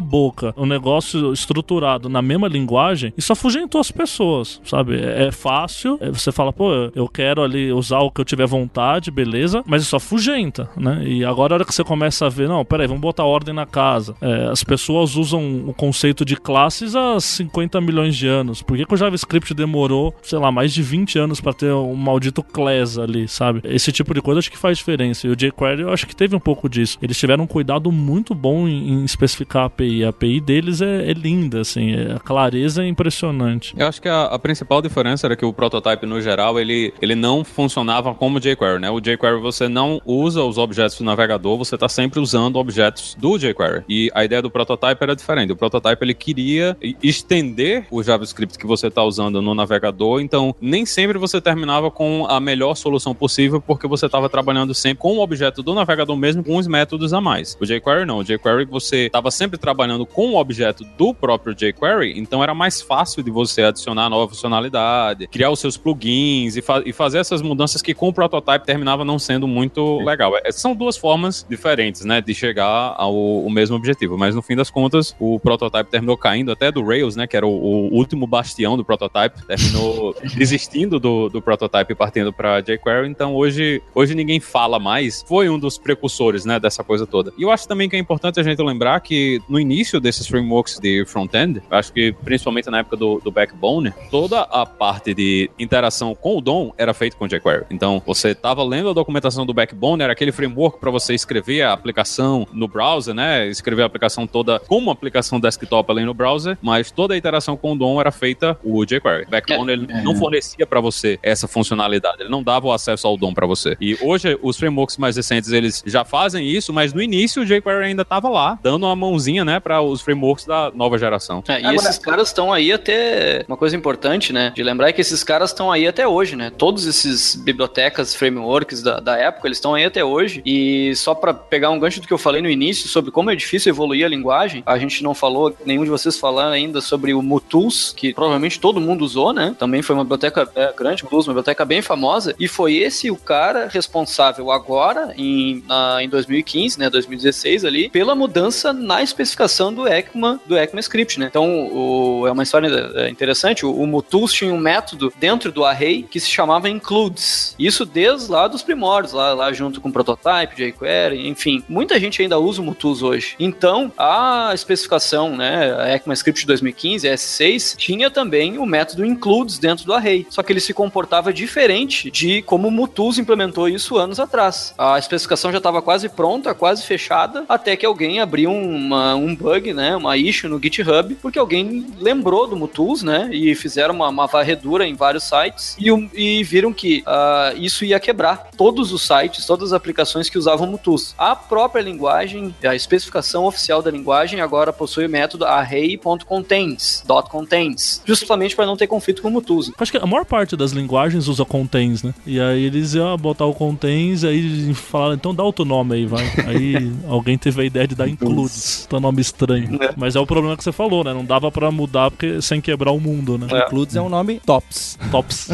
boca, 0.00 0.52
um 0.56 0.66
negócio 0.66 1.32
estruturado 1.32 2.08
na 2.08 2.20
mesma 2.22 2.47
linguagem, 2.48 3.12
isso 3.16 3.32
afugentou 3.32 3.80
as 3.80 3.90
pessoas, 3.90 4.60
sabe? 4.64 4.98
É 5.00 5.28
é 5.28 5.32
fácil, 5.32 5.98
é, 6.00 6.10
você 6.10 6.32
fala, 6.32 6.52
pô, 6.52 6.70
eu 6.94 7.06
quero 7.08 7.42
ali 7.42 7.70
usar 7.72 7.98
o 7.98 8.10
que 8.10 8.20
eu 8.20 8.24
tiver 8.24 8.46
vontade, 8.46 9.10
beleza, 9.10 9.62
mas 9.66 9.82
isso 9.82 9.94
afugenta, 9.96 10.70
né? 10.76 11.02
E 11.04 11.24
agora 11.24 11.52
a 11.52 11.56
hora 11.56 11.64
que 11.64 11.74
você 11.74 11.84
começa 11.84 12.26
a 12.26 12.28
ver, 12.28 12.48
não, 12.48 12.64
peraí, 12.64 12.86
vamos 12.86 13.02
botar 13.02 13.24
ordem 13.24 13.54
na 13.54 13.66
casa. 13.66 14.14
É, 14.20 14.46
as 14.50 14.64
pessoas 14.64 15.16
usam 15.16 15.64
o 15.66 15.74
conceito 15.74 16.24
de 16.24 16.36
classes 16.36 16.94
há 16.96 17.20
50 17.20 17.80
milhões 17.80 18.16
de 18.16 18.26
anos. 18.26 18.62
Por 18.62 18.76
que, 18.76 18.86
que 18.86 18.94
o 18.94 18.96
JavaScript 18.96 19.52
demorou, 19.54 20.14
sei 20.22 20.38
lá, 20.38 20.50
mais 20.50 20.72
de 20.72 20.82
20 20.82 21.18
anos 21.18 21.40
pra 21.40 21.52
ter 21.52 21.72
um 21.72 21.94
maldito 21.94 22.42
class 22.42 22.96
ali, 22.98 23.28
sabe? 23.28 23.60
Esse 23.64 23.92
tipo 23.92 24.14
de 24.14 24.22
coisa 24.22 24.38
acho 24.38 24.50
que 24.50 24.56
faz 24.58 24.78
diferença. 24.78 25.26
E 25.26 25.30
o 25.30 25.36
jQuery 25.36 25.82
eu 25.82 25.92
acho 25.92 26.06
que 26.06 26.16
teve 26.16 26.34
um 26.34 26.40
pouco 26.40 26.68
disso. 26.68 26.96
Eles 27.02 27.18
tiveram 27.18 27.44
um 27.44 27.46
cuidado 27.46 27.92
muito 27.92 28.34
bom 28.34 28.66
em, 28.66 28.92
em 28.92 29.04
especificar 29.04 29.64
a 29.64 29.66
API. 29.66 30.04
A 30.04 30.08
API 30.08 30.40
deles 30.40 30.80
é, 30.80 31.10
é 31.10 31.12
linda, 31.12 31.60
assim, 31.60 31.92
é- 31.92 32.12
a 32.14 32.18
clareza 32.38 32.84
é 32.84 32.86
impressionante. 32.86 33.74
Eu 33.76 33.88
acho 33.88 34.00
que 34.00 34.08
a, 34.08 34.26
a 34.26 34.38
principal 34.38 34.80
diferença 34.80 35.26
era 35.26 35.34
que 35.34 35.44
o 35.44 35.52
prototype, 35.52 36.06
no 36.06 36.20
geral, 36.20 36.58
ele, 36.58 36.94
ele 37.02 37.16
não 37.16 37.42
funcionava 37.42 38.14
como 38.14 38.38
jQuery, 38.38 38.80
né? 38.80 38.88
O 38.88 39.00
jQuery 39.00 39.40
você 39.40 39.68
não 39.68 40.00
usa 40.06 40.44
os 40.44 40.56
objetos 40.56 40.96
do 40.98 41.04
navegador, 41.04 41.58
você 41.58 41.74
está 41.74 41.88
sempre 41.88 42.20
usando 42.20 42.54
objetos 42.54 43.16
do 43.18 43.36
jQuery. 43.36 43.82
E 43.88 44.08
a 44.14 44.24
ideia 44.24 44.40
do 44.40 44.48
prototype 44.48 45.02
era 45.02 45.16
diferente. 45.16 45.52
O 45.52 45.56
prototype, 45.56 46.04
ele 46.04 46.14
queria 46.14 46.76
estender 47.02 47.86
o 47.90 48.00
JavaScript 48.04 48.56
que 48.56 48.68
você 48.68 48.86
está 48.86 49.02
usando 49.02 49.42
no 49.42 49.52
navegador, 49.52 50.20
então 50.20 50.54
nem 50.60 50.86
sempre 50.86 51.18
você 51.18 51.40
terminava 51.40 51.90
com 51.90 52.24
a 52.28 52.38
melhor 52.38 52.76
solução 52.76 53.16
possível, 53.16 53.60
porque 53.60 53.88
você 53.88 54.06
estava 54.06 54.28
trabalhando 54.28 54.72
sempre 54.74 54.98
com 54.98 55.16
o 55.16 55.20
objeto 55.20 55.60
do 55.60 55.74
navegador 55.74 56.16
mesmo, 56.16 56.44
com 56.44 56.56
os 56.56 56.68
métodos 56.68 57.12
a 57.12 57.20
mais. 57.20 57.58
O 57.60 57.66
jQuery 57.66 58.06
não. 58.06 58.18
O 58.18 58.22
jQuery 58.22 58.64
você 58.64 59.06
estava 59.06 59.32
sempre 59.32 59.58
trabalhando 59.58 60.06
com 60.06 60.28
o 60.28 60.36
objeto 60.36 60.84
do 60.96 61.12
próprio 61.12 61.52
jQuery, 61.52 62.16
então 62.28 62.42
era 62.42 62.54
mais 62.54 62.80
fácil 62.80 63.22
de 63.22 63.30
você 63.30 63.62
adicionar 63.62 64.08
nova 64.08 64.28
funcionalidade, 64.28 65.26
criar 65.28 65.50
os 65.50 65.58
seus 65.58 65.76
plugins 65.76 66.56
e, 66.56 66.62
fa- 66.62 66.82
e 66.84 66.92
fazer 66.92 67.18
essas 67.18 67.40
mudanças 67.42 67.80
que 67.82 67.94
com 67.94 68.08
o 68.08 68.12
prototype 68.12 68.64
terminava 68.66 69.04
não 69.04 69.18
sendo 69.18 69.48
muito 69.48 69.98
legal. 70.00 70.32
É, 70.44 70.52
são 70.52 70.74
duas 70.74 70.96
formas 70.96 71.44
diferentes, 71.48 72.04
né, 72.04 72.20
de 72.20 72.34
chegar 72.34 72.94
ao, 72.96 73.48
mesmo 73.50 73.76
objetivo, 73.76 74.16
mas 74.18 74.34
no 74.34 74.42
fim 74.42 74.54
das 74.54 74.70
contas 74.70 75.16
o 75.18 75.40
prototype 75.40 75.90
terminou 75.90 76.16
caindo 76.16 76.52
até 76.52 76.70
do 76.70 76.84
Rails, 76.84 77.16
né, 77.16 77.26
que 77.26 77.36
era 77.36 77.46
o, 77.46 77.50
o 77.50 77.94
último 77.94 78.26
bastião 78.26 78.76
do 78.76 78.84
prototype, 78.84 79.42
terminou 79.46 80.14
desistindo 80.36 81.00
do, 81.00 81.28
do 81.28 81.40
prototype 81.40 81.92
e 81.92 81.96
partindo 81.96 82.32
para 82.32 82.60
jQuery, 82.60 83.08
então 83.08 83.34
hoje, 83.34 83.82
hoje 83.94 84.14
ninguém 84.14 84.38
fala 84.38 84.78
mais, 84.78 85.24
foi 85.26 85.48
um 85.48 85.58
dos 85.58 85.78
precursores, 85.78 86.44
né, 86.44 86.60
dessa 86.60 86.84
coisa 86.84 87.06
toda. 87.06 87.32
E 87.38 87.42
eu 87.42 87.50
acho 87.50 87.66
também 87.66 87.88
que 87.88 87.96
é 87.96 87.98
importante 87.98 88.38
a 88.38 88.42
gente 88.42 88.62
lembrar 88.62 89.00
que 89.00 89.40
no 89.48 89.58
início 89.58 89.98
desses 89.98 90.26
frameworks 90.26 90.78
de 90.78 91.04
front-end, 91.06 91.62
acho 91.70 91.92
que 91.92 92.14
principalmente 92.24 92.70
na 92.70 92.78
época 92.78 92.96
do, 92.96 93.20
do 93.22 93.30
Backbone, 93.30 93.92
toda 94.10 94.40
a 94.42 94.64
parte 94.66 95.14
de 95.14 95.50
interação 95.58 96.14
com 96.14 96.36
o 96.36 96.40
DOM 96.40 96.72
era 96.76 96.92
feita 96.94 97.16
com 97.16 97.26
jQuery. 97.26 97.64
Então, 97.70 98.02
você 98.04 98.30
estava 98.30 98.62
lendo 98.62 98.90
a 98.90 98.92
documentação 98.92 99.44
do 99.46 99.54
Backbone, 99.54 100.02
era 100.02 100.12
aquele 100.12 100.32
framework 100.32 100.78
para 100.78 100.90
você 100.90 101.14
escrever 101.14 101.62
a 101.62 101.72
aplicação 101.72 102.46
no 102.52 102.68
browser, 102.68 103.14
né? 103.14 103.46
Escrever 103.48 103.82
a 103.82 103.86
aplicação 103.86 104.26
toda 104.26 104.58
como 104.60 104.90
aplicação 104.90 105.40
desktop 105.40 105.90
ali 105.90 106.04
no 106.04 106.14
browser, 106.14 106.56
mas 106.62 106.90
toda 106.90 107.14
a 107.14 107.16
interação 107.16 107.56
com 107.56 107.72
o 107.72 107.76
DOM 107.76 108.00
era 108.00 108.10
feita 108.10 108.58
o 108.62 108.84
jQuery. 108.84 109.24
O 109.24 109.30
Backbone 109.30 109.72
ele 109.72 109.86
não 110.02 110.14
fornecia 110.16 110.66
para 110.66 110.80
você 110.80 111.18
essa 111.22 111.46
funcionalidade, 111.48 112.22
ele 112.22 112.30
não 112.30 112.42
dava 112.42 112.66
o 112.66 112.72
acesso 112.72 113.06
ao 113.06 113.16
DOM 113.16 113.32
para 113.32 113.46
você. 113.46 113.76
E 113.80 113.96
hoje 114.00 114.38
os 114.42 114.56
frameworks 114.56 114.96
mais 114.96 115.16
recentes 115.16 115.50
eles 115.52 115.82
já 115.86 116.04
fazem 116.04 116.46
isso, 116.46 116.72
mas 116.72 116.92
no 116.92 117.02
início 117.02 117.42
o 117.42 117.44
jQuery 117.44 117.84
ainda 117.86 118.02
estava 118.02 118.28
lá, 118.28 118.58
dando 118.62 118.84
uma 118.86 118.96
mãozinha, 118.96 119.44
né, 119.44 119.60
para 119.60 119.80
os 119.80 120.00
frameworks 120.00 120.44
da 120.44 120.70
nova 120.74 120.98
geração. 120.98 121.42
É, 121.48 121.54
e 121.54 121.56
Agora- 121.58 121.74
esses 121.76 121.97
caras 121.98 122.28
estão 122.28 122.52
aí 122.52 122.72
até. 122.72 123.44
Uma 123.48 123.56
coisa 123.56 123.76
importante, 123.76 124.32
né? 124.32 124.52
De 124.54 124.62
lembrar 124.62 124.88
é 124.88 124.92
que 124.92 125.00
esses 125.00 125.22
caras 125.24 125.50
estão 125.50 125.70
aí 125.70 125.86
até 125.86 126.06
hoje, 126.06 126.36
né? 126.36 126.50
Todos 126.56 126.86
esses 126.86 127.34
bibliotecas, 127.34 128.14
frameworks 128.14 128.82
da, 128.82 129.00
da 129.00 129.16
época, 129.16 129.48
eles 129.48 129.58
estão 129.58 129.74
aí 129.74 129.84
até 129.84 130.04
hoje. 130.04 130.42
E 130.44 130.94
só 130.96 131.14
pra 131.14 131.32
pegar 131.34 131.70
um 131.70 131.78
gancho 131.78 132.00
do 132.00 132.06
que 132.06 132.12
eu 132.12 132.18
falei 132.18 132.40
no 132.42 132.50
início 132.50 132.88
sobre 132.88 133.10
como 133.10 133.30
é 133.30 133.36
difícil 133.36 133.70
evoluir 133.70 134.04
a 134.04 134.08
linguagem, 134.08 134.62
a 134.66 134.78
gente 134.78 135.02
não 135.02 135.14
falou, 135.14 135.54
nenhum 135.64 135.84
de 135.84 135.90
vocês 135.90 136.18
falaram 136.18 136.52
ainda 136.52 136.80
sobre 136.80 137.14
o 137.14 137.22
Mutools, 137.22 137.92
que 137.96 138.12
provavelmente 138.14 138.60
todo 138.60 138.80
mundo 138.80 139.04
usou, 139.04 139.32
né? 139.32 139.54
Também 139.58 139.82
foi 139.82 139.94
uma 139.94 140.04
biblioteca 140.04 140.48
é, 140.54 140.72
grande, 140.76 141.04
Blues, 141.04 141.26
uma 141.26 141.32
biblioteca 141.34 141.64
bem 141.64 141.82
famosa. 141.82 142.34
E 142.38 142.46
foi 142.48 142.76
esse 142.76 143.10
o 143.10 143.16
cara 143.16 143.68
responsável 143.68 144.50
agora, 144.50 145.12
em, 145.16 145.62
na- 145.66 146.02
em 146.02 146.08
2015, 146.08 146.78
né? 146.78 146.90
2016 146.90 147.64
ali, 147.64 147.88
pela 147.88 148.14
mudança 148.14 148.72
na 148.72 149.02
especificação 149.02 149.72
do 149.72 149.86
ECMA, 149.86 150.40
do 150.46 150.56
ECMAScript, 150.56 151.18
né? 151.18 151.26
Então, 151.30 151.66
o, 151.66 151.78
é 152.26 152.32
uma 152.32 152.42
história 152.42 152.68
é, 152.94 153.08
interessante. 153.08 153.64
O, 153.64 153.72
o 153.72 153.86
Mutus 153.86 154.32
tinha 154.32 154.52
um 154.52 154.58
método 154.58 155.12
dentro 155.18 155.50
do 155.52 155.64
array 155.64 156.02
que 156.02 156.20
se 156.20 156.28
chamava 156.28 156.68
includes. 156.68 157.54
Isso 157.58 157.84
desde 157.84 158.30
lá 158.30 158.48
dos 158.48 158.62
primórdios, 158.62 159.12
lá, 159.12 159.32
lá 159.34 159.52
junto 159.52 159.80
com 159.80 159.88
o 159.88 159.92
prototype, 159.92 160.54
jQuery, 160.56 161.28
enfim. 161.28 161.62
Muita 161.68 161.98
gente 161.98 162.20
ainda 162.22 162.38
usa 162.38 162.60
o 162.60 162.64
Mutus 162.64 163.02
hoje. 163.02 163.34
Então, 163.38 163.92
a 163.96 164.50
especificação, 164.54 165.36
né, 165.36 165.74
a 165.78 165.94
ECMAScript 165.94 166.46
2015, 166.46 167.08
a 167.08 167.14
S6, 167.14 167.76
tinha 167.76 168.10
também 168.10 168.58
o 168.58 168.66
método 168.66 169.04
includes 169.04 169.58
dentro 169.58 169.84
do 169.84 169.92
array. 169.92 170.26
Só 170.30 170.42
que 170.42 170.52
ele 170.52 170.60
se 170.60 170.74
comportava 170.74 171.32
diferente 171.32 172.10
de 172.10 172.42
como 172.42 172.68
o 172.68 172.70
Mutus 172.70 173.18
implementou 173.18 173.68
isso 173.68 173.96
anos 173.96 174.20
atrás. 174.20 174.74
A 174.76 174.98
especificação 174.98 175.50
já 175.50 175.58
estava 175.58 175.82
quase 175.82 176.08
pronta, 176.08 176.54
quase 176.54 176.84
fechada, 176.84 177.44
até 177.48 177.76
que 177.76 177.86
alguém 177.86 178.20
abriu 178.20 178.50
uma, 178.50 179.14
um 179.14 179.34
bug, 179.34 179.72
né, 179.72 179.96
uma 179.96 180.16
issue 180.16 180.48
no 180.48 180.60
GitHub, 180.60 181.14
porque 181.16 181.38
alguém 181.38 181.77
lembrou 181.98 182.46
do 182.46 182.56
Mutus, 182.56 183.02
né, 183.02 183.28
e 183.32 183.54
fizeram 183.54 183.94
uma, 183.94 184.08
uma 184.08 184.26
varredura 184.26 184.86
em 184.86 184.94
vários 184.94 185.24
sites 185.24 185.76
e, 185.78 185.88
e 186.14 186.44
viram 186.44 186.72
que 186.72 187.02
uh, 187.06 187.56
isso 187.58 187.84
ia 187.84 187.98
quebrar 188.00 188.50
todos 188.56 188.92
os 188.92 189.02
sites, 189.02 189.46
todas 189.46 189.72
as 189.72 189.72
aplicações 189.72 190.28
que 190.28 190.38
usavam 190.38 190.66
Mutus. 190.66 191.14
A 191.18 191.34
própria 191.34 191.82
linguagem, 191.82 192.54
a 192.64 192.74
especificação 192.74 193.44
oficial 193.44 193.82
da 193.82 193.90
linguagem 193.90 194.40
agora 194.40 194.72
possui 194.72 195.06
o 195.06 195.08
método 195.08 195.44
array.contains, 195.44 197.04
.contains, 197.30 198.02
justamente 198.04 198.54
para 198.54 198.66
não 198.66 198.76
ter 198.76 198.86
conflito 198.86 199.22
com 199.22 199.28
o 199.28 199.30
Mutus. 199.30 199.70
Acho 199.78 199.92
que 199.92 199.98
a 199.98 200.06
maior 200.06 200.24
parte 200.24 200.56
das 200.56 200.72
linguagens 200.72 201.28
usa 201.28 201.44
contains, 201.44 202.02
né? 202.02 202.14
E 202.26 202.40
aí 202.40 202.64
eles 202.64 202.94
iam 202.94 203.16
botar 203.16 203.46
o 203.46 203.54
contains, 203.54 204.24
aí 204.24 204.72
falaram, 204.74 205.14
então 205.14 205.34
dá 205.34 205.42
outro 205.42 205.64
nome 205.64 205.96
aí, 205.96 206.06
vai. 206.06 206.28
Aí 206.48 206.92
alguém 207.06 207.36
teve 207.36 207.60
a 207.60 207.64
ideia 207.64 207.86
de 207.86 207.94
dar 207.94 208.08
includes, 208.08 208.86
tá 208.88 208.98
nome 208.98 209.20
estranho. 209.20 209.82
É. 209.82 209.92
Mas 209.96 210.16
é 210.16 210.20
o 210.20 210.26
problema 210.26 210.56
que 210.56 210.64
você 210.64 210.72
falou, 210.72 211.04
né? 211.04 211.12
Não 211.12 211.24
dava 211.24 211.50
para 211.50 211.67
mudar 211.70 212.10
porque, 212.10 212.40
sem 212.42 212.60
quebrar 212.60 212.92
o 212.92 213.00
mundo, 213.00 213.38
né? 213.38 213.46
É. 213.50 213.66
Includes 213.66 213.96
é 213.96 214.00
um 214.00 214.08
nome 214.08 214.40
tops. 214.44 214.98
Tops. 215.10 215.48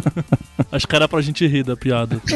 Acho 0.70 0.86
que 0.86 0.96
era 0.96 1.08
pra 1.08 1.20
gente 1.20 1.46
rir 1.46 1.64
da 1.64 1.76
piada. 1.76 2.20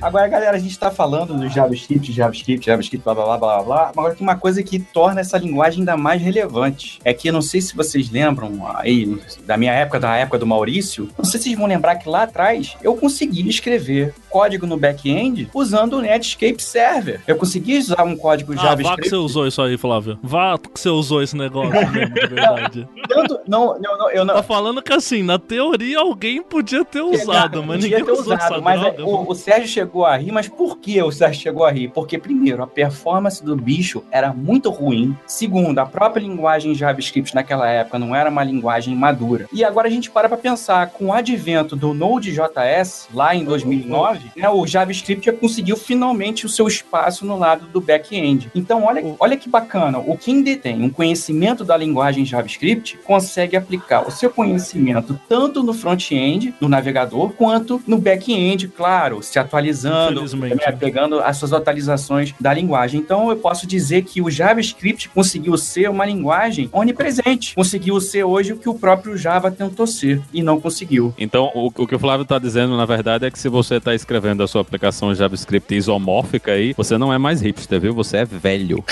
Agora, 0.00 0.26
galera, 0.28 0.56
a 0.56 0.60
gente 0.60 0.70
está 0.70 0.90
falando 0.90 1.34
do 1.34 1.48
JavaScript, 1.48 2.10
JavaScript, 2.10 2.64
JavaScript, 2.64 3.04
blá 3.04 3.14
blá 3.14 3.24
blá 3.24 3.38
blá 3.38 3.62
blá. 3.62 3.88
Agora 3.88 4.14
tem 4.14 4.26
uma 4.26 4.36
coisa 4.36 4.62
que 4.62 4.78
torna 4.78 5.20
essa 5.20 5.36
linguagem 5.36 5.80
ainda 5.80 5.96
mais 5.96 6.22
relevante. 6.22 6.98
É 7.04 7.12
que 7.12 7.28
eu 7.28 7.32
não 7.32 7.42
sei 7.42 7.60
se 7.60 7.76
vocês 7.76 8.10
lembram 8.10 8.66
aí 8.74 9.20
da 9.44 9.56
minha 9.56 9.72
época, 9.72 10.00
da 10.00 10.16
época 10.16 10.38
do 10.38 10.46
Maurício. 10.46 11.08
Não 11.18 11.24
sei 11.24 11.38
se 11.38 11.44
vocês 11.44 11.58
vão 11.58 11.66
lembrar 11.66 11.96
que 11.96 12.08
lá 12.08 12.22
atrás 12.22 12.76
eu 12.82 12.94
consegui 12.96 13.46
escrever 13.48 14.14
código 14.30 14.66
no 14.66 14.76
back-end 14.76 15.50
usando 15.52 15.94
o 15.94 16.00
Netscape 16.00 16.62
Server. 16.62 17.20
Eu 17.26 17.36
consegui 17.36 17.78
usar 17.78 18.02
um 18.04 18.16
código 18.16 18.54
JavaScript. 18.54 18.86
Ah, 18.86 18.90
vá 18.90 18.96
que 18.96 19.08
você 19.08 19.16
usou 19.16 19.46
isso 19.46 19.60
aí, 19.60 19.76
Flávio. 19.76 20.18
Vá 20.22 20.56
que 20.56 20.80
você 20.80 20.88
usou 20.88 21.22
esse 21.22 21.36
negócio 21.36 21.70
mesmo, 21.92 22.14
de 22.14 22.26
verdade. 22.26 22.88
Tanto, 23.08 23.40
não, 23.46 23.78
não, 23.78 23.98
não, 23.98 24.10
eu 24.10 24.24
não. 24.24 24.34
Tá 24.34 24.42
falando 24.42 24.80
que 24.80 24.92
assim, 24.92 25.22
na 25.22 25.38
teoria 25.38 25.98
alguém 25.98 26.42
podia 26.42 26.84
ter 26.84 27.02
usado, 27.02 27.62
mas 27.62 27.82
ninguém 27.82 28.04
ter 28.04 28.12
usou 28.12 28.34
usado, 28.34 28.62
mas 28.62 28.80
droga, 28.80 29.02
é, 29.02 29.04
o, 29.04 29.28
o 29.28 29.34
Sérgio 29.34 29.68
chegou 29.68 29.89
a 30.04 30.16
rir, 30.16 30.32
mas 30.32 30.48
por 30.48 30.78
que 30.78 31.02
o 31.02 31.10
Sérgio 31.10 31.42
chegou 31.42 31.64
a 31.64 31.70
rir? 31.70 31.88
Porque, 31.88 32.18
primeiro, 32.18 32.62
a 32.62 32.66
performance 32.66 33.44
do 33.44 33.56
bicho 33.56 34.02
era 34.10 34.32
muito 34.32 34.70
ruim. 34.70 35.16
Segundo, 35.26 35.78
a 35.78 35.86
própria 35.86 36.22
linguagem 36.22 36.74
JavaScript 36.74 37.34
naquela 37.34 37.68
época 37.68 37.98
não 37.98 38.14
era 38.14 38.30
uma 38.30 38.44
linguagem 38.44 38.94
madura. 38.94 39.48
E 39.52 39.64
agora 39.64 39.88
a 39.88 39.90
gente 39.90 40.10
para 40.10 40.28
para 40.28 40.38
pensar, 40.38 40.90
com 40.90 41.06
o 41.06 41.12
advento 41.12 41.74
do 41.74 41.92
Node.js, 41.92 43.08
lá 43.12 43.34
em 43.34 43.44
2009, 43.44 44.30
né, 44.36 44.48
o 44.48 44.66
JavaScript 44.66 45.26
já 45.26 45.32
conseguiu 45.32 45.76
finalmente 45.76 46.46
o 46.46 46.48
seu 46.48 46.66
espaço 46.68 47.26
no 47.26 47.38
lado 47.38 47.66
do 47.66 47.80
back-end. 47.80 48.50
Então, 48.54 48.84
olha, 48.84 49.02
olha 49.18 49.36
que 49.36 49.48
bacana. 49.48 49.98
O 49.98 50.16
quem 50.16 50.42
detém 50.42 50.82
um 50.82 50.90
conhecimento 50.90 51.64
da 51.64 51.76
linguagem 51.76 52.24
JavaScript 52.24 52.98
consegue 53.04 53.56
aplicar 53.56 54.06
o 54.06 54.10
seu 54.10 54.30
conhecimento 54.30 55.18
tanto 55.28 55.62
no 55.62 55.72
front-end, 55.72 56.54
no 56.60 56.68
navegador, 56.68 57.32
quanto 57.32 57.82
no 57.86 57.98
back-end, 57.98 58.68
claro, 58.68 59.22
se 59.22 59.38
atualizando, 59.38 59.79
né, 59.84 60.72
pegando 60.78 61.20
as 61.20 61.36
suas 61.36 61.52
atualizações 61.52 62.34
da 62.40 62.52
linguagem. 62.52 63.00
Então, 63.00 63.30
eu 63.30 63.36
posso 63.36 63.66
dizer 63.66 64.02
que 64.02 64.20
o 64.20 64.30
JavaScript 64.30 65.08
conseguiu 65.08 65.56
ser 65.56 65.88
uma 65.88 66.04
linguagem 66.04 66.68
onipresente. 66.72 67.54
Conseguiu 67.54 68.00
ser 68.00 68.24
hoje 68.24 68.52
o 68.52 68.56
que 68.56 68.68
o 68.68 68.74
próprio 68.74 69.16
Java 69.16 69.50
tentou 69.50 69.86
ser 69.86 70.20
e 70.32 70.42
não 70.42 70.60
conseguiu. 70.60 71.14
Então, 71.18 71.50
o, 71.54 71.66
o 71.66 71.86
que 71.86 71.94
o 71.94 71.98
Flávio 71.98 72.22
está 72.22 72.38
dizendo, 72.38 72.76
na 72.76 72.86
verdade, 72.86 73.26
é 73.26 73.30
que 73.30 73.38
se 73.38 73.48
você 73.48 73.76
está 73.76 73.94
escrevendo 73.94 74.42
a 74.42 74.48
sua 74.48 74.62
aplicação 74.62 75.14
JavaScript 75.14 75.74
isomórfica 75.74 76.52
aí, 76.52 76.74
você 76.76 76.98
não 76.98 77.12
é 77.12 77.18
mais 77.18 77.40
hipster, 77.40 77.80
viu? 77.80 77.94
Você 77.94 78.18
é 78.18 78.24
velho. 78.24 78.84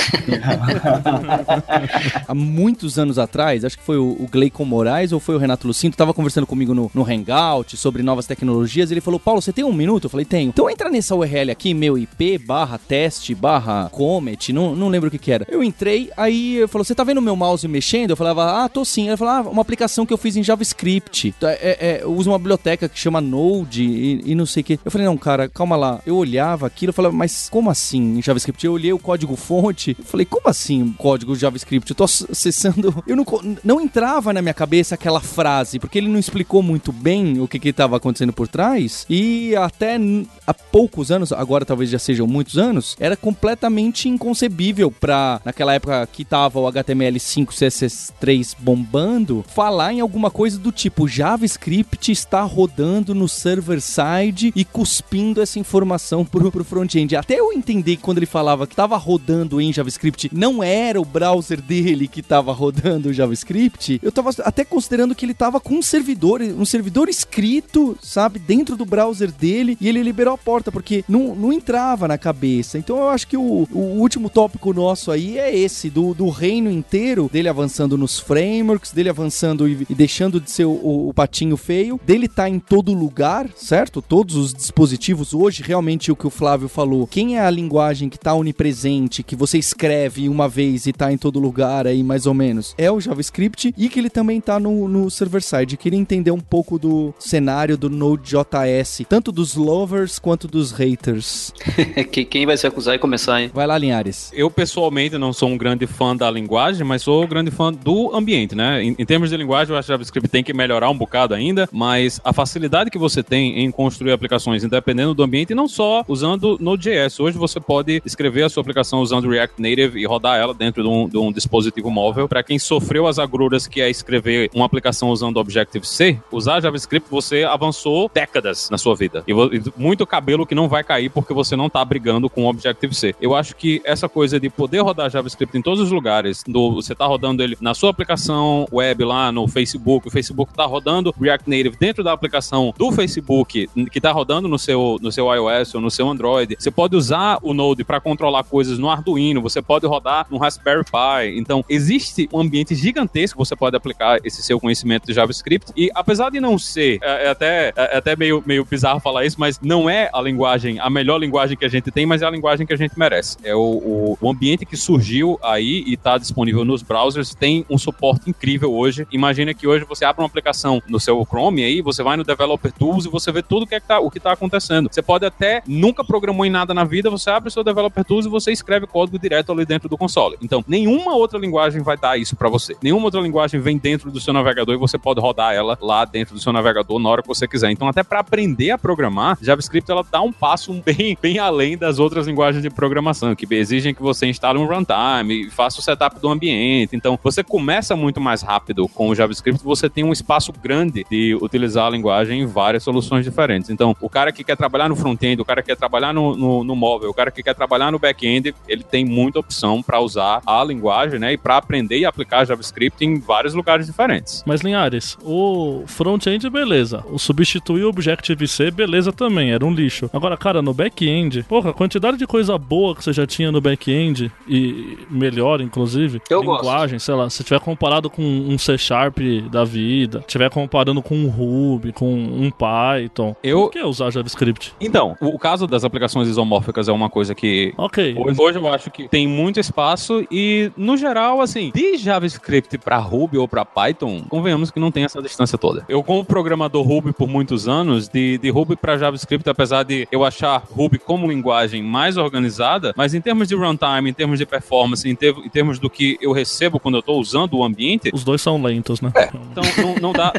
Há 2.26 2.34
muitos 2.34 2.98
anos 2.98 3.18
atrás, 3.18 3.64
acho 3.64 3.78
que 3.78 3.84
foi 3.84 3.96
o, 3.96 4.16
o 4.18 4.28
Gleicon 4.30 4.64
Moraes 4.64 5.12
ou 5.12 5.20
foi 5.20 5.34
o 5.34 5.38
Renato 5.38 5.66
Lucinto, 5.66 5.94
estava 5.94 6.14
conversando 6.14 6.46
comigo 6.46 6.74
no, 6.74 6.90
no 6.94 7.02
Hangout 7.02 7.76
sobre 7.76 8.02
novas 8.02 8.26
tecnologias. 8.26 8.90
Ele 8.90 9.00
falou: 9.00 9.20
Paulo, 9.20 9.40
você 9.40 9.52
tem 9.52 9.64
um 9.64 9.72
minuto? 9.72 10.04
Eu 10.04 10.10
falei: 10.10 10.26
tenho. 10.26 10.48
Então 10.48 10.68
entra 10.78 10.90
nessa 10.90 11.12
URL 11.16 11.50
aqui, 11.50 11.74
meu 11.74 11.98
IP 11.98 12.38
barra 12.38 12.78
teste 12.78 13.34
barra 13.34 13.88
comet, 13.90 14.52
não, 14.52 14.76
não 14.76 14.88
lembro 14.88 15.08
o 15.08 15.10
que 15.10 15.18
que 15.18 15.32
era. 15.32 15.44
Eu 15.48 15.64
entrei, 15.64 16.08
aí 16.16 16.54
eu 16.54 16.68
falou: 16.68 16.84
você 16.84 16.94
tá 16.94 17.02
vendo 17.02 17.20
meu 17.20 17.34
mouse 17.34 17.66
mexendo? 17.66 18.10
Eu 18.10 18.16
falava: 18.16 18.64
ah, 18.64 18.68
tô 18.68 18.84
sim. 18.84 19.08
Ele 19.08 19.16
falou: 19.16 19.34
ah, 19.34 19.40
uma 19.50 19.62
aplicação 19.62 20.06
que 20.06 20.12
eu 20.12 20.18
fiz 20.18 20.36
em 20.36 20.42
JavaScript. 20.44 21.34
É, 21.42 21.46
é, 21.46 21.78
é 21.80 22.02
eu 22.04 22.12
uso 22.14 22.30
uma 22.30 22.38
biblioteca 22.38 22.88
que 22.88 22.96
chama 22.96 23.20
Node 23.20 23.82
e, 23.82 24.22
e 24.30 24.34
não 24.36 24.46
sei 24.46 24.60
o 24.60 24.64
que. 24.64 24.78
Eu 24.84 24.90
falei: 24.90 25.04
não, 25.04 25.16
cara, 25.16 25.48
calma 25.48 25.74
lá. 25.74 26.00
Eu 26.06 26.14
olhava 26.14 26.68
aquilo, 26.68 26.90
eu 26.90 26.94
falava: 26.94 27.16
mas 27.16 27.48
como 27.50 27.70
assim 27.70 28.18
em 28.18 28.22
JavaScript? 28.22 28.64
Eu 28.64 28.74
olhei 28.74 28.92
o 28.92 29.00
código 29.00 29.34
fonte, 29.34 29.96
eu 29.98 30.04
falei: 30.04 30.26
como 30.26 30.48
assim 30.48 30.94
código 30.96 31.34
JavaScript? 31.34 31.90
Eu 31.90 31.96
tô 31.96 32.04
acessando. 32.04 33.02
Eu 33.04 33.16
não, 33.16 33.26
não 33.64 33.80
entrava 33.80 34.32
na 34.32 34.40
minha 34.40 34.54
cabeça 34.54 34.94
aquela 34.94 35.20
frase, 35.20 35.80
porque 35.80 35.98
ele 35.98 36.08
não 36.08 36.20
explicou 36.20 36.62
muito 36.62 36.92
bem 36.92 37.40
o 37.40 37.48
que 37.48 37.58
que 37.58 37.70
estava 37.70 37.96
acontecendo 37.96 38.32
por 38.32 38.46
trás. 38.46 39.04
E 39.10 39.56
até 39.56 39.98
há 40.46 40.54
poucos 40.70 41.10
anos, 41.10 41.32
agora 41.32 41.64
talvez 41.64 41.90
já 41.90 41.98
sejam 41.98 42.26
muitos 42.26 42.58
anos, 42.58 42.96
era 42.98 43.16
completamente 43.16 44.08
inconcebível 44.08 44.90
para 44.90 45.40
naquela 45.44 45.74
época 45.74 46.08
que 46.12 46.24
tava 46.24 46.60
o 46.60 46.70
HTML5 46.70 47.46
CSS3 47.48 48.56
bombando, 48.58 49.44
falar 49.48 49.92
em 49.92 50.00
alguma 50.00 50.30
coisa 50.30 50.58
do 50.58 50.72
tipo 50.72 51.08
JavaScript 51.08 52.12
está 52.12 52.42
rodando 52.42 53.14
no 53.14 53.28
server 53.28 53.80
side 53.80 54.52
e 54.54 54.64
cuspindo 54.64 55.40
essa 55.40 55.58
informação 55.58 56.24
pro, 56.24 56.50
pro 56.50 56.64
front-end. 56.64 57.16
Até 57.16 57.38
eu 57.38 57.52
entender 57.52 57.96
que 57.96 58.02
quando 58.02 58.18
ele 58.18 58.26
falava 58.26 58.66
que 58.66 58.72
estava 58.72 58.96
rodando 58.96 59.60
em 59.60 59.72
JavaScript, 59.72 60.30
não 60.32 60.62
era 60.62 61.00
o 61.00 61.04
browser 61.04 61.60
dele 61.60 62.08
que 62.08 62.20
estava 62.20 62.52
rodando 62.52 63.08
o 63.08 63.12
JavaScript, 63.12 64.00
eu 64.02 64.12
tava 64.12 64.30
até 64.44 64.64
considerando 64.64 65.14
que 65.14 65.24
ele 65.24 65.34
tava 65.34 65.60
com 65.60 65.74
um 65.74 65.82
servidor, 65.82 66.40
um 66.40 66.64
servidor 66.64 67.08
escrito, 67.08 67.96
sabe, 68.02 68.38
dentro 68.38 68.76
do 68.76 68.84
browser 68.84 69.30
dele 69.30 69.76
e 69.80 69.88
ele 69.88 70.02
liberou 70.02 70.34
a 70.34 70.38
porta, 70.38 70.57
porque 70.64 71.04
não, 71.08 71.34
não 71.34 71.52
entrava 71.52 72.08
na 72.08 72.18
cabeça. 72.18 72.78
Então 72.78 72.96
eu 72.96 73.08
acho 73.08 73.26
que 73.26 73.36
o, 73.36 73.68
o 73.72 73.78
último 73.98 74.28
tópico 74.28 74.72
nosso 74.72 75.10
aí 75.10 75.38
é 75.38 75.54
esse, 75.54 75.90
do, 75.90 76.14
do 76.14 76.28
reino 76.28 76.70
inteiro, 76.70 77.28
dele 77.32 77.48
avançando 77.48 77.96
nos 77.96 78.18
frameworks, 78.18 78.92
dele 78.92 79.08
avançando 79.08 79.68
e, 79.68 79.86
e 79.88 79.94
deixando 79.94 80.40
de 80.40 80.50
ser 80.50 80.64
o, 80.64 80.70
o, 80.70 81.08
o, 81.08 81.14
patinho 81.14 81.56
feio, 81.56 82.00
dele 82.04 82.28
tá 82.28 82.48
em 82.48 82.58
todo 82.58 82.92
lugar, 82.92 83.48
certo? 83.56 84.02
Todos 84.02 84.36
os 84.36 84.52
dispositivos 84.52 85.34
hoje, 85.34 85.62
realmente 85.62 86.10
o 86.10 86.16
que 86.16 86.26
o 86.26 86.30
Flávio 86.30 86.68
falou, 86.68 87.06
quem 87.06 87.36
é 87.36 87.40
a 87.40 87.50
linguagem 87.50 88.08
que 88.08 88.18
tá 88.18 88.34
onipresente, 88.34 89.22
que 89.22 89.36
você 89.36 89.58
escreve 89.58 90.28
uma 90.28 90.48
vez 90.48 90.86
e 90.86 90.92
tá 90.92 91.12
em 91.12 91.18
todo 91.18 91.38
lugar 91.38 91.86
aí, 91.86 92.02
mais 92.02 92.26
ou 92.26 92.34
menos, 92.34 92.74
é 92.76 92.90
o 92.90 93.00
JavaScript 93.00 93.74
e 93.76 93.88
que 93.88 93.98
ele 93.98 94.10
também 94.10 94.40
tá 94.40 94.58
no, 94.58 94.88
no 94.88 95.10
server-side. 95.10 95.76
Queria 95.76 95.98
entender 95.98 96.30
um 96.30 96.40
pouco 96.40 96.78
do 96.78 97.14
cenário 97.18 97.76
do 97.76 97.88
Node.js, 97.90 99.02
tanto 99.08 99.30
dos 99.30 99.54
lovers 99.54 100.18
quanto 100.18 100.47
dos 100.50 100.72
haters. 100.72 101.52
Quem 102.30 102.46
vai 102.46 102.56
se 102.56 102.66
acusar 102.66 102.94
e 102.94 102.98
começar, 102.98 103.40
hein? 103.40 103.50
Vai 103.52 103.66
lá, 103.66 103.78
Linhares. 103.78 104.30
Eu, 104.34 104.50
pessoalmente, 104.50 105.16
não 105.18 105.32
sou 105.32 105.48
um 105.48 105.58
grande 105.58 105.86
fã 105.86 106.16
da 106.16 106.30
linguagem, 106.30 106.84
mas 106.84 107.02
sou 107.02 107.24
um 107.24 107.28
grande 107.28 107.50
fã 107.50 107.72
do 107.72 108.14
ambiente, 108.14 108.54
né? 108.54 108.82
Em, 108.82 108.96
em 108.98 109.06
termos 109.06 109.30
de 109.30 109.36
linguagem, 109.36 109.72
eu 109.72 109.78
acho 109.78 109.86
que 109.86 109.92
JavaScript 109.92 110.28
tem 110.28 110.42
que 110.42 110.52
melhorar 110.52 110.90
um 110.90 110.96
bocado 110.96 111.34
ainda, 111.34 111.68
mas 111.72 112.20
a 112.24 112.32
facilidade 112.32 112.90
que 112.90 112.98
você 112.98 113.22
tem 113.22 113.60
em 113.60 113.70
construir 113.70 114.12
aplicações 114.12 114.64
independendo 114.64 115.14
do 115.14 115.22
ambiente, 115.22 115.50
e 115.50 115.54
não 115.54 115.68
só 115.68 116.04
usando 116.08 116.56
Node.js. 116.60 117.20
Hoje 117.20 117.38
você 117.38 117.60
pode 117.60 118.02
escrever 118.04 118.44
a 118.44 118.48
sua 118.48 118.60
aplicação 118.60 119.00
usando 119.00 119.28
React 119.28 119.60
Native 119.60 120.00
e 120.00 120.06
rodar 120.06 120.38
ela 120.38 120.54
dentro 120.54 120.82
de 120.82 120.88
um, 120.88 121.08
de 121.08 121.18
um 121.18 121.32
dispositivo 121.32 121.90
móvel. 121.90 122.28
Para 122.28 122.42
quem 122.42 122.58
sofreu 122.58 123.06
as 123.06 123.18
agruras 123.18 123.66
que 123.66 123.80
é 123.80 123.90
escrever 123.90 124.50
uma 124.54 124.66
aplicação 124.66 125.10
usando 125.10 125.36
Objective-C, 125.38 126.18
usar 126.30 126.60
JavaScript, 126.60 127.08
você 127.10 127.44
avançou 127.44 128.10
décadas 128.12 128.68
na 128.70 128.78
sua 128.78 128.94
vida. 128.94 129.24
E, 129.26 129.32
e 129.32 129.62
muito 129.76 130.06
cabelo 130.06 130.37
que 130.46 130.54
não 130.54 130.68
vai 130.68 130.84
cair 130.84 131.10
porque 131.10 131.32
você 131.34 131.56
não 131.56 131.68
tá 131.68 131.84
brigando 131.84 132.28
com 132.28 132.44
o 132.44 132.48
Objective-C. 132.48 133.14
Eu 133.20 133.34
acho 133.34 133.54
que 133.56 133.80
essa 133.84 134.08
coisa 134.08 134.38
de 134.38 134.48
poder 134.50 134.80
rodar 134.80 135.10
JavaScript 135.10 135.56
em 135.56 135.62
todos 135.62 135.80
os 135.80 135.90
lugares, 135.90 136.42
do, 136.46 136.74
você 136.74 136.94
tá 136.94 137.06
rodando 137.06 137.42
ele 137.42 137.56
na 137.60 137.74
sua 137.74 137.90
aplicação 137.90 138.66
web 138.72 139.04
lá 139.04 139.30
no 139.32 139.46
Facebook, 139.48 140.08
o 140.08 140.10
Facebook 140.10 140.52
tá 140.54 140.64
rodando 140.64 141.14
React 141.20 141.48
Native 141.48 141.76
dentro 141.78 142.04
da 142.04 142.12
aplicação 142.12 142.74
do 142.76 142.92
Facebook 142.92 143.68
que 143.90 144.00
tá 144.00 144.12
rodando 144.12 144.48
no 144.48 144.58
seu, 144.58 144.98
no 145.00 145.10
seu 145.10 145.32
iOS 145.32 145.74
ou 145.74 145.80
no 145.80 145.90
seu 145.90 146.08
Android. 146.08 146.56
Você 146.58 146.70
pode 146.70 146.96
usar 146.96 147.38
o 147.42 147.54
Node 147.54 147.84
para 147.84 148.00
controlar 148.00 148.44
coisas 148.44 148.78
no 148.78 148.88
Arduino, 148.88 149.40
você 149.40 149.62
pode 149.62 149.86
rodar 149.86 150.26
no 150.30 150.38
Raspberry 150.38 150.84
Pi. 150.84 151.38
Então, 151.38 151.64
existe 151.68 152.28
um 152.32 152.40
ambiente 152.40 152.74
gigantesco 152.74 153.38
que 153.38 153.48
você 153.48 153.56
pode 153.56 153.76
aplicar 153.76 154.18
esse 154.24 154.42
seu 154.42 154.60
conhecimento 154.60 155.06
de 155.06 155.12
JavaScript. 155.12 155.72
E 155.76 155.90
apesar 155.94 156.30
de 156.30 156.40
não 156.40 156.58
ser, 156.58 156.98
é, 157.02 157.26
é 157.26 157.28
até, 157.30 157.72
é, 157.76 157.94
é 157.94 157.96
até 157.98 158.16
meio, 158.16 158.42
meio 158.46 158.64
bizarro 158.64 159.00
falar 159.00 159.24
isso, 159.24 159.38
mas 159.38 159.58
não 159.60 159.88
é 159.88 160.08
a 160.12 160.20
linguagem, 160.28 160.78
a 160.78 160.88
melhor 160.88 161.18
linguagem 161.18 161.56
que 161.56 161.64
a 161.64 161.68
gente 161.68 161.90
tem, 161.90 162.06
mas 162.06 162.22
é 162.22 162.26
a 162.26 162.30
linguagem 162.30 162.66
que 162.66 162.72
a 162.72 162.76
gente 162.76 162.98
merece. 162.98 163.36
É 163.42 163.54
o, 163.54 164.16
o, 164.20 164.30
ambiente 164.30 164.64
que 164.66 164.76
surgiu 164.76 165.38
aí 165.42 165.82
e 165.86 165.94
está 165.94 166.18
disponível 166.18 166.64
nos 166.64 166.82
browsers, 166.82 167.34
tem 167.34 167.64
um 167.68 167.78
suporte 167.78 168.28
incrível 168.28 168.72
hoje. 168.72 169.06
Imagina 169.10 169.54
que 169.54 169.66
hoje 169.66 169.84
você 169.84 170.04
abre 170.04 170.22
uma 170.22 170.26
aplicação 170.28 170.82
no 170.88 171.00
seu 171.00 171.24
Chrome 171.24 171.64
aí, 171.64 171.80
você 171.80 172.02
vai 172.02 172.16
no 172.16 172.24
Developer 172.24 172.70
Tools 172.72 173.06
e 173.06 173.08
você 173.08 173.32
vê 173.32 173.42
tudo 173.42 173.66
que 173.66 173.74
é 173.74 173.80
que 173.80 173.88
tá, 173.88 173.98
o 173.98 174.10
que 174.10 174.18
está 174.18 174.32
acontecendo. 174.32 174.88
Você 174.92 175.02
pode 175.02 175.24
até 175.24 175.62
nunca 175.66 176.04
programou 176.04 176.44
em 176.44 176.50
nada 176.50 176.74
na 176.74 176.84
vida, 176.84 177.10
você 177.10 177.30
abre 177.30 177.48
o 177.48 177.52
seu 177.52 177.64
Developer 177.64 178.04
Tools 178.04 178.26
e 178.26 178.28
você 178.28 178.52
escreve 178.52 178.86
código 178.86 179.18
direto 179.18 179.52
ali 179.52 179.64
dentro 179.64 179.88
do 179.88 179.96
console. 179.96 180.36
Então, 180.42 180.64
nenhuma 180.68 181.14
outra 181.14 181.38
linguagem 181.38 181.82
vai 181.82 181.96
dar 181.96 182.18
isso 182.18 182.36
para 182.36 182.48
você. 182.48 182.76
Nenhuma 182.82 183.06
outra 183.06 183.20
linguagem 183.20 183.60
vem 183.60 183.78
dentro 183.78 184.10
do 184.10 184.20
seu 184.20 184.32
navegador 184.32 184.74
e 184.74 184.78
você 184.78 184.98
pode 184.98 185.20
rodar 185.20 185.54
ela 185.54 185.78
lá 185.80 186.04
dentro 186.04 186.34
do 186.34 186.40
seu 186.40 186.52
navegador 186.52 186.98
na 186.98 187.08
hora 187.08 187.22
que 187.22 187.28
você 187.28 187.46
quiser. 187.46 187.70
Então, 187.70 187.88
até 187.88 188.02
para 188.02 188.20
aprender 188.20 188.70
a 188.70 188.78
programar, 188.78 189.38
JavaScript 189.40 189.90
ela 189.90 190.04
dá 190.10 190.17
um 190.20 190.32
passo 190.32 190.72
bem, 190.84 191.16
bem 191.20 191.38
além 191.38 191.76
das 191.76 191.98
outras 191.98 192.26
linguagens 192.26 192.62
de 192.62 192.70
programação, 192.70 193.34
que 193.34 193.46
exigem 193.54 193.94
que 193.94 194.02
você 194.02 194.26
instale 194.26 194.58
um 194.58 194.66
runtime 194.66 195.46
e 195.46 195.50
faça 195.50 195.80
o 195.80 195.82
setup 195.82 196.18
do 196.20 196.28
ambiente. 196.28 196.94
Então, 196.94 197.18
você 197.22 197.42
começa 197.42 197.96
muito 197.96 198.20
mais 198.20 198.42
rápido 198.42 198.88
com 198.88 199.08
o 199.08 199.14
JavaScript, 199.14 199.62
você 199.62 199.88
tem 199.88 200.04
um 200.04 200.12
espaço 200.12 200.52
grande 200.52 201.04
de 201.10 201.36
utilizar 201.40 201.86
a 201.86 201.90
linguagem 201.90 202.40
em 202.40 202.46
várias 202.46 202.82
soluções 202.82 203.24
diferentes. 203.24 203.70
Então, 203.70 203.96
o 204.00 204.08
cara 204.08 204.32
que 204.32 204.44
quer 204.44 204.56
trabalhar 204.56 204.88
no 204.88 204.96
front-end, 204.96 205.40
o 205.40 205.44
cara 205.44 205.62
que 205.62 205.68
quer 205.68 205.76
trabalhar 205.76 206.12
no, 206.12 206.36
no, 206.36 206.64
no 206.64 206.76
móvel, 206.76 207.10
o 207.10 207.14
cara 207.14 207.30
que 207.30 207.42
quer 207.42 207.54
trabalhar 207.54 207.90
no 207.90 207.98
back-end, 207.98 208.54
ele 208.66 208.82
tem 208.82 209.04
muita 209.04 209.38
opção 209.38 209.82
para 209.82 210.00
usar 210.00 210.40
a 210.46 210.64
linguagem, 210.64 211.18
né? 211.18 211.32
E 211.32 211.36
para 211.36 211.56
aprender 211.56 211.98
e 211.98 212.04
aplicar 212.04 212.44
JavaScript 212.44 213.04
em 213.04 213.18
vários 213.18 213.54
lugares 213.54 213.86
diferentes. 213.86 214.42
Mas, 214.46 214.60
Linhares, 214.60 215.16
o 215.22 215.84
front-end, 215.86 216.48
beleza. 216.50 217.04
O 217.10 217.18
substituir 217.18 217.84
o 217.84 217.88
Objective-C, 217.88 218.70
beleza 218.70 219.12
também, 219.12 219.52
era 219.52 219.64
um 219.64 219.72
lixo. 219.72 220.07
Agora, 220.12 220.36
cara, 220.36 220.62
no 220.62 220.72
back-end, 220.74 221.42
porra, 221.44 221.70
a 221.70 221.72
quantidade 221.72 222.16
de 222.16 222.26
coisa 222.26 222.56
boa 222.58 222.94
que 222.94 223.02
você 223.04 223.12
já 223.12 223.26
tinha 223.26 223.50
no 223.52 223.60
back-end, 223.60 224.30
e 224.48 224.98
melhor, 225.10 225.60
inclusive, 225.60 226.20
Eu 226.30 226.40
linguagem, 226.40 226.94
gosto. 226.96 227.04
sei 227.04 227.14
lá, 227.14 227.28
se 227.30 227.44
tiver 227.44 227.60
comparado 227.60 228.08
com 228.10 228.22
um 228.22 228.56
C 228.58 228.76
Sharp 228.78 229.18
da 229.50 229.64
vida, 229.64 230.24
tiver 230.26 230.50
comparando 230.50 231.02
com 231.02 231.14
um 231.16 231.28
Ruby, 231.28 231.92
com 231.92 232.12
um 232.12 232.50
Python, 232.50 233.34
Eu- 233.42 233.62
por 233.62 233.70
que 233.72 233.82
usar 233.82 234.10
JavaScript? 234.10 234.74
Então, 234.80 235.16
o, 235.20 235.38
caso 235.38 235.66
das 235.66 235.84
aplicações 235.84 236.28
isomórficas 236.28 236.88
é 236.88 236.92
uma 236.92 237.08
coisa 237.08 237.34
que 237.34 237.72
Ok. 237.76 238.14
Hoje, 238.18 238.40
hoje 238.40 238.58
eu 238.58 238.68
acho 238.72 238.90
que 238.90 239.08
tem 239.08 239.26
muito 239.26 239.60
espaço 239.60 240.24
e, 240.30 240.70
no 240.76 240.96
geral, 240.96 241.40
assim, 241.40 241.70
de 241.74 241.96
JavaScript 241.96 242.76
pra 242.78 242.98
Ruby 242.98 243.38
ou 243.38 243.46
pra 243.48 243.64
Python, 243.64 244.22
convenhamos 244.28 244.70
que 244.70 244.80
não 244.80 244.90
tem 244.90 245.04
essa 245.04 245.20
distância 245.22 245.56
toda. 245.58 245.84
Eu, 245.88 246.02
como 246.02 246.24
programador 246.24 246.84
Ruby 246.86 247.12
por 247.12 247.28
muitos 247.28 247.68
anos, 247.68 248.08
de, 248.08 248.38
de 248.38 248.50
Ruby 248.50 248.76
pra 248.76 248.96
JavaScript, 248.96 249.48
apesar 249.48 249.82
de 249.88 250.06
eu 250.12 250.24
achar 250.24 250.62
Ruby 250.70 250.98
como 250.98 251.26
linguagem 251.26 251.82
mais 251.82 252.16
organizada, 252.16 252.92
mas 252.96 253.14
em 253.14 253.20
termos 253.20 253.48
de 253.48 253.54
runtime, 253.54 254.10
em 254.10 254.12
termos 254.12 254.38
de 254.38 254.44
performance, 254.46 255.08
em, 255.08 255.14
ter- 255.14 255.34
em 255.36 255.48
termos 255.48 255.78
do 255.78 255.88
que 255.88 256.18
eu 256.20 256.30
recebo 256.32 256.78
quando 256.78 256.96
eu 256.96 257.02
tô 257.02 257.14
usando 257.14 257.54
o 257.56 257.64
ambiente, 257.64 258.10
Os 258.12 258.22
dois 258.22 258.42
são 258.42 258.62
lentos, 258.62 259.00
né? 259.00 259.10
então 259.50 259.62
não, 259.84 259.94
não 259.96 260.12
dá. 260.12 260.32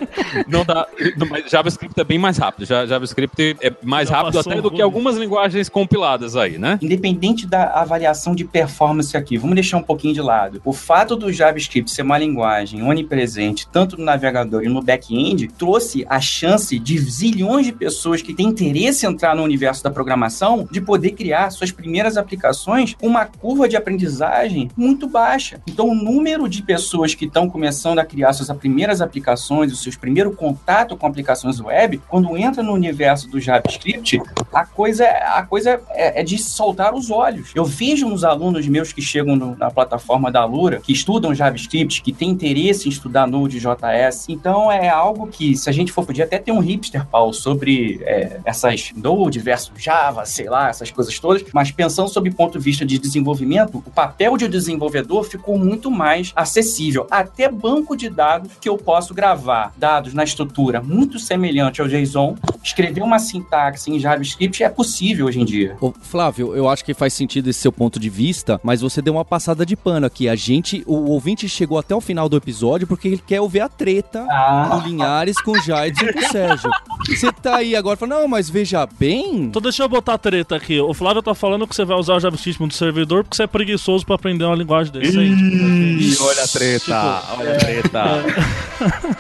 Não 0.47 0.63
dá. 0.63 0.87
Mas 1.29 1.49
JavaScript 1.49 1.99
é 1.99 2.03
bem 2.03 2.19
mais 2.19 2.37
rápido. 2.37 2.65
Já- 2.65 2.85
JavaScript 2.85 3.57
é 3.61 3.71
mais 3.83 4.07
Já 4.09 4.17
rápido 4.17 4.39
até 4.39 4.61
do 4.61 4.69
que 4.71 4.81
algumas 4.81 5.17
linguagens 5.17 5.67
compiladas 5.67 6.35
aí, 6.35 6.57
né? 6.57 6.77
Independente 6.81 7.47
da 7.47 7.71
avaliação 7.73 8.35
de 8.35 8.43
performance 8.45 9.15
aqui, 9.17 9.37
vamos 9.37 9.55
deixar 9.55 9.77
um 9.77 9.83
pouquinho 9.83 10.13
de 10.13 10.21
lado. 10.21 10.61
O 10.63 10.71
fato 10.73 11.15
do 11.15 11.31
JavaScript 11.33 11.89
ser 11.91 12.03
uma 12.03 12.17
linguagem 12.17 12.83
onipresente, 12.83 13.67
tanto 13.71 13.97
no 13.97 14.03
navegador 14.05 14.63
e 14.63 14.67
no 14.69 14.81
back-end, 14.81 15.47
trouxe 15.57 16.05
a 16.09 16.19
chance 16.21 16.77
de 16.77 16.97
zilhões 16.99 17.65
de 17.65 17.71
pessoas 17.71 18.21
que 18.21 18.33
têm 18.33 18.47
interesse 18.47 19.05
em 19.05 19.09
entrar 19.09 19.35
no 19.39 19.45
universo 19.45 19.83
da 19.83 19.89
programação 19.89 20.67
de 20.69 20.81
poder 20.81 21.11
criar 21.11 21.49
suas 21.49 21.71
primeiras 21.71 22.17
aplicações 22.17 22.93
com 22.93 23.07
uma 23.07 23.25
curva 23.25 23.67
de 23.67 23.75
aprendizagem 23.75 24.69
muito 24.75 25.07
baixa. 25.07 25.61
Então, 25.67 25.87
o 25.89 25.95
número 25.95 26.47
de 26.47 26.61
pessoas 26.61 27.15
que 27.15 27.25
estão 27.25 27.49
começando 27.49 27.99
a 27.99 28.05
criar 28.05 28.33
suas 28.33 28.49
primeiras 28.57 29.01
aplicações, 29.01 29.71
os 29.71 29.81
seus 29.81 29.95
primeiros 29.95 30.35
contato 30.35 30.95
com 30.97 31.05
aplicações 31.07 31.59
web, 31.59 32.01
quando 32.07 32.35
entra 32.37 32.63
no 32.63 32.73
universo 32.73 33.29
do 33.29 33.39
JavaScript, 33.39 34.21
a 34.53 34.65
coisa, 34.65 35.05
a 35.07 35.43
coisa 35.43 35.79
é, 35.91 36.21
é 36.21 36.23
de 36.23 36.37
soltar 36.37 36.93
os 36.93 37.09
olhos. 37.11 37.51
Eu 37.55 37.65
vejo 37.65 38.07
uns 38.07 38.23
alunos 38.23 38.67
meus 38.67 38.91
que 38.91 39.01
chegam 39.01 39.35
no- 39.35 39.55
na 39.55 39.69
plataforma 39.71 40.31
da 40.31 40.43
Lura, 40.45 40.79
que 40.79 40.91
estudam 40.91 41.33
JavaScript, 41.33 42.01
que 42.01 42.11
têm 42.11 42.29
interesse 42.29 42.87
em 42.87 42.91
estudar 42.91 43.27
Node.js. 43.27 44.25
Então 44.29 44.71
é 44.71 44.89
algo 44.89 45.27
que, 45.27 45.55
se 45.55 45.69
a 45.69 45.73
gente 45.73 45.91
for, 45.91 46.05
podia 46.05 46.23
até 46.25 46.37
ter 46.39 46.51
um 46.51 46.59
hipster, 46.59 47.05
Paulo, 47.05 47.33
sobre 47.33 47.99
é, 48.03 48.39
essas 48.45 48.91
Node 48.95 49.28
versus 49.37 49.71
Java, 49.77 50.25
sei 50.25 50.49
lá, 50.49 50.69
essas 50.69 50.89
coisas 50.89 51.19
todas, 51.19 51.43
mas 51.53 51.69
pensando 51.71 52.09
sob 52.09 52.29
ponto 52.31 52.57
de 52.57 52.63
vista 52.63 52.85
de 52.85 52.97
desenvolvimento, 52.97 53.83
o 53.85 53.91
papel 53.91 54.37
de 54.37 54.47
desenvolvedor 54.47 55.23
ficou 55.25 55.57
muito 55.59 55.91
mais 55.91 56.31
acessível. 56.35 57.05
Até 57.11 57.49
banco 57.49 57.95
de 57.95 58.09
dados 58.09 58.51
que 58.59 58.67
eu 58.69 58.77
posso 58.77 59.13
gravar 59.13 59.73
dados 59.77 60.13
na 60.13 60.23
estrutura 60.23 60.81
muito 60.81 61.19
semelhante 61.19 61.81
ao 61.81 61.87
JSON, 61.87 62.35
escrever 62.63 63.01
uma 63.03 63.19
sintaxe 63.19 63.91
em 63.91 63.99
JavaScript 63.99 64.63
é 64.63 64.69
possível 64.69 65.25
hoje 65.27 65.39
em 65.41 65.45
dia. 65.45 65.75
Ô, 65.81 65.91
Flávio, 66.01 66.55
eu 66.55 66.67
acho 66.69 66.83
que 66.85 66.93
faz 66.93 67.13
sentido 67.13 67.49
esse 67.49 67.59
seu 67.59 67.71
ponto 67.71 67.99
de 67.99 68.09
vista, 68.09 68.59
mas 68.63 68.81
você 68.81 69.01
deu 69.01 69.13
uma 69.13 69.25
passada 69.25 69.65
de 69.65 69.75
pano 69.75 70.05
aqui. 70.05 70.29
A 70.29 70.35
gente, 70.35 70.83
o 70.87 71.09
ouvinte 71.11 71.49
chegou 71.49 71.77
até 71.77 71.93
o 71.93 71.99
final 72.01 72.29
do 72.29 72.37
episódio 72.37 72.87
porque 72.87 73.07
ele 73.09 73.23
quer 73.25 73.41
ouvir 73.41 73.59
a 73.59 73.67
treta 73.69 74.25
Ah. 74.29 74.69
do 74.79 74.87
Linhares 74.87 75.41
com 75.41 75.51
o 75.51 75.61
Jaides 75.61 76.01
e 76.01 76.13
com 76.13 76.19
o 76.19 76.29
Sérgio. 76.29 76.69
Você 77.07 77.31
tá 77.31 77.57
aí 77.57 77.75
agora 77.75 77.97
falando, 77.97 78.19
não, 78.21 78.27
mas 78.27 78.49
veja 78.49 78.87
bem. 78.97 79.18
Então 79.19 79.61
deixa 79.61 79.83
eu 79.83 79.89
botar 79.89 80.13
a 80.13 80.17
treta 80.17 80.55
aqui. 80.55 80.79
O 80.79 80.93
Flávio 80.93 81.21
tá 81.21 81.33
falando 81.35 81.67
que 81.67 81.75
você 81.75 81.83
vai 81.85 81.97
usar 81.97 82.15
o 82.15 82.19
JavaScript 82.19 82.61
no 82.61 82.71
servidor 82.71 83.23
porque 83.23 83.35
você 83.35 83.43
é 83.43 83.47
preguiçoso 83.47 84.05
pra 84.05 84.15
aprender 84.15 84.43
uma 84.45 84.55
linguagem 84.55 84.91
decente. 84.93 85.19
Ih, 85.19 86.09
Tipo, 86.11 86.23
olha 86.23 86.43
a 86.43 86.47
treta, 86.47 87.23
olha 87.37 87.51
a 87.53 87.57
treta. 87.57 88.03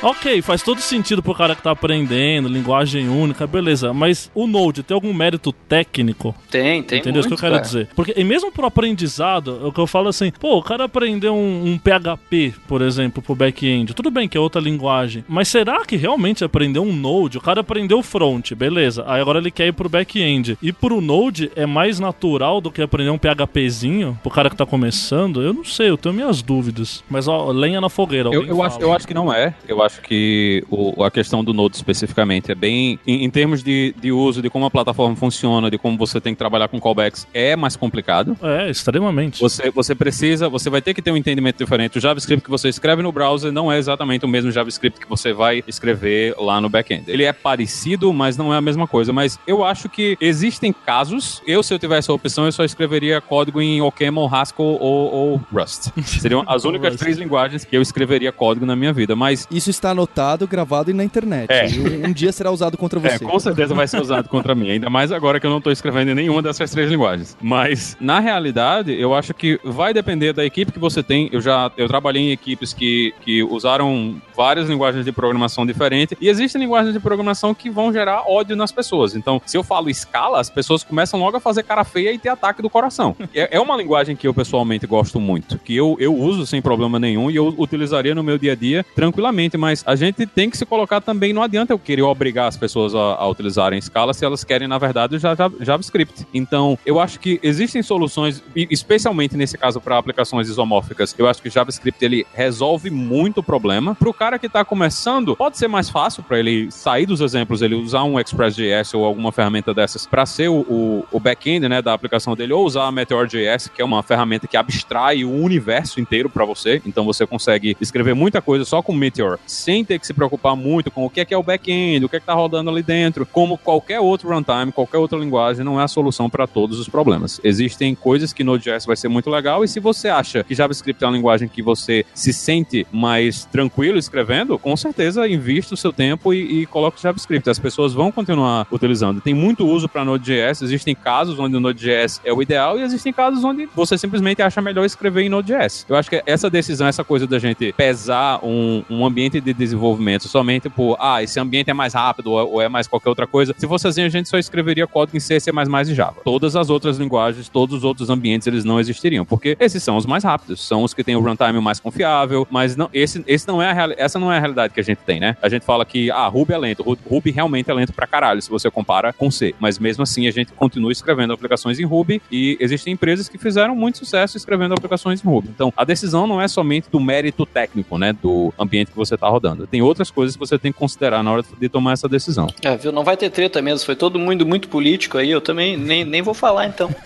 ok, 0.01 0.41
faz 0.41 0.61
todo 0.63 0.79
sentido 0.81 1.21
pro 1.21 1.35
cara 1.35 1.55
que 1.55 1.61
tá 1.61 1.71
aprendendo, 1.71 2.47
linguagem 2.47 3.07
única, 3.09 3.45
beleza. 3.45 3.93
Mas 3.93 4.31
o 4.33 4.47
Node 4.47 4.83
tem 4.83 4.95
algum 4.95 5.13
mérito 5.13 5.51
técnico? 5.51 6.33
Tem, 6.49 6.81
tem 6.83 6.99
Entendeu? 6.99 7.19
Isso 7.19 7.27
que 7.29 7.33
eu 7.33 7.37
quero 7.39 7.53
cara. 7.53 7.65
dizer. 7.65 7.89
Porque, 7.95 8.13
e 8.15 8.23
mesmo 8.23 8.51
pro 8.51 8.65
aprendizado, 8.65 9.59
é 9.63 9.67
o 9.67 9.71
que 9.71 9.79
eu 9.79 9.87
falo 9.87 10.07
assim, 10.09 10.31
pô, 10.39 10.57
o 10.57 10.63
cara 10.63 10.85
aprendeu 10.85 11.33
um, 11.35 11.73
um 11.73 11.77
PHP, 11.77 12.53
por 12.67 12.81
exemplo, 12.81 13.21
pro 13.21 13.35
back-end. 13.35 13.93
Tudo 13.93 14.09
bem 14.11 14.27
que 14.27 14.37
é 14.37 14.39
outra 14.39 14.61
linguagem. 14.61 15.23
Mas 15.27 15.47
será 15.47 15.85
que 15.85 15.95
realmente 15.95 16.43
aprendeu 16.43 16.83
um 16.83 16.93
Node? 16.95 17.37
O 17.37 17.41
cara 17.41 17.61
aprendeu 17.61 18.01
front, 18.01 18.53
beleza. 18.53 19.03
Aí 19.07 19.19
agora 19.21 19.39
ele 19.39 19.51
quer 19.51 19.67
ir 19.67 19.73
pro 19.73 19.88
back-end. 19.89 20.57
E 20.61 20.71
pro 20.71 21.01
Node 21.01 21.51
é 21.55 21.65
mais 21.65 21.99
natural 21.99 22.61
do 22.61 22.71
que 22.71 22.81
aprender 22.81 23.09
um 23.09 23.17
PHPzinho 23.17 24.17
pro 24.21 24.31
cara 24.31 24.49
que 24.49 24.55
tá 24.55 24.65
começando? 24.65 25.41
Eu 25.41 25.53
não 25.53 25.63
sei, 25.63 25.89
eu 25.89 25.97
tenho 25.97 26.13
minhas 26.15 26.41
dúvidas. 26.41 27.03
Mas 27.09 27.27
ó, 27.27 27.51
lenha 27.51 27.81
na 27.81 27.89
fogueira. 27.89 28.29
Eu, 28.31 28.45
eu, 28.45 28.61
acho, 28.63 28.79
eu 28.79 28.93
acho 28.93 29.07
que 29.07 29.13
não 29.13 29.33
é. 29.33 29.53
Eu 29.67 29.81
acho 29.81 30.01
que 30.01 30.63
o- 30.69 31.03
a 31.03 31.11
questão 31.11 31.43
do 31.43 31.53
Node 31.53 31.75
especificamente 31.75 32.51
é 32.51 32.55
bem. 32.55 32.99
Em, 33.05 33.23
em 33.25 33.29
termos 33.29 33.63
de, 33.63 33.93
de 33.99 34.11
uso, 34.11 34.41
de 34.41 34.49
como 34.49 34.65
a 34.65 34.71
plataforma 34.71 35.15
funciona, 35.15 35.69
de 35.69 35.77
como 35.77 35.97
você 35.97 36.19
tem 36.19 36.33
que 36.33 36.37
trabalhar 36.39 36.67
com 36.67 36.79
callbacks, 36.79 37.27
é 37.33 37.55
mais 37.55 37.75
complicado. 37.75 38.37
É, 38.41 38.69
extremamente. 38.69 39.39
Você, 39.39 39.69
você 39.71 39.95
precisa, 39.95 40.49
você 40.49 40.69
vai 40.69 40.81
ter 40.81 40.93
que 40.93 41.01
ter 41.01 41.11
um 41.11 41.17
entendimento 41.17 41.57
diferente. 41.57 41.97
O 41.97 42.01
JavaScript 42.01 42.43
que 42.43 42.49
você 42.49 42.69
escreve 42.69 43.01
no 43.01 43.11
browser 43.11 43.51
não 43.51 43.71
é 43.71 43.77
exatamente 43.77 44.25
o 44.25 44.27
mesmo 44.27 44.51
JavaScript 44.51 44.99
que 44.99 45.07
você 45.09 45.33
vai 45.33 45.63
escrever 45.67 46.35
lá 46.37 46.59
no 46.59 46.69
back-end. 46.69 47.03
Ele 47.07 47.23
é 47.23 47.31
parecido, 47.33 48.11
mas 48.13 48.35
não 48.37 48.53
é 48.53 48.57
a 48.57 48.61
mesma 48.61 48.87
coisa. 48.87 49.13
Mas 49.13 49.39
eu 49.47 49.63
acho 49.63 49.78
que 49.87 50.17
existem 50.19 50.73
casos. 50.73 51.41
Eu, 51.45 51.61
se 51.63 51.73
eu 51.73 51.79
tivesse 51.79 52.09
a 52.09 52.13
opção, 52.13 52.45
eu 52.45 52.51
só 52.51 52.63
escreveria 52.65 53.21
código 53.21 53.61
em 53.61 53.81
OCaml, 53.81 54.25
Haskell 54.27 54.65
ou, 54.65 55.13
ou 55.13 55.41
Rust. 55.53 55.89
Seriam 56.03 56.43
as 56.47 56.65
únicas 56.65 56.95
três 56.95 57.17
linguagens 57.17 57.63
que 57.63 57.77
eu 57.77 57.81
escreveria 57.81 58.31
código 58.31 58.65
na 58.65 58.75
minha 58.75 58.91
vida. 58.91 59.15
Mas 59.15 59.47
Isso 59.51 59.69
está 59.69 59.91
anotado, 59.91 60.47
gravado 60.47 60.89
e 60.89 60.93
na 60.93 61.03
internet. 61.03 61.49
É. 61.51 61.69
E 61.69 61.79
um, 61.79 62.07
um 62.07 62.11
dia 62.11 62.31
será 62.31 62.51
usado 62.51 62.77
contra 62.77 62.99
É, 63.07 63.17
você. 63.17 63.23
com 63.23 63.39
certeza 63.39 63.73
vai 63.73 63.87
ser 63.87 64.01
usado 64.01 64.27
contra 64.27 64.55
mim, 64.55 64.71
ainda 64.71 64.89
mais 64.89 65.11
agora 65.11 65.39
que 65.39 65.45
eu 65.45 65.51
não 65.51 65.59
estou 65.59 65.71
escrevendo 65.71 66.09
em 66.11 66.15
nenhuma 66.15 66.41
dessas 66.41 66.71
três 66.71 66.89
linguagens. 66.89 67.37
Mas, 67.41 67.95
na 68.01 68.19
realidade, 68.19 68.91
eu 68.99 69.13
acho 69.13 69.33
que 69.33 69.59
vai 69.63 69.93
depender 69.93 70.33
da 70.33 70.43
equipe 70.43 70.71
que 70.71 70.79
você 70.79 71.03
tem. 71.03 71.29
Eu 71.31 71.41
já 71.41 71.71
eu 71.77 71.87
trabalhei 71.87 72.23
em 72.23 72.31
equipes 72.31 72.73
que, 72.73 73.13
que 73.21 73.43
usaram 73.43 74.19
várias 74.35 74.67
linguagens 74.69 75.05
de 75.05 75.11
programação 75.11 75.65
diferentes, 75.65 76.17
e 76.19 76.27
existem 76.29 76.61
linguagens 76.61 76.93
de 76.93 76.99
programação 76.99 77.53
que 77.53 77.69
vão 77.69 77.91
gerar 77.91 78.23
ódio 78.27 78.55
nas 78.55 78.71
pessoas. 78.71 79.15
Então, 79.15 79.41
se 79.45 79.57
eu 79.57 79.63
falo 79.69 79.87
escala, 79.87 80.39
as 80.39 80.49
pessoas 80.49 80.83
começam 80.83 81.19
logo 81.19 81.37
a 81.37 81.39
fazer 81.39 81.61
cara 81.61 81.83
feia 81.83 82.11
e 82.11 82.17
ter 82.17 82.29
ataque 82.29 82.59
do 82.59 82.69
coração. 82.71 83.15
é, 83.35 83.57
é 83.57 83.59
uma 83.59 83.77
linguagem 83.77 84.15
que 84.15 84.27
eu 84.27 84.33
pessoalmente 84.33 84.87
gosto 84.87 85.19
muito, 85.19 85.59
que 85.59 85.75
eu, 85.75 85.95
eu 85.99 86.15
uso 86.15 86.47
sem 86.47 86.59
problema 86.59 86.97
nenhum 86.97 87.29
e 87.29 87.35
eu 87.35 87.53
utilizaria 87.55 88.15
no 88.15 88.23
meu 88.23 88.39
dia 88.39 88.53
a 88.53 88.55
dia 88.55 88.83
tranquilamente, 88.95 89.57
mas 89.57 89.83
a 89.85 89.95
gente 89.95 90.25
tem 90.25 90.49
que 90.49 90.57
se 90.57 90.65
colocar 90.65 91.01
também, 91.01 91.31
não 91.31 91.43
adianta 91.43 91.71
eu 91.71 91.77
querer 91.77 92.01
obrigar 92.01 92.47
as 92.47 92.57
pessoas 92.57 92.95
a, 92.95 93.15
a 93.15 93.27
utilizarem 93.27 93.77
escala 93.77 94.11
se 94.11 94.25
elas 94.25 94.43
querem, 94.43 94.67
na 94.67 94.79
verdade, 94.79 95.15
o 95.15 95.19
JavaScript. 95.19 96.25
Então, 96.33 96.77
eu 96.83 96.99
acho 96.99 97.19
que 97.19 97.39
existem 97.43 97.83
soluções, 97.83 98.41
especialmente 98.55 99.37
nesse 99.37 99.55
caso 99.55 99.79
para 99.79 99.99
aplicações 99.99 100.49
isomórficas, 100.49 101.13
eu 101.17 101.27
acho 101.27 101.41
que 101.43 101.47
o 101.47 101.51
JavaScript 101.51 102.03
ele 102.03 102.25
resolve 102.33 102.89
muito 102.89 103.41
o 103.41 103.43
problema. 103.43 103.93
Para 103.93 104.09
o 104.09 104.13
cara 104.13 104.39
que 104.39 104.47
está 104.47 104.65
começando, 104.65 105.35
pode 105.35 105.59
ser 105.59 105.67
mais 105.67 105.89
fácil 105.89 106.23
para 106.23 106.39
ele 106.39 106.71
sair 106.71 107.05
dos 107.05 107.21
exemplos, 107.21 107.61
ele 107.61 107.75
usar 107.75 108.03
um 108.03 108.19
Express.js 108.19 108.93
ou 108.93 109.05
alguma 109.05 109.31
ferramenta 109.31 109.58
dessas 109.73 110.05
para 110.05 110.25
ser 110.25 110.49
o, 110.49 111.05
o, 111.11 111.19
back-end 111.19 111.67
né, 111.67 111.81
da 111.81 111.93
aplicação 111.93 112.35
dele, 112.35 112.53
ou 112.53 112.65
usar 112.65 112.87
a 112.87 112.91
Meteor.js, 112.91 113.67
que 113.67 113.81
é 113.81 113.85
uma 113.85 114.01
ferramenta 114.01 114.47
que 114.47 114.57
abstrai 114.57 115.23
o 115.23 115.31
universo 115.31 115.99
inteiro 115.99 116.29
para 116.29 116.45
você. 116.45 116.81
Então 116.85 117.05
você 117.05 117.25
consegue 117.25 117.75
escrever 117.79 118.13
muita 118.13 118.41
coisa 118.41 118.65
só 118.65 118.81
com 118.81 118.93
Meteor, 118.93 119.37
sem 119.45 119.83
ter 119.83 119.99
que 119.99 120.07
se 120.07 120.13
preocupar 120.13 120.55
muito 120.55 120.89
com 120.89 121.05
o 121.05 121.09
que 121.09 121.21
é, 121.21 121.25
que 121.25 121.33
é 121.33 121.37
o 121.37 121.43
back-end, 121.43 122.05
o 122.05 122.09
que 122.09 122.15
é 122.15 122.19
que 122.19 122.23
está 122.23 122.33
rodando 122.33 122.69
ali 122.69 122.81
dentro. 122.81 123.25
Como 123.25 123.57
qualquer 123.57 123.99
outro 123.99 124.29
runtime, 124.29 124.71
qualquer 124.71 124.97
outra 124.97 125.17
linguagem, 125.17 125.63
não 125.63 125.79
é 125.79 125.83
a 125.83 125.87
solução 125.87 126.29
para 126.29 126.47
todos 126.47 126.79
os 126.79 126.87
problemas. 126.87 127.39
Existem 127.43 127.93
coisas 127.95 128.33
que 128.33 128.43
Node.js 128.43 128.85
vai 128.85 128.95
ser 128.95 129.07
muito 129.07 129.29
legal, 129.29 129.63
e 129.63 129.67
se 129.67 129.79
você 129.79 130.09
acha 130.09 130.43
que 130.43 130.55
JavaScript 130.55 131.03
é 131.03 131.07
uma 131.07 131.15
linguagem 131.15 131.47
que 131.47 131.61
você 131.61 132.05
se 132.13 132.33
sente 132.33 132.85
mais 132.91 133.45
tranquilo 133.45 133.97
escrevendo, 133.97 134.57
com 134.57 134.75
certeza 134.75 135.27
invista 135.27 135.73
o 135.73 135.77
seu 135.77 135.91
tempo 135.91 136.33
e, 136.33 136.61
e 136.61 136.65
coloque 136.65 137.01
JavaScript. 137.01 137.49
As 137.49 137.59
pessoas 137.59 137.93
vão 137.93 138.11
continuar 138.11 138.67
utilizando. 138.71 139.21
Tem 139.21 139.33
muito 139.39 139.65
uso 139.65 139.87
para 139.87 140.03
Node.js, 140.03 140.61
existem 140.61 140.93
casos 140.93 141.39
onde 141.39 141.55
o 141.55 141.59
Node.js 141.59 142.21
é 142.23 142.33
o 142.33 142.41
ideal 142.41 142.77
e 142.77 142.81
existem 142.81 143.13
casos 143.13 143.43
onde 143.43 143.67
você 143.73 143.97
simplesmente 143.97 144.41
acha 144.41 144.61
melhor 144.61 144.85
escrever 144.85 145.23
em 145.23 145.29
Node.js. 145.29 145.85
Eu 145.87 145.95
acho 145.95 146.09
que 146.09 146.21
essa 146.25 146.49
decisão, 146.49 146.87
essa 146.87 147.03
coisa 147.03 147.25
da 147.25 147.39
gente 147.39 147.73
pesar 147.73 148.39
um, 148.43 148.83
um 148.89 149.05
ambiente 149.05 149.39
de 149.39 149.53
desenvolvimento 149.53 150.27
somente 150.27 150.69
por, 150.69 150.97
ah, 150.99 151.23
esse 151.23 151.39
ambiente 151.39 151.69
é 151.69 151.73
mais 151.73 151.93
rápido 151.93 152.31
ou, 152.31 152.61
é 152.61 152.67
mais 152.67 152.87
qualquer 152.87 153.09
outra 153.09 153.25
coisa, 153.25 153.55
se 153.57 153.67
fosse 153.67 153.87
assim, 153.87 154.01
a 154.03 154.09
gente 154.09 154.27
só 154.27 154.37
escreveria 154.37 154.85
código 154.85 155.15
em 155.15 155.19
C, 155.19 155.39
C++ 155.39 155.51
e 155.51 155.93
Java. 155.95 156.21
Todas 156.23 156.55
as 156.55 156.69
outras 156.69 156.97
linguagens, 156.97 157.47
todos 157.47 157.77
os 157.77 157.83
outros 157.83 158.09
ambientes, 158.09 158.47
eles 158.47 158.65
não 158.65 158.79
existiriam, 158.79 159.25
porque 159.25 159.55
esses 159.59 159.81
são 159.81 159.95
os 159.95 160.05
mais 160.05 160.23
rápidos, 160.23 160.65
são 160.65 160.83
os 160.83 160.93
que 160.93 161.03
têm 161.03 161.15
o 161.15 161.21
runtime 161.21 161.61
mais 161.61 161.79
confiável, 161.79 162.47
mas 162.51 162.75
não, 162.75 162.89
esse, 162.93 163.23
esse 163.25 163.47
não 163.47 163.61
é 163.61 163.71
a 163.71 163.79
essa 163.97 164.19
não 164.19 164.31
é 164.31 164.37
a 164.37 164.39
realidade 164.39 164.73
que 164.73 164.79
a 164.79 164.83
gente 164.83 164.99
tem, 164.99 165.19
né? 165.19 165.37
A 165.41 165.47
gente 165.47 165.65
fala 165.65 165.85
que, 165.85 166.11
ah, 166.11 166.27
Ruby 166.27 166.53
é 166.53 166.57
lento. 166.57 166.83
Ruby 166.83 167.31
realmente 167.31 167.71
é 167.71 167.73
lento 167.73 167.93
pra 167.93 168.05
caralho, 168.05 168.41
se 168.41 168.49
você 168.49 168.69
compara 168.69 169.13
com 169.13 169.28
C. 169.31 169.55
Mas 169.59 169.79
mesmo 169.79 170.03
assim, 170.03 170.27
a 170.27 170.31
gente 170.31 170.51
continua 170.53 170.91
escrevendo 170.91 171.33
aplicações 171.33 171.79
em 171.79 171.85
Ruby 171.85 172.21
e 172.31 172.57
existem 172.59 172.93
empresas 172.93 173.29
que 173.29 173.37
fizeram 173.37 173.75
muito 173.75 173.99
sucesso 173.99 174.37
escrevendo 174.37 174.73
aplicações 174.73 175.23
em 175.23 175.27
Ruby. 175.27 175.49
Então, 175.53 175.73
a 175.75 175.83
decisão 175.83 176.27
não 176.27 176.41
é 176.41 176.47
somente 176.47 176.87
do 176.91 176.99
mérito 176.99 177.45
técnico, 177.45 177.97
né, 177.97 178.13
do 178.13 178.53
ambiente 178.57 178.91
que 178.91 178.97
você 178.97 179.17
tá 179.17 179.27
rodando. 179.27 179.67
Tem 179.67 179.81
outras 179.81 180.11
coisas 180.11 180.35
que 180.35 180.39
você 180.39 180.57
tem 180.57 180.71
que 180.71 180.77
considerar 180.77 181.23
na 181.23 181.31
hora 181.31 181.43
de 181.59 181.69
tomar 181.69 181.93
essa 181.93 182.07
decisão. 182.07 182.47
É, 182.63 182.75
viu? 182.75 182.91
Não 182.91 183.03
vai 183.03 183.17
ter 183.17 183.29
treta 183.29 183.61
mesmo. 183.61 183.85
Foi 183.85 183.95
todo 183.95 184.19
mundo 184.19 184.45
muito 184.45 184.67
político 184.67 185.17
aí. 185.17 185.29
Eu 185.29 185.41
também 185.41 185.77
nem, 185.77 186.05
nem 186.05 186.21
vou 186.21 186.33
falar, 186.33 186.67
então. 186.67 186.89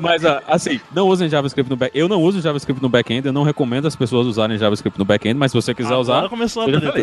Mas, 0.00 0.24
ah, 0.24 0.42
assim, 0.46 0.80
não 0.94 1.08
usem 1.08 1.28
JavaScript 1.28 1.68
no 1.70 1.76
back. 1.76 1.96
Eu 1.96 2.08
não 2.08 2.22
uso 2.22 2.40
JavaScript 2.40 2.82
no 2.82 2.88
back-end. 2.88 3.26
Eu 3.26 3.32
não 3.32 3.42
recomendo 3.42 3.86
as 3.86 3.96
pessoas 3.96 4.26
usarem 4.26 4.58
JavaScript 4.58 4.98
no 4.98 5.04
back-end, 5.04 5.38
mas 5.38 5.52
se 5.52 5.56
você 5.56 5.74
quiser 5.74 5.94
Agora 5.94 6.00
usar, 6.00 6.28
começou 6.28 6.62
a 6.62 6.66
treta. 6.66 6.88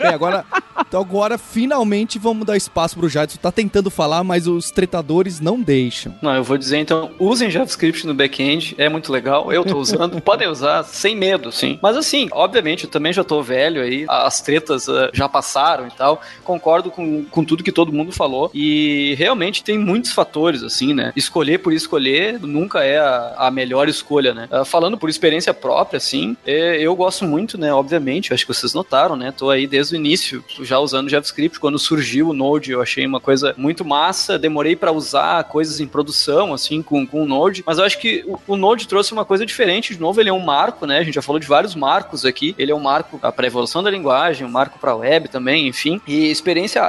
É, 0.00 0.08
agora, 0.32 0.46
então 0.80 1.00
agora 1.00 1.38
finalmente 1.38 2.18
vamos 2.18 2.46
dar 2.46 2.56
espaço 2.56 2.96
pro 2.96 3.08
Jadson. 3.08 3.38
Tá 3.38 3.52
tentando 3.52 3.90
falar, 3.90 4.24
mas 4.24 4.46
os 4.46 4.70
tretadores 4.70 5.40
não 5.40 5.60
deixam. 5.60 6.14
Não, 6.22 6.34
eu 6.34 6.44
vou 6.44 6.58
dizer 6.58 6.78
então, 6.78 7.12
usem 7.18 7.50
JavaScript 7.50 8.06
no 8.06 8.14
back-end, 8.14 8.74
é 8.78 8.88
muito 8.88 9.12
legal. 9.12 9.52
Eu 9.52 9.64
tô 9.64 9.78
usando, 9.78 10.20
podem 10.22 10.48
usar 10.48 10.82
sem 10.84 11.16
medo, 11.16 11.52
sim. 11.52 11.78
Mas 11.82 11.96
assim, 11.96 12.28
obviamente, 12.32 12.84
eu 12.84 12.90
também 12.90 13.12
já 13.12 13.24
tô 13.24 13.42
velho 13.42 13.82
aí, 13.82 14.04
as 14.08 14.40
tretas 14.40 14.88
uh, 14.88 15.10
já 15.12 15.28
passaram 15.28 15.86
e 15.86 15.90
tal. 15.90 16.20
Concordo 16.44 16.90
com, 16.90 17.24
com 17.24 17.44
tudo 17.44 17.64
que 17.64 17.72
todo 17.72 17.92
mundo 17.92 18.12
falou. 18.12 18.50
E 18.54 19.14
realmente 19.18 19.62
tem 19.64 19.78
muitos 19.78 20.12
fatores, 20.12 20.62
assim, 20.62 20.94
né? 20.94 21.12
Escolher 21.16 21.58
por 21.58 21.72
escolher 21.72 22.38
nunca 22.40 22.84
é 22.84 22.98
a, 22.98 23.34
a 23.38 23.50
melhor 23.50 23.88
escolha, 23.88 24.34
né? 24.34 24.48
Uh, 24.50 24.64
falando 24.64 24.96
por 24.98 25.08
experiência 25.08 25.52
própria, 25.54 25.98
assim, 25.98 26.36
eu 26.44 26.94
gosto 26.94 27.24
muito, 27.24 27.58
né? 27.58 27.72
Obviamente, 27.72 28.32
acho 28.32 28.46
que 28.46 28.52
vocês 28.52 28.74
notaram, 28.74 29.16
né? 29.16 29.32
Tô 29.32 29.50
aí 29.50 29.66
desde 29.66 29.94
o 29.94 29.96
início 29.96 30.21
já 30.60 30.78
usando 30.78 31.08
JavaScript. 31.08 31.58
Quando 31.58 31.78
surgiu 31.78 32.28
o 32.28 32.32
Node, 32.32 32.72
eu 32.72 32.82
achei 32.82 33.06
uma 33.06 33.20
coisa 33.20 33.54
muito 33.56 33.84
massa. 33.84 34.38
Demorei 34.38 34.76
para 34.76 34.92
usar 34.92 35.44
coisas 35.44 35.80
em 35.80 35.86
produção, 35.86 36.52
assim, 36.52 36.82
com, 36.82 37.06
com 37.06 37.22
o 37.22 37.26
Node. 37.26 37.62
Mas 37.66 37.78
eu 37.78 37.84
acho 37.84 37.98
que 37.98 38.24
o, 38.26 38.54
o 38.54 38.56
Node 38.56 38.86
trouxe 38.88 39.12
uma 39.12 39.24
coisa 39.24 39.44
diferente. 39.44 39.94
De 39.94 40.00
novo, 40.00 40.20
ele 40.20 40.28
é 40.28 40.32
um 40.32 40.44
marco, 40.44 40.86
né? 40.86 40.98
A 40.98 41.02
gente 41.02 41.14
já 41.14 41.22
falou 41.22 41.38
de 41.38 41.46
vários 41.46 41.74
marcos 41.74 42.24
aqui. 42.24 42.54
Ele 42.58 42.72
é 42.72 42.74
um 42.74 42.80
marco 42.80 43.18
para 43.18 43.46
evolução 43.46 43.82
da 43.82 43.90
linguagem, 43.90 44.46
um 44.46 44.50
marco 44.50 44.78
para 44.78 44.94
web 44.94 45.28
também, 45.28 45.68
enfim. 45.68 46.00
E 46.06 46.30
experiência 46.30 46.82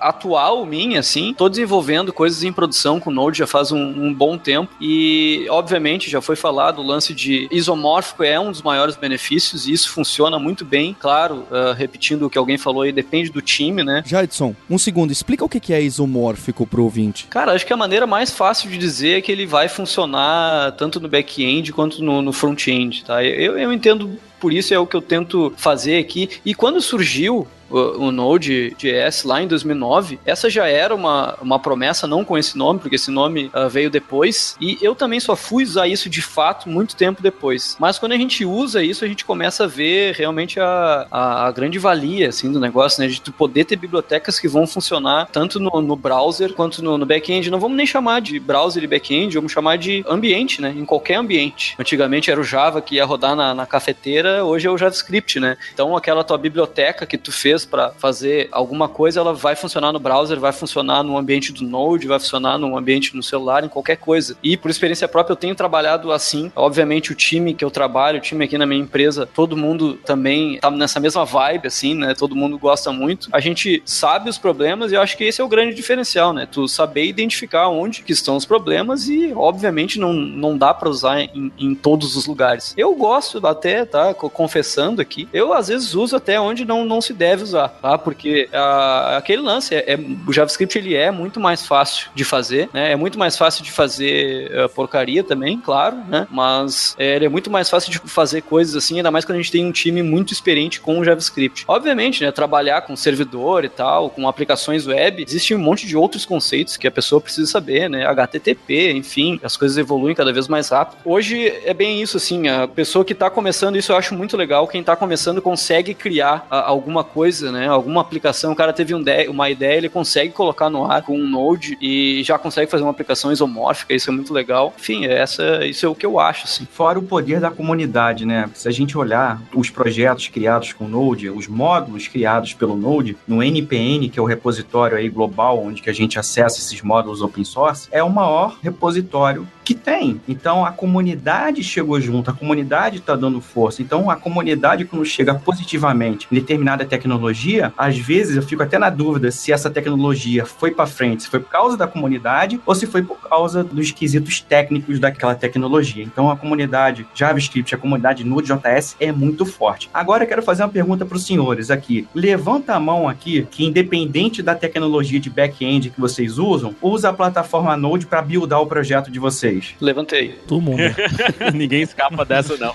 atual 0.00 0.64
minha, 0.64 1.00
assim, 1.00 1.34
tô 1.34 1.48
desenvolvendo 1.48 2.12
coisas 2.12 2.42
em 2.42 2.52
produção 2.52 3.00
com 3.00 3.10
o 3.10 3.12
Node 3.12 3.38
já 3.38 3.46
faz 3.46 3.72
um, 3.72 3.78
um 3.78 4.12
bom 4.12 4.36
tempo. 4.38 4.72
E, 4.80 5.46
obviamente, 5.50 6.10
já 6.10 6.20
foi 6.20 6.36
falado 6.36 6.80
o 6.80 6.86
lance 6.86 7.14
de 7.14 7.48
isomórfico 7.50 8.22
é 8.22 8.38
um 8.38 8.50
dos 8.50 8.62
maiores 8.62 8.96
benefícios 8.96 9.66
e 9.66 9.72
isso 9.72 9.90
funciona 9.90 10.38
muito 10.38 10.64
bem. 10.64 10.96
Claro, 10.98 11.46
ah, 11.50 11.74
repetindo 11.76 12.26
o 12.26 12.30
que 12.30 12.38
alguém 12.38 12.58
falou 12.58 12.79
aí, 12.82 12.92
depende 12.92 13.30
do 13.30 13.40
time, 13.40 13.82
né? 13.82 14.02
Jadson, 14.06 14.54
um 14.68 14.78
segundo, 14.78 15.10
explica 15.10 15.44
o 15.44 15.48
que 15.48 15.60
que 15.60 15.72
é 15.72 15.82
isomórfico 15.82 16.66
pro 16.66 16.84
ouvinte. 16.84 17.26
Cara, 17.28 17.52
acho 17.52 17.66
que 17.66 17.72
a 17.72 17.76
maneira 17.76 18.06
mais 18.06 18.30
fácil 18.30 18.70
de 18.70 18.78
dizer 18.78 19.18
é 19.18 19.20
que 19.20 19.30
ele 19.30 19.46
vai 19.46 19.68
funcionar 19.68 20.72
tanto 20.72 21.00
no 21.00 21.08
back-end 21.08 21.72
quanto 21.72 22.02
no, 22.02 22.22
no 22.22 22.32
front-end, 22.32 23.04
tá? 23.04 23.24
Eu, 23.24 23.58
eu 23.58 23.72
entendo 23.72 24.18
por 24.40 24.52
isso 24.52 24.72
é 24.72 24.78
o 24.78 24.86
que 24.86 24.96
eu 24.96 25.02
tento 25.02 25.52
fazer 25.56 25.98
aqui. 25.98 26.30
E 26.44 26.54
quando 26.54 26.80
surgiu 26.80 27.46
o, 27.70 28.06
o 28.06 28.12
Node.js 28.12 29.24
lá 29.24 29.42
em 29.42 29.46
2009, 29.46 30.18
essa 30.24 30.50
já 30.50 30.66
era 30.66 30.94
uma, 30.94 31.36
uma 31.40 31.58
promessa, 31.58 32.06
não 32.06 32.24
com 32.24 32.36
esse 32.36 32.56
nome, 32.58 32.80
porque 32.80 32.96
esse 32.96 33.10
nome 33.10 33.50
ah, 33.52 33.68
veio 33.68 33.90
depois. 33.90 34.56
E 34.60 34.78
eu 34.80 34.94
também 34.94 35.20
só 35.20 35.36
fui 35.36 35.64
usar 35.64 35.86
isso 35.86 36.10
de 36.10 36.20
fato 36.20 36.68
muito 36.68 36.96
tempo 36.96 37.22
depois. 37.22 37.76
Mas 37.78 37.98
quando 37.98 38.12
a 38.12 38.16
gente 38.16 38.44
usa 38.44 38.82
isso, 38.82 39.04
a 39.04 39.08
gente 39.08 39.24
começa 39.24 39.64
a 39.64 39.66
ver 39.66 40.14
realmente 40.14 40.58
a, 40.58 41.06
a, 41.10 41.46
a 41.46 41.52
grande 41.52 41.78
valia 41.78 42.28
assim, 42.28 42.50
do 42.50 42.60
negócio, 42.60 43.00
né? 43.02 43.08
De 43.08 43.20
tu 43.20 43.32
poder 43.32 43.64
ter 43.64 43.76
bibliotecas 43.76 44.38
que 44.38 44.48
vão 44.48 44.66
funcionar 44.66 45.28
tanto 45.32 45.60
no, 45.60 45.80
no 45.80 45.96
browser 45.96 46.52
quanto 46.52 46.82
no, 46.82 46.98
no 46.98 47.06
back-end. 47.06 47.50
Não 47.50 47.60
vamos 47.60 47.76
nem 47.76 47.86
chamar 47.86 48.20
de 48.20 48.38
browser 48.38 48.82
e 48.82 48.86
back-end, 48.86 49.34
vamos 49.34 49.52
chamar 49.52 49.78
de 49.78 50.04
ambiente, 50.08 50.60
né? 50.60 50.74
Em 50.76 50.84
qualquer 50.84 51.16
ambiente. 51.16 51.74
Antigamente 51.78 52.30
era 52.30 52.40
o 52.40 52.44
Java 52.44 52.80
que 52.80 52.96
ia 52.96 53.04
rodar 53.04 53.36
na, 53.36 53.54
na 53.54 53.66
cafeteira, 53.66 54.44
hoje 54.44 54.66
é 54.66 54.70
o 54.70 54.78
JavaScript, 54.78 55.38
né? 55.38 55.56
Então 55.72 55.96
aquela 55.96 56.24
tua 56.24 56.38
biblioteca 56.38 57.06
que 57.06 57.18
tu 57.18 57.32
fez 57.32 57.59
para 57.64 57.90
fazer 57.92 58.48
alguma 58.52 58.88
coisa, 58.88 59.20
ela 59.20 59.32
vai 59.32 59.56
funcionar 59.56 59.92
no 59.92 59.98
browser, 59.98 60.38
vai 60.38 60.52
funcionar 60.52 61.02
no 61.02 61.16
ambiente 61.16 61.52
do 61.52 61.64
Node, 61.64 62.06
vai 62.06 62.18
funcionar 62.18 62.58
no 62.58 62.76
ambiente 62.76 63.14
no 63.14 63.22
celular, 63.22 63.64
em 63.64 63.68
qualquer 63.68 63.96
coisa. 63.96 64.36
E 64.42 64.56
por 64.56 64.70
experiência 64.70 65.08
própria 65.08 65.32
eu 65.32 65.36
tenho 65.36 65.54
trabalhado 65.54 66.12
assim. 66.12 66.50
Obviamente 66.54 67.12
o 67.12 67.14
time 67.14 67.54
que 67.54 67.64
eu 67.64 67.70
trabalho, 67.70 68.18
o 68.18 68.22
time 68.22 68.44
aqui 68.44 68.58
na 68.58 68.66
minha 68.66 68.80
empresa, 68.80 69.26
todo 69.26 69.56
mundo 69.56 69.94
também 69.94 70.58
tá 70.58 70.70
nessa 70.70 71.00
mesma 71.00 71.24
vibe 71.24 71.66
assim, 71.66 71.94
né? 71.94 72.14
Todo 72.14 72.36
mundo 72.36 72.58
gosta 72.58 72.92
muito. 72.92 73.28
A 73.32 73.40
gente 73.40 73.82
sabe 73.84 74.30
os 74.30 74.38
problemas 74.38 74.92
e 74.92 74.94
eu 74.94 75.02
acho 75.02 75.16
que 75.16 75.24
esse 75.24 75.40
é 75.40 75.44
o 75.44 75.48
grande 75.48 75.74
diferencial, 75.74 76.32
né? 76.32 76.46
Tu 76.50 76.66
saber 76.68 77.04
identificar 77.04 77.68
onde 77.68 78.02
que 78.02 78.12
estão 78.12 78.36
os 78.36 78.44
problemas 78.44 79.08
e 79.08 79.32
obviamente 79.34 79.98
não, 79.98 80.12
não 80.12 80.56
dá 80.56 80.72
para 80.72 80.88
usar 80.88 81.20
em, 81.20 81.52
em 81.58 81.74
todos 81.74 82.16
os 82.16 82.26
lugares. 82.26 82.74
Eu 82.76 82.94
gosto 82.94 83.44
até, 83.46 83.84
tá? 83.84 84.14
Confessando 84.14 85.00
aqui, 85.00 85.28
eu 85.32 85.52
às 85.52 85.68
vezes 85.68 85.94
uso 85.94 86.16
até 86.16 86.40
onde 86.40 86.64
não, 86.64 86.84
não 86.84 87.00
se 87.00 87.12
deve 87.12 87.42
usar, 87.42 87.49
tá? 87.52 87.98
Porque 87.98 88.48
ah, 88.52 89.16
aquele 89.18 89.42
lance, 89.42 89.74
é, 89.74 89.94
é- 89.94 89.98
o 90.26 90.32
JavaScript 90.32 90.78
ele 90.78 90.94
é 90.94 91.10
muito 91.10 91.40
mais 91.40 91.66
fácil 91.66 92.10
de 92.14 92.24
fazer, 92.24 92.68
né? 92.72 92.92
É 92.92 92.96
muito 92.96 93.18
mais 93.18 93.36
fácil 93.36 93.64
de 93.64 93.70
fazer 93.70 94.50
ah, 94.58 94.68
porcaria 94.68 95.22
também, 95.22 95.58
claro, 95.58 95.96
né? 96.08 96.26
Mas 96.30 96.94
é, 96.98 97.16
ele 97.16 97.26
é 97.26 97.28
muito 97.28 97.50
mais 97.50 97.68
fácil 97.68 97.90
de 97.90 97.98
fazer 97.98 98.42
coisas 98.42 98.76
assim, 98.76 98.96
ainda 98.96 99.10
mais 99.10 99.24
quando 99.24 99.38
a 99.38 99.42
gente 99.42 99.52
tem 99.52 99.64
um 99.64 99.72
time 99.72 100.02
muito 100.02 100.32
experiente 100.32 100.80
com 100.80 100.98
o 100.98 101.04
JavaScript. 101.04 101.64
Obviamente, 101.66 102.22
né? 102.24 102.30
Trabalhar 102.30 102.82
com 102.82 102.96
servidor 102.96 103.64
e 103.64 103.68
tal, 103.68 104.10
com 104.10 104.28
aplicações 104.28 104.86
web, 104.86 105.22
existe 105.26 105.54
um 105.54 105.58
monte 105.58 105.86
de 105.86 105.96
outros 105.96 106.24
conceitos 106.24 106.76
que 106.76 106.86
a 106.86 106.90
pessoa 106.90 107.20
precisa 107.20 107.50
saber, 107.50 107.88
né? 107.88 108.06
HTTP, 108.06 108.92
enfim, 108.92 109.40
as 109.42 109.56
coisas 109.56 109.76
evoluem 109.78 110.14
cada 110.14 110.32
vez 110.32 110.48
mais 110.48 110.68
rápido. 110.68 110.98
Hoje 111.04 111.52
é 111.64 111.74
bem 111.74 112.00
isso, 112.00 112.16
assim, 112.16 112.48
a 112.48 112.68
pessoa 112.68 113.04
que 113.04 113.14
tá 113.14 113.30
começando, 113.30 113.76
isso 113.76 113.92
eu 113.92 113.96
acho 113.96 114.14
muito 114.14 114.36
legal, 114.36 114.66
quem 114.68 114.82
tá 114.82 114.96
começando 114.96 115.42
consegue 115.42 115.94
criar 115.94 116.46
ah, 116.50 116.68
alguma 116.68 117.02
coisa 117.02 117.39
coisa, 117.40 117.52
né? 117.52 117.66
Alguma 117.66 118.00
aplicação, 118.00 118.52
o 118.52 118.56
cara 118.56 118.72
teve 118.72 118.94
um 118.94 119.00
uma 119.28 119.50
ideia, 119.50 119.78
ele 119.78 119.88
consegue 119.88 120.32
colocar 120.32 120.68
no 120.68 120.84
ar 120.84 121.02
com 121.02 121.16
um 121.18 121.26
Node 121.26 121.76
e 121.80 122.22
já 122.22 122.38
consegue 122.38 122.70
fazer 122.70 122.84
uma 122.84 122.90
aplicação 122.90 123.32
isomórfica, 123.32 123.94
isso 123.94 124.10
é 124.10 124.12
muito 124.12 124.32
legal. 124.32 124.74
Enfim, 124.78 125.06
essa, 125.06 125.64
isso 125.66 125.86
é 125.86 125.88
o 125.88 125.94
que 125.94 126.04
eu 126.04 126.20
acho, 126.20 126.44
assim. 126.44 126.66
Fora 126.70 126.98
o 126.98 127.02
poder 127.02 127.40
da 127.40 127.50
comunidade, 127.50 128.26
né? 128.26 128.48
Se 128.54 128.68
a 128.68 128.70
gente 128.70 128.96
olhar 128.96 129.40
os 129.54 129.70
projetos 129.70 130.28
criados 130.28 130.72
com 130.72 130.86
Node, 130.86 131.30
os 131.30 131.48
módulos 131.48 132.06
criados 132.06 132.52
pelo 132.52 132.76
Node, 132.76 133.16
no 133.26 133.42
NPN, 133.42 134.08
que 134.08 134.18
é 134.18 134.22
o 134.22 134.26
repositório 134.26 134.96
aí 134.96 135.08
global, 135.08 135.64
onde 135.64 135.80
que 135.80 135.90
a 135.90 135.94
gente 135.94 136.18
acessa 136.18 136.58
esses 136.58 136.82
módulos 136.82 137.22
open 137.22 137.44
source, 137.44 137.88
é 137.90 138.02
o 138.02 138.10
maior 138.10 138.58
repositório 138.62 139.46
que 139.70 139.74
tem. 139.74 140.20
Então 140.26 140.66
a 140.66 140.72
comunidade 140.72 141.62
chegou 141.62 142.00
junto, 142.00 142.28
a 142.28 142.34
comunidade 142.34 142.96
está 142.96 143.14
dando 143.14 143.40
força. 143.40 143.80
Então 143.80 144.10
a 144.10 144.16
comunidade, 144.16 144.84
quando 144.84 145.04
chega 145.04 145.32
positivamente 145.32 146.26
em 146.28 146.34
determinada 146.34 146.84
tecnologia, 146.84 147.72
às 147.78 147.96
vezes 147.96 148.34
eu 148.34 148.42
fico 148.42 148.64
até 148.64 148.80
na 148.80 148.90
dúvida 148.90 149.30
se 149.30 149.52
essa 149.52 149.70
tecnologia 149.70 150.44
foi 150.44 150.72
para 150.72 150.88
frente, 150.88 151.22
se 151.22 151.28
foi 151.28 151.38
por 151.38 151.50
causa 151.50 151.76
da 151.76 151.86
comunidade 151.86 152.60
ou 152.66 152.74
se 152.74 152.84
foi 152.84 153.04
por 153.04 153.20
causa 153.20 153.62
dos 153.62 153.92
quesitos 153.92 154.40
técnicos 154.40 154.98
daquela 154.98 155.36
tecnologia. 155.36 156.02
Então 156.02 156.28
a 156.28 156.36
comunidade 156.36 157.06
JavaScript, 157.14 157.72
a 157.72 157.78
comunidade 157.78 158.24
Node.js 158.24 158.96
é 158.98 159.12
muito 159.12 159.46
forte. 159.46 159.88
Agora 159.94 160.24
eu 160.24 160.28
quero 160.28 160.42
fazer 160.42 160.64
uma 160.64 160.68
pergunta 160.68 161.06
para 161.06 161.16
os 161.16 161.24
senhores 161.24 161.70
aqui. 161.70 162.08
Levanta 162.12 162.74
a 162.74 162.80
mão 162.80 163.08
aqui 163.08 163.46
que 163.48 163.64
independente 163.64 164.42
da 164.42 164.56
tecnologia 164.56 165.20
de 165.20 165.30
back-end 165.30 165.90
que 165.90 166.00
vocês 166.00 166.38
usam, 166.38 166.74
usa 166.82 167.10
a 167.10 167.12
plataforma 167.12 167.76
Node 167.76 168.06
para 168.06 168.20
buildar 168.20 168.60
o 168.60 168.66
projeto 168.66 169.12
de 169.12 169.20
vocês 169.20 169.59
vocês? 169.60 169.74
Levantei. 169.80 170.40
Todo 170.46 170.60
mundo. 170.60 170.82
Ninguém 171.54 171.82
escapa 171.82 172.24
dessa, 172.24 172.56
não. 172.56 172.74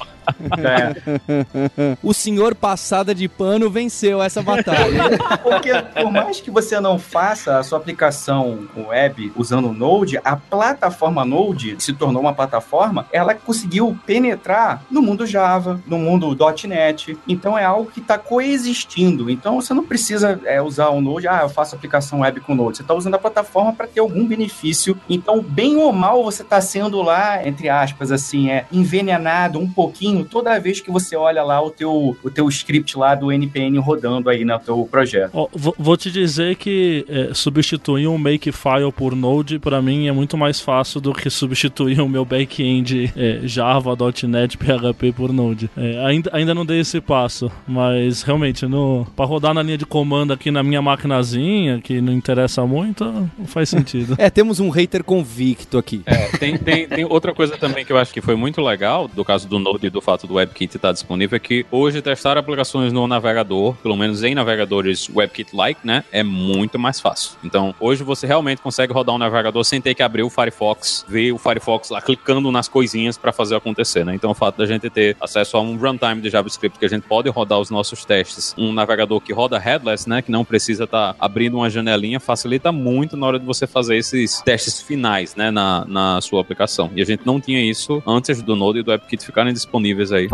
É. 0.57 1.95
O 2.01 2.13
senhor 2.13 2.55
passada 2.55 3.13
de 3.13 3.27
pano 3.27 3.69
venceu 3.69 4.21
essa 4.21 4.41
batalha. 4.41 5.17
Porque 5.43 5.71
por 6.01 6.11
mais 6.11 6.41
que 6.41 6.49
você 6.49 6.79
não 6.79 6.97
faça 6.97 7.59
a 7.59 7.63
sua 7.63 7.77
aplicação 7.77 8.67
web 8.75 9.31
usando 9.35 9.69
o 9.69 9.73
Node, 9.73 10.19
a 10.23 10.35
plataforma 10.35 11.25
Node 11.25 11.75
se 11.79 11.93
tornou 11.93 12.21
uma 12.21 12.33
plataforma, 12.33 13.07
ela 13.11 13.33
conseguiu 13.33 13.97
penetrar 14.05 14.83
no 14.89 15.01
mundo 15.01 15.25
Java, 15.25 15.81
no 15.85 15.97
mundo 15.97 16.35
.NET. 16.67 17.17
Então 17.27 17.57
é 17.57 17.63
algo 17.63 17.91
que 17.91 17.99
está 17.99 18.17
coexistindo. 18.17 19.29
Então 19.29 19.61
você 19.61 19.73
não 19.73 19.85
precisa 19.85 20.39
é, 20.45 20.61
usar 20.61 20.89
o 20.89 21.01
Node, 21.01 21.27
ah, 21.27 21.41
eu 21.43 21.49
faço 21.49 21.75
aplicação 21.75 22.21
web 22.21 22.39
com 22.41 22.55
Node. 22.55 22.77
Você 22.77 22.83
está 22.83 22.93
usando 22.93 23.15
a 23.15 23.19
plataforma 23.19 23.73
para 23.73 23.87
ter 23.87 23.99
algum 23.99 24.25
benefício. 24.25 24.97
Então, 25.09 25.41
bem 25.41 25.77
ou 25.77 25.91
mal, 25.91 26.23
você 26.23 26.41
está 26.41 26.59
sendo 26.75 27.01
lá, 27.01 27.47
entre 27.47 27.69
aspas, 27.69 28.11
assim, 28.11 28.49
é 28.49 28.65
envenenado 28.69 29.57
um 29.59 29.69
pouquinho 29.69 30.25
toda 30.25 30.59
vez 30.59 30.81
que 30.81 30.91
você 30.91 31.15
olha 31.15 31.41
lá 31.41 31.61
o 31.61 31.71
teu, 31.71 32.17
o 32.21 32.29
teu 32.29 32.49
script 32.49 32.97
lá 32.97 33.15
do 33.15 33.31
NPN 33.31 33.79
rodando 33.79 34.29
aí 34.29 34.43
no 34.43 34.59
teu 34.59 34.85
projeto. 34.91 35.31
Oh, 35.31 35.49
vou 35.53 35.95
te 35.95 36.11
dizer 36.11 36.57
que 36.57 37.05
é, 37.07 37.33
substituir 37.33 38.07
um 38.07 38.17
Makefile 38.17 38.91
por 38.93 39.15
Node, 39.15 39.57
para 39.57 39.81
mim, 39.81 40.09
é 40.09 40.11
muito 40.11 40.37
mais 40.37 40.59
fácil 40.59 40.99
do 40.99 41.13
que 41.13 41.29
substituir 41.29 42.01
o 42.01 42.09
meu 42.09 42.25
back-end 42.25 43.09
é, 43.15 43.39
Java, 43.45 43.95
.NET, 44.27 44.57
PHP 44.57 45.13
por 45.13 45.31
Node. 45.31 45.69
É, 45.77 46.05
ainda, 46.05 46.29
ainda 46.33 46.53
não 46.53 46.65
dei 46.65 46.81
esse 46.81 46.99
passo, 46.99 47.49
mas 47.65 48.21
realmente, 48.21 48.65
no, 48.65 49.07
para 49.15 49.23
rodar 49.23 49.53
na 49.53 49.63
linha 49.63 49.77
de 49.77 49.85
comando 49.85 50.33
aqui 50.33 50.51
na 50.51 50.61
minha 50.61 50.81
maquinazinha, 50.81 51.79
que 51.79 52.01
não 52.01 52.11
interessa 52.11 52.65
muito, 52.65 53.05
não 53.05 53.47
faz 53.47 53.69
sentido. 53.69 54.15
é, 54.19 54.29
temos 54.29 54.59
um 54.59 54.69
hater 54.69 55.05
convicto 55.05 55.77
aqui. 55.77 56.01
É, 56.05 56.37
tem, 56.37 56.54
tem, 56.57 56.87
tem 56.87 57.05
outra 57.05 57.33
coisa 57.33 57.57
também 57.57 57.85
que 57.85 57.91
eu 57.91 57.97
acho 57.97 58.13
que 58.13 58.21
foi 58.21 58.35
muito 58.35 58.61
legal, 58.61 59.07
do 59.07 59.23
caso 59.23 59.47
do 59.47 59.59
Node 59.59 59.87
e 59.87 59.89
do 59.89 60.01
fato 60.01 60.27
do 60.27 60.35
WebKit 60.35 60.75
estar 60.75 60.91
disponível, 60.91 61.35
é 61.35 61.39
que 61.39 61.65
hoje 61.71 62.01
testar 62.01 62.37
aplicações 62.37 62.91
no 62.93 63.07
navegador, 63.07 63.75
pelo 63.75 63.95
menos 63.95 64.23
em 64.23 64.35
navegadores 64.35 65.09
WebKit-like, 65.09 65.81
né, 65.83 66.03
é 66.11 66.23
muito 66.23 66.77
mais 66.79 66.99
fácil. 66.99 67.33
Então, 67.43 67.73
hoje 67.79 68.03
você 68.03 68.27
realmente 68.27 68.61
consegue 68.61 68.93
rodar 68.93 69.15
um 69.15 69.17
navegador 69.17 69.63
sem 69.63 69.81
ter 69.81 69.93
que 69.93 70.03
abrir 70.03 70.23
o 70.23 70.29
Firefox, 70.29 71.05
ver 71.07 71.31
o 71.31 71.37
Firefox 71.37 71.89
lá 71.89 72.01
clicando 72.01 72.51
nas 72.51 72.67
coisinhas 72.67 73.17
para 73.17 73.31
fazer 73.31 73.55
acontecer, 73.55 74.05
né? 74.05 74.15
Então, 74.15 74.31
o 74.31 74.33
fato 74.33 74.57
da 74.57 74.65
gente 74.65 74.89
ter 74.89 75.15
acesso 75.19 75.57
a 75.57 75.61
um 75.61 75.77
runtime 75.77 76.21
de 76.21 76.29
JavaScript 76.29 76.79
que 76.79 76.85
a 76.85 76.89
gente 76.89 77.03
pode 77.03 77.29
rodar 77.29 77.59
os 77.59 77.69
nossos 77.69 78.05
testes, 78.05 78.53
um 78.57 78.71
navegador 78.71 79.19
que 79.19 79.33
roda 79.33 79.57
headless, 79.57 80.07
né, 80.07 80.21
que 80.21 80.31
não 80.31 80.45
precisa 80.45 80.85
estar 80.85 81.13
tá 81.13 81.15
abrindo 81.19 81.57
uma 81.57 81.69
janelinha, 81.69 82.19
facilita 82.19 82.71
muito 82.71 83.17
na 83.17 83.27
hora 83.27 83.39
de 83.39 83.45
você 83.45 83.67
fazer 83.67 83.97
esses 83.97 84.41
testes 84.41 84.81
finais, 84.81 85.35
né, 85.35 85.51
na, 85.51 85.85
na 85.85 86.21
sua 86.21 86.43
aplicação. 86.45 86.89
E 86.95 87.01
a 87.01 87.05
gente 87.05 87.25
não 87.25 87.41
tinha 87.41 87.59
isso 87.59 88.01
antes 88.05 88.41
do 88.41 88.55
Node 88.55 88.79
e 88.79 88.83
do 88.83 88.91
WebKit 88.91 89.25
ficarem 89.25 89.53
disponíveis 89.53 90.11
aí. 90.11 90.27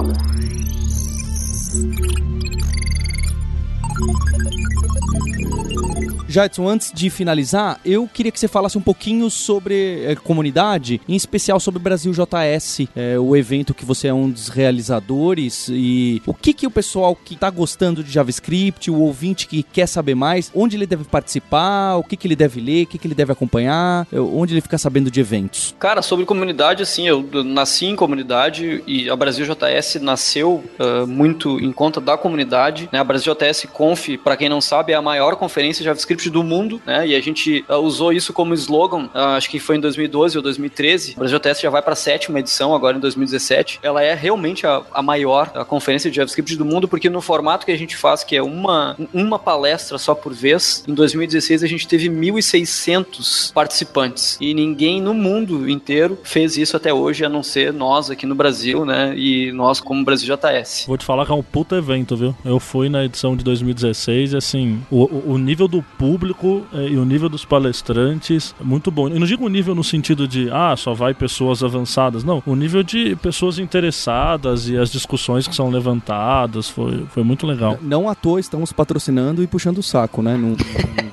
Jadson, 6.31 6.67
antes 6.67 6.91
de 6.93 7.09
finalizar, 7.09 7.79
eu 7.85 8.07
queria 8.11 8.31
que 8.31 8.39
você 8.39 8.47
falasse 8.47 8.77
um 8.77 8.81
pouquinho 8.81 9.29
sobre 9.29 10.03
é, 10.05 10.15
comunidade, 10.15 11.01
em 11.07 11.15
especial 11.15 11.59
sobre 11.59 11.81
Brasil 11.81 12.11
JS, 12.11 12.87
é, 12.95 13.19
o 13.19 13.35
evento 13.35 13.73
que 13.73 13.85
você 13.85 14.07
é 14.07 14.13
um 14.13 14.29
dos 14.29 14.47
realizadores 14.47 15.67
e 15.69 16.21
o 16.25 16.33
que, 16.33 16.53
que 16.53 16.65
o 16.65 16.71
pessoal 16.71 17.15
que 17.15 17.33
está 17.33 17.49
gostando 17.49 18.03
de 18.03 18.11
JavaScript, 18.11 18.89
o 18.89 18.99
ouvinte 18.99 19.47
que 19.47 19.61
quer 19.61 19.87
saber 19.87 20.15
mais, 20.15 20.51
onde 20.55 20.77
ele 20.77 20.87
deve 20.87 21.03
participar, 21.03 21.97
o 21.97 22.03
que, 22.03 22.15
que 22.15 22.27
ele 22.27 22.35
deve 22.35 22.61
ler, 22.61 22.83
o 22.83 22.87
que, 22.87 22.97
que 22.97 23.07
ele 23.07 23.15
deve 23.15 23.31
acompanhar, 23.31 24.07
é, 24.11 24.19
onde 24.19 24.53
ele 24.53 24.61
fica 24.61 24.77
sabendo 24.77 25.11
de 25.11 25.19
eventos. 25.19 25.75
Cara, 25.79 26.01
sobre 26.01 26.25
comunidade, 26.25 26.81
assim, 26.81 27.07
eu 27.07 27.27
nasci 27.43 27.87
em 27.87 27.95
comunidade 27.95 28.83
e 28.87 29.09
a 29.09 29.15
Brasil 29.15 29.45
JS 29.45 29.95
nasceu 30.01 30.63
uh, 30.79 31.05
muito 31.05 31.59
em 31.59 31.71
conta 31.71 31.99
da 31.99 32.17
comunidade, 32.17 32.87
né? 32.91 32.99
A 32.99 33.03
Brasil 33.03 33.33
JS 33.33 33.67
Conf, 33.73 34.09
para 34.23 34.37
quem 34.37 34.47
não 34.47 34.61
sabe, 34.61 34.93
é 34.93 34.95
a 34.95 35.01
maior 35.01 35.35
conferência 35.35 35.81
de 35.81 35.85
JavaScript 35.85 36.20
do 36.29 36.43
mundo, 36.43 36.81
né? 36.85 37.07
E 37.07 37.15
a 37.15 37.21
gente 37.21 37.65
uh, 37.69 37.75
usou 37.75 38.13
isso 38.13 38.33
como 38.33 38.53
slogan, 38.53 39.05
uh, 39.13 39.35
acho 39.37 39.49
que 39.49 39.59
foi 39.59 39.77
em 39.77 39.79
2012 39.79 40.37
ou 40.37 40.43
2013. 40.43 41.13
O 41.15 41.19
Brasil 41.19 41.39
Test 41.39 41.61
já 41.61 41.69
vai 41.69 41.81
para 41.81 41.93
a 41.93 41.95
sétima 41.95 42.39
edição, 42.39 42.73
agora 42.73 42.97
em 42.97 42.99
2017. 42.99 43.79
Ela 43.81 44.03
é 44.03 44.13
realmente 44.13 44.65
a, 44.65 44.81
a 44.93 45.01
maior 45.01 45.51
a 45.55 45.65
conferência 45.65 46.09
de 46.09 46.17
JavaScript 46.17 46.55
do 46.55 46.65
mundo, 46.65 46.87
porque 46.87 47.09
no 47.09 47.21
formato 47.21 47.65
que 47.65 47.71
a 47.71 47.77
gente 47.77 47.95
faz, 47.97 48.23
que 48.23 48.35
é 48.35 48.43
uma, 48.43 48.95
uma 49.13 49.39
palestra 49.39 49.97
só 49.97 50.13
por 50.13 50.33
vez, 50.33 50.83
em 50.87 50.93
2016 50.93 51.63
a 51.63 51.67
gente 51.67 51.87
teve 51.87 52.09
1.600 52.09 53.53
participantes. 53.53 54.37
E 54.39 54.53
ninguém 54.53 55.01
no 55.01 55.13
mundo 55.13 55.69
inteiro 55.69 56.17
fez 56.23 56.57
isso 56.57 56.75
até 56.77 56.93
hoje, 56.93 57.25
a 57.25 57.29
não 57.29 57.43
ser 57.43 57.73
nós 57.73 58.09
aqui 58.09 58.25
no 58.25 58.35
Brasil, 58.35 58.85
né? 58.85 59.13
E 59.15 59.51
nós 59.51 59.79
como 59.79 60.03
Brasil 60.03 60.35
JS. 60.35 60.85
Vou 60.87 60.97
te 60.97 61.05
falar 61.05 61.25
que 61.25 61.31
é 61.31 61.35
um 61.35 61.43
puta 61.43 61.75
evento, 61.75 62.15
viu? 62.15 62.35
Eu 62.43 62.59
fui 62.59 62.89
na 62.89 63.05
edição 63.05 63.35
de 63.35 63.43
2016 63.43 64.33
e 64.33 64.37
assim, 64.37 64.81
o, 64.89 65.33
o 65.33 65.37
nível 65.37 65.67
do 65.67 65.81
público 65.81 66.10
público 66.11 66.67
é, 66.73 66.87
e 66.89 66.97
o 66.97 67.05
nível 67.05 67.29
dos 67.29 67.45
palestrantes 67.45 68.53
é 68.59 68.63
muito 68.65 68.91
bom. 68.91 69.07
Eu 69.07 69.17
não 69.17 69.25
digo 69.25 69.47
nível 69.47 69.73
no 69.73 69.83
sentido 69.83 70.27
de, 70.27 70.49
ah, 70.51 70.75
só 70.75 70.93
vai 70.93 71.13
pessoas 71.13 71.63
avançadas. 71.63 72.21
Não, 72.25 72.43
o 72.45 72.53
nível 72.53 72.83
de 72.83 73.15
pessoas 73.15 73.57
interessadas 73.57 74.67
e 74.67 74.77
as 74.77 74.91
discussões 74.91 75.47
que 75.47 75.55
são 75.55 75.69
levantadas 75.69 76.69
foi, 76.69 77.05
foi 77.09 77.23
muito 77.23 77.47
legal. 77.47 77.79
Não 77.81 78.09
à 78.09 78.15
toa 78.15 78.41
estamos 78.41 78.73
patrocinando 78.73 79.41
e 79.41 79.47
puxando 79.47 79.77
o 79.77 79.83
saco, 79.83 80.21
né? 80.21 80.35
Não, 80.35 80.57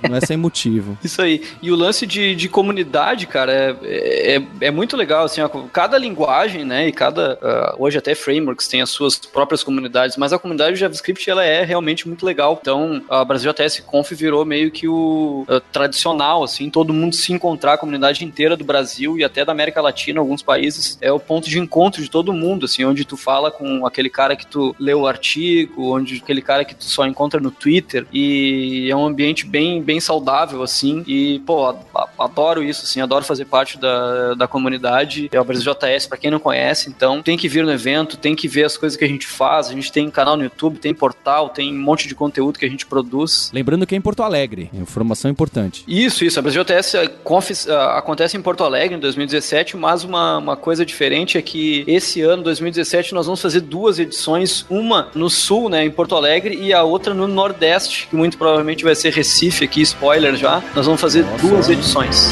não 0.08 0.16
é 0.16 0.20
sem 0.20 0.36
motivo. 0.36 0.98
Isso 1.04 1.22
aí. 1.22 1.42
E 1.62 1.70
o 1.70 1.76
lance 1.76 2.04
de, 2.04 2.34
de 2.34 2.48
comunidade, 2.48 3.26
cara, 3.26 3.52
é, 3.52 4.36
é, 4.36 4.42
é 4.62 4.70
muito 4.70 4.96
legal. 4.96 5.24
Assim, 5.24 5.40
cada 5.72 5.96
linguagem, 5.96 6.64
né? 6.64 6.88
E 6.88 6.92
cada. 6.92 7.34
Uh, 7.34 7.84
hoje 7.84 7.98
até 7.98 8.16
frameworks 8.16 8.66
tem 8.66 8.82
as 8.82 8.90
suas 8.90 9.16
próprias 9.16 9.62
comunidades, 9.62 10.16
mas 10.16 10.32
a 10.32 10.38
comunidade 10.38 10.74
de 10.74 10.80
JavaScript 10.80 11.28
ela 11.30 11.44
é 11.44 11.62
realmente 11.62 12.08
muito 12.08 12.26
legal. 12.26 12.58
Então, 12.60 13.00
a 13.08 13.24
Brasil 13.24 13.50
ATS 13.50 13.80
Conf 13.80 14.10
virou 14.12 14.44
meio 14.44 14.70
que 14.70 14.87
uh, 14.88 15.60
tradicional, 15.72 16.42
assim, 16.42 16.70
todo 16.70 16.92
mundo 16.92 17.14
se 17.14 17.32
encontrar, 17.32 17.74
a 17.74 17.78
comunidade 17.78 18.24
inteira 18.24 18.56
do 18.56 18.64
Brasil 18.64 19.18
e 19.18 19.24
até 19.24 19.44
da 19.44 19.52
América 19.52 19.80
Latina, 19.80 20.20
alguns 20.20 20.42
países, 20.42 20.98
é 21.00 21.12
o 21.12 21.20
ponto 21.20 21.48
de 21.48 21.58
encontro 21.58 22.02
de 22.02 22.10
todo 22.10 22.32
mundo, 22.32 22.64
assim, 22.66 22.84
onde 22.84 23.04
tu 23.04 23.16
fala 23.16 23.50
com 23.50 23.86
aquele 23.86 24.10
cara 24.10 24.36
que 24.36 24.46
tu 24.46 24.74
leu 24.78 25.00
o 25.00 25.06
artigo, 25.06 25.94
onde 25.94 26.16
aquele 26.22 26.42
cara 26.42 26.64
que 26.64 26.74
tu 26.74 26.84
só 26.84 27.06
encontra 27.06 27.40
no 27.40 27.50
Twitter, 27.50 28.06
e 28.12 28.88
é 28.90 28.96
um 28.96 29.06
ambiente 29.06 29.46
bem, 29.46 29.82
bem 29.82 30.00
saudável, 30.00 30.62
assim, 30.62 31.02
e, 31.06 31.40
pô, 31.40 31.74
adoro 32.18 32.62
isso, 32.62 32.84
assim, 32.84 33.00
adoro 33.00 33.24
fazer 33.24 33.44
parte 33.44 33.78
da, 33.78 34.34
da 34.34 34.46
comunidade, 34.46 35.28
é 35.32 35.40
o 35.40 35.44
Brasil 35.44 35.72
JS, 35.72 36.06
para 36.06 36.18
quem 36.18 36.30
não 36.30 36.38
conhece, 36.38 36.88
então 36.88 37.22
tem 37.22 37.36
que 37.36 37.48
vir 37.48 37.64
no 37.64 37.72
evento, 37.72 38.16
tem 38.16 38.34
que 38.34 38.48
ver 38.48 38.64
as 38.64 38.76
coisas 38.76 38.96
que 38.96 39.04
a 39.04 39.08
gente 39.08 39.26
faz, 39.26 39.68
a 39.68 39.72
gente 39.72 39.92
tem 39.92 40.10
canal 40.10 40.36
no 40.36 40.42
YouTube, 40.42 40.78
tem 40.78 40.94
portal, 40.94 41.48
tem 41.48 41.72
um 41.72 41.80
monte 41.80 42.08
de 42.08 42.14
conteúdo 42.14 42.58
que 42.58 42.64
a 42.64 42.68
gente 42.68 42.86
produz. 42.86 43.50
Lembrando 43.52 43.86
que 43.86 43.94
é 43.94 43.98
em 43.98 44.00
Porto 44.00 44.22
Alegre, 44.22 44.70
Informação 44.80 45.30
importante. 45.30 45.84
Isso, 45.86 46.24
isso. 46.24 46.38
A 46.38 46.42
Brasil 46.42 46.62
JS 46.64 46.94
uh, 46.94 47.10
Conf 47.24 47.50
uh, 47.50 47.72
acontece 47.96 48.36
em 48.36 48.42
Porto 48.42 48.64
Alegre 48.64 48.96
em 48.96 49.00
2017, 49.00 49.76
mas 49.76 50.04
uma, 50.04 50.38
uma 50.38 50.56
coisa 50.56 50.84
diferente 50.84 51.38
é 51.38 51.42
que 51.42 51.84
esse 51.86 52.22
ano, 52.22 52.42
2017, 52.42 53.14
nós 53.14 53.26
vamos 53.26 53.40
fazer 53.40 53.60
duas 53.60 53.98
edições, 53.98 54.64
uma 54.68 55.08
no 55.14 55.28
sul, 55.28 55.68
né, 55.68 55.84
em 55.84 55.90
Porto 55.90 56.14
Alegre, 56.14 56.56
e 56.56 56.72
a 56.72 56.82
outra 56.82 57.14
no 57.14 57.26
Nordeste, 57.26 58.08
que 58.08 58.16
muito 58.16 58.38
provavelmente 58.38 58.84
vai 58.84 58.94
ser 58.94 59.12
Recife 59.12 59.64
aqui, 59.64 59.82
spoiler 59.82 60.36
já. 60.36 60.62
Nós 60.74 60.86
vamos 60.86 61.00
fazer 61.00 61.24
Nossa. 61.24 61.46
duas 61.46 61.68
edições. 61.68 62.28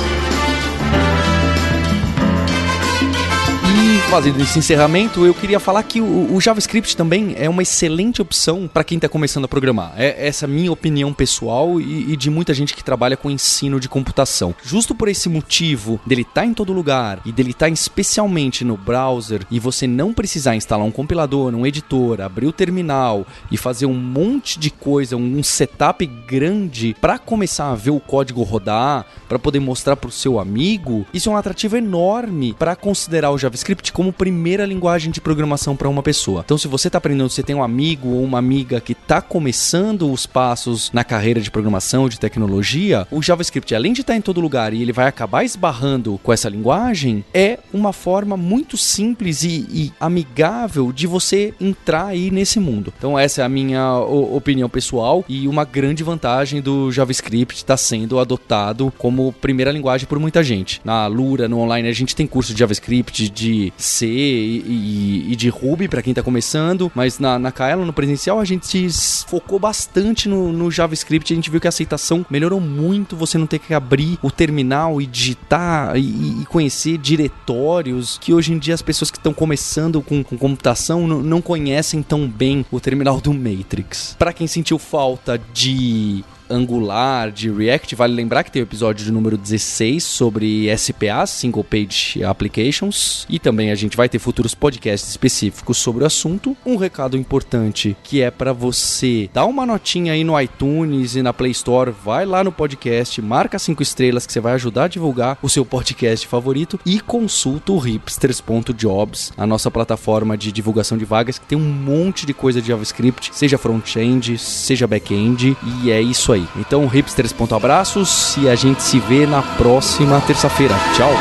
Fazendo 4.09 4.41
esse 4.41 4.57
encerramento, 4.57 5.27
eu 5.27 5.35
queria 5.35 5.59
falar 5.59 5.83
que 5.83 6.01
o, 6.01 6.33
o 6.33 6.41
JavaScript 6.41 6.97
também 6.97 7.35
é 7.37 7.51
uma 7.51 7.63
excelente 7.63 8.23
opção 8.23 8.71
para 8.73 8.85
quem 8.85 8.97
está 8.97 9.09
começando 9.09 9.47
a 9.47 9.49
programar. 9.49 9.95
É 9.97 10.29
essa 10.29 10.47
minha 10.47 10.71
opinião 10.71 11.13
pessoal 11.13 11.81
e, 11.81 12.13
e, 12.13 12.17
de 12.17 12.31
muita 12.31 12.55
gente 12.55 12.73
que 12.73 12.85
trabalha 12.85 13.17
com 13.17 13.29
ensino 13.29 13.81
de 13.81 13.89
computação. 13.89 14.55
Justo 14.63 14.95
por 14.95 15.09
esse 15.09 15.29
motivo 15.29 16.01
dele 16.07 16.23
estar 16.23 16.43
tá 16.43 16.47
em 16.47 16.55
todo 16.55 16.73
lugar 16.73 17.21
e 17.27 17.33
dele 17.33 17.51
estar 17.51 17.67
tá 17.67 17.73
especialmente 17.73 18.65
no 18.65 18.77
browser 18.77 19.45
e 19.51 19.59
você 19.59 19.89
não 19.89 20.15
precisar 20.15 20.55
instalar 20.55 20.87
um 20.87 20.93
compilador, 20.93 21.53
um 21.53 21.67
editor, 21.67 22.21
abrir 22.21 22.47
o 22.47 22.53
terminal 22.53 23.27
e 23.51 23.57
fazer 23.57 23.87
um 23.87 23.95
monte 23.95 24.59
de 24.59 24.71
coisa, 24.71 25.17
um 25.17 25.43
setup 25.43 26.07
grande 26.07 26.97
para 27.01 27.19
começar 27.19 27.73
a 27.73 27.75
ver 27.75 27.91
o 27.91 28.01
código 28.01 28.45
rodar, 28.45 29.05
para 29.29 29.39
poder 29.39 29.59
mostrar 29.59 29.97
para 29.97 30.09
o 30.09 30.13
seu 30.13 30.39
amigo, 30.39 31.05
isso 31.13 31.29
é 31.29 31.33
um 31.33 31.37
atrativo 31.37 31.77
enorme 31.77 32.55
para 32.57 32.77
considerar 32.77 33.33
o 33.33 33.39
JavaScript 33.39 33.96
como 33.97 34.13
primeira 34.13 34.67
linguagem 34.67 35.11
de 35.11 35.23
programação 35.23 35.75
para 35.75 35.89
uma 35.89 36.03
pessoa. 36.03 36.43
Então, 36.45 36.59
se 36.59 36.69
você 36.69 36.89
está 36.91 36.99
aprendendo, 36.99 37.31
você 37.31 37.43
tem 37.43 37.57
um 37.57 37.63
amigo 37.63 38.11
ou 38.11 38.23
uma 38.23 38.39
amiga 38.39 38.79
que 38.79 38.93
está 38.93 39.23
começando 39.23 40.13
os 40.13 40.27
passos 40.27 40.91
na 40.93 41.03
carreira 41.03 41.41
de 41.41 41.51
programação, 41.51 42.07
de 42.07 42.21
tecnologia, 42.21 43.09
o 43.11 43.23
JavaScript, 43.23 43.75
além 43.75 43.95
de 43.95 44.03
estar 44.03 44.13
tá 44.13 44.19
em 44.19 44.21
todo 44.21 44.39
lugar 44.39 44.75
e 44.75 44.83
ele 44.83 44.93
vai 44.93 45.07
acabar 45.07 45.45
esbarrando 45.45 46.21
com 46.23 46.31
essa 46.31 46.47
linguagem, 46.47 47.25
é 47.33 47.59
uma 47.73 47.91
forma 47.91 48.37
muito 48.37 48.77
simples 48.77 49.43
e, 49.43 49.67
e 49.71 49.93
amigável 49.99 50.93
de 50.93 51.07
você 51.07 51.55
entrar 51.59 52.09
aí 52.09 52.31
nesse 52.31 52.61
mundo. 52.61 52.93
Então, 52.99 53.19
essa 53.19 53.41
é 53.41 53.45
a 53.47 53.49
minha 53.49 53.97
opinião 53.97 54.69
pessoal 54.69 55.25
e 55.27 55.49
uma 55.49 55.65
grande 55.65 56.05
vantagem 56.05 56.61
do 56.61 56.93
JavaScript 56.93 57.57
está 57.57 57.79
sendo 57.79 58.21
adotado 58.21 58.93
como 58.99 59.33
primeira 59.33 59.73
linguagem 59.73 60.07
por 60.07 60.19
muita 60.19 60.45
gente. 60.45 60.83
Na 60.85 61.07
Lura, 61.07 61.49
no 61.49 61.61
online, 61.61 61.89
a 61.89 61.95
gente 61.95 62.15
tem 62.15 62.27
curso 62.27 62.53
de 62.53 62.61
JavaScript, 62.61 63.31
de 63.31 63.73
C 63.87 64.07
e, 64.07 64.63
e, 64.67 65.33
e 65.33 65.37
de 65.37 65.49
Ruby 65.49 65.89
para 65.89 66.03
quem 66.03 66.11
está 66.11 66.23
começando, 66.23 66.91
mas 66.95 67.19
na, 67.19 67.39
na 67.39 67.53
no 67.85 67.93
presencial, 67.93 68.39
a 68.39 68.45
gente 68.45 68.89
focou 69.27 69.59
bastante 69.59 70.29
no, 70.29 70.53
no 70.53 70.71
JavaScript. 70.71 71.33
A 71.33 71.37
gente 71.37 71.51
viu 71.51 71.61
que 71.61 71.67
a 71.67 71.71
aceitação 71.71 72.25
melhorou 72.29 72.61
muito. 72.61 73.17
Você 73.17 73.39
não 73.39 73.47
ter 73.47 73.59
que 73.59 73.75
abrir 73.75 74.19
o 74.23 74.31
terminal 74.31 75.01
e 75.01 75.07
digitar 75.07 75.97
e, 75.97 76.43
e 76.43 76.47
conhecer 76.47 76.99
diretórios 76.99 78.19
que 78.21 78.33
hoje 78.33 78.53
em 78.53 78.59
dia 78.59 78.75
as 78.75 78.83
pessoas 78.83 79.11
que 79.11 79.17
estão 79.17 79.33
começando 79.33 80.01
com, 80.03 80.23
com 80.23 80.37
computação 80.37 81.07
não 81.07 81.41
conhecem 81.41 82.03
tão 82.03 82.29
bem 82.29 82.65
o 82.71 82.81
terminal 82.81 83.21
do 83.21 83.33
Matrix. 83.33 84.15
Para 84.19 84.33
quem 84.33 84.47
sentiu 84.47 84.79
falta 84.79 85.41
de 85.53 86.25
Angular, 86.49 87.31
de 87.31 87.51
React. 87.51 87.95
Vale 87.95 88.15
lembrar 88.15 88.45
que 88.45 88.51
tem 88.51 88.63
o 88.63 88.65
episódio 88.65 89.05
de 89.05 89.13
número 89.13 89.37
16 89.37 90.03
sobre 90.03 90.67
SPA, 90.77 91.27
Single 91.27 91.65
Page 91.65 92.25
Applications, 92.25 93.27
e 93.29 93.39
também 93.39 93.71
a 93.71 93.75
gente 93.75 93.97
vai 93.97 94.09
ter 94.09 94.19
futuros 94.19 94.55
podcasts 94.55 95.11
específicos 95.11 95.79
sobre 95.79 96.05
o 96.05 96.07
assunto. 96.07 96.57
Um 96.65 96.77
recado 96.77 97.17
importante 97.17 97.97
que 98.03 98.23
é 98.23 98.31
para 98.31 98.53
você 98.53 99.29
dar 99.33 99.47
uma 99.47 99.67
notinha 99.67 100.13
aí 100.13 100.25
no 100.25 100.41
iTunes 100.41 101.17
e 101.17 101.23
na 101.23 101.33
Play 101.33 101.53
Store, 101.53 101.91
vai 101.91 102.25
lá 102.25 102.45
no 102.45 102.53
podcast, 102.53 103.21
marca 103.21 103.59
cinco 103.59 103.83
estrelas 103.83 104.27
que 104.27 104.33
você 104.33 104.41
vai 104.41 104.55
ajudar 104.55 104.85
a 104.85 104.89
divulgar 104.89 105.39
o 105.43 105.49
seu 105.49 105.65
podcast 105.65 106.27
favorito 106.27 106.79
e 106.87 107.01
consulta 107.01 107.73
o 107.73 107.79
hipsters.jobs, 107.79 109.33
a 109.37 109.47
nossa 109.47 109.71
plataforma 109.71 110.37
de 110.37 110.53
divulgação 110.53 110.97
de 110.97 111.05
vagas 111.05 111.39
que 111.39 111.47
tem 111.47 111.59
um 111.59 111.73
monte 111.73 112.25
de 112.25 112.33
coisa 112.33 112.61
de 112.61 112.69
JavaScript, 112.69 113.31
seja 113.33 113.59
front-end, 113.59 114.39
seja 114.39 114.87
back-end, 114.87 115.57
e 115.83 115.91
é 115.91 116.01
isso 116.01 116.33
aí 116.33 116.36
aí. 116.37 116.49
Então, 116.57 116.87
hipsters, 116.87 117.33
ponto 117.33 117.55
abraços 117.55 118.37
e 118.37 118.49
a 118.49 118.55
gente 118.55 118.83
se 118.83 118.99
vê 119.01 119.27
na 119.27 119.43
próxima 119.43 120.21
terça-feira. 120.21 120.75
Tchau! 120.95 121.13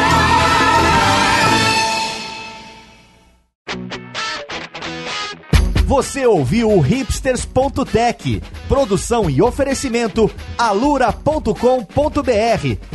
Você 5.86 6.26
ouviu 6.26 6.72
o 6.72 6.80
hipsters.tech, 6.82 8.42
produção 8.68 9.30
e 9.30 9.42
oferecimento 9.42 10.30
alura.com.br, 10.58 11.54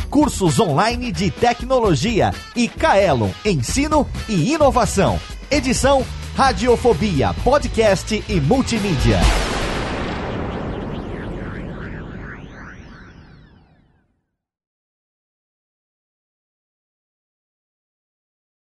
cursos 0.09 0.59
online 0.59 1.11
de 1.11 1.31
tecnologia 1.31 2.33
e 2.55 2.67
Kaelon, 2.67 3.29
ensino 3.45 4.07
e 4.29 4.53
inovação. 4.53 5.19
Edição 5.49 6.05
Radiofobia, 6.35 7.33
podcast 7.43 8.23
e 8.27 8.39
multimídia. 8.39 9.19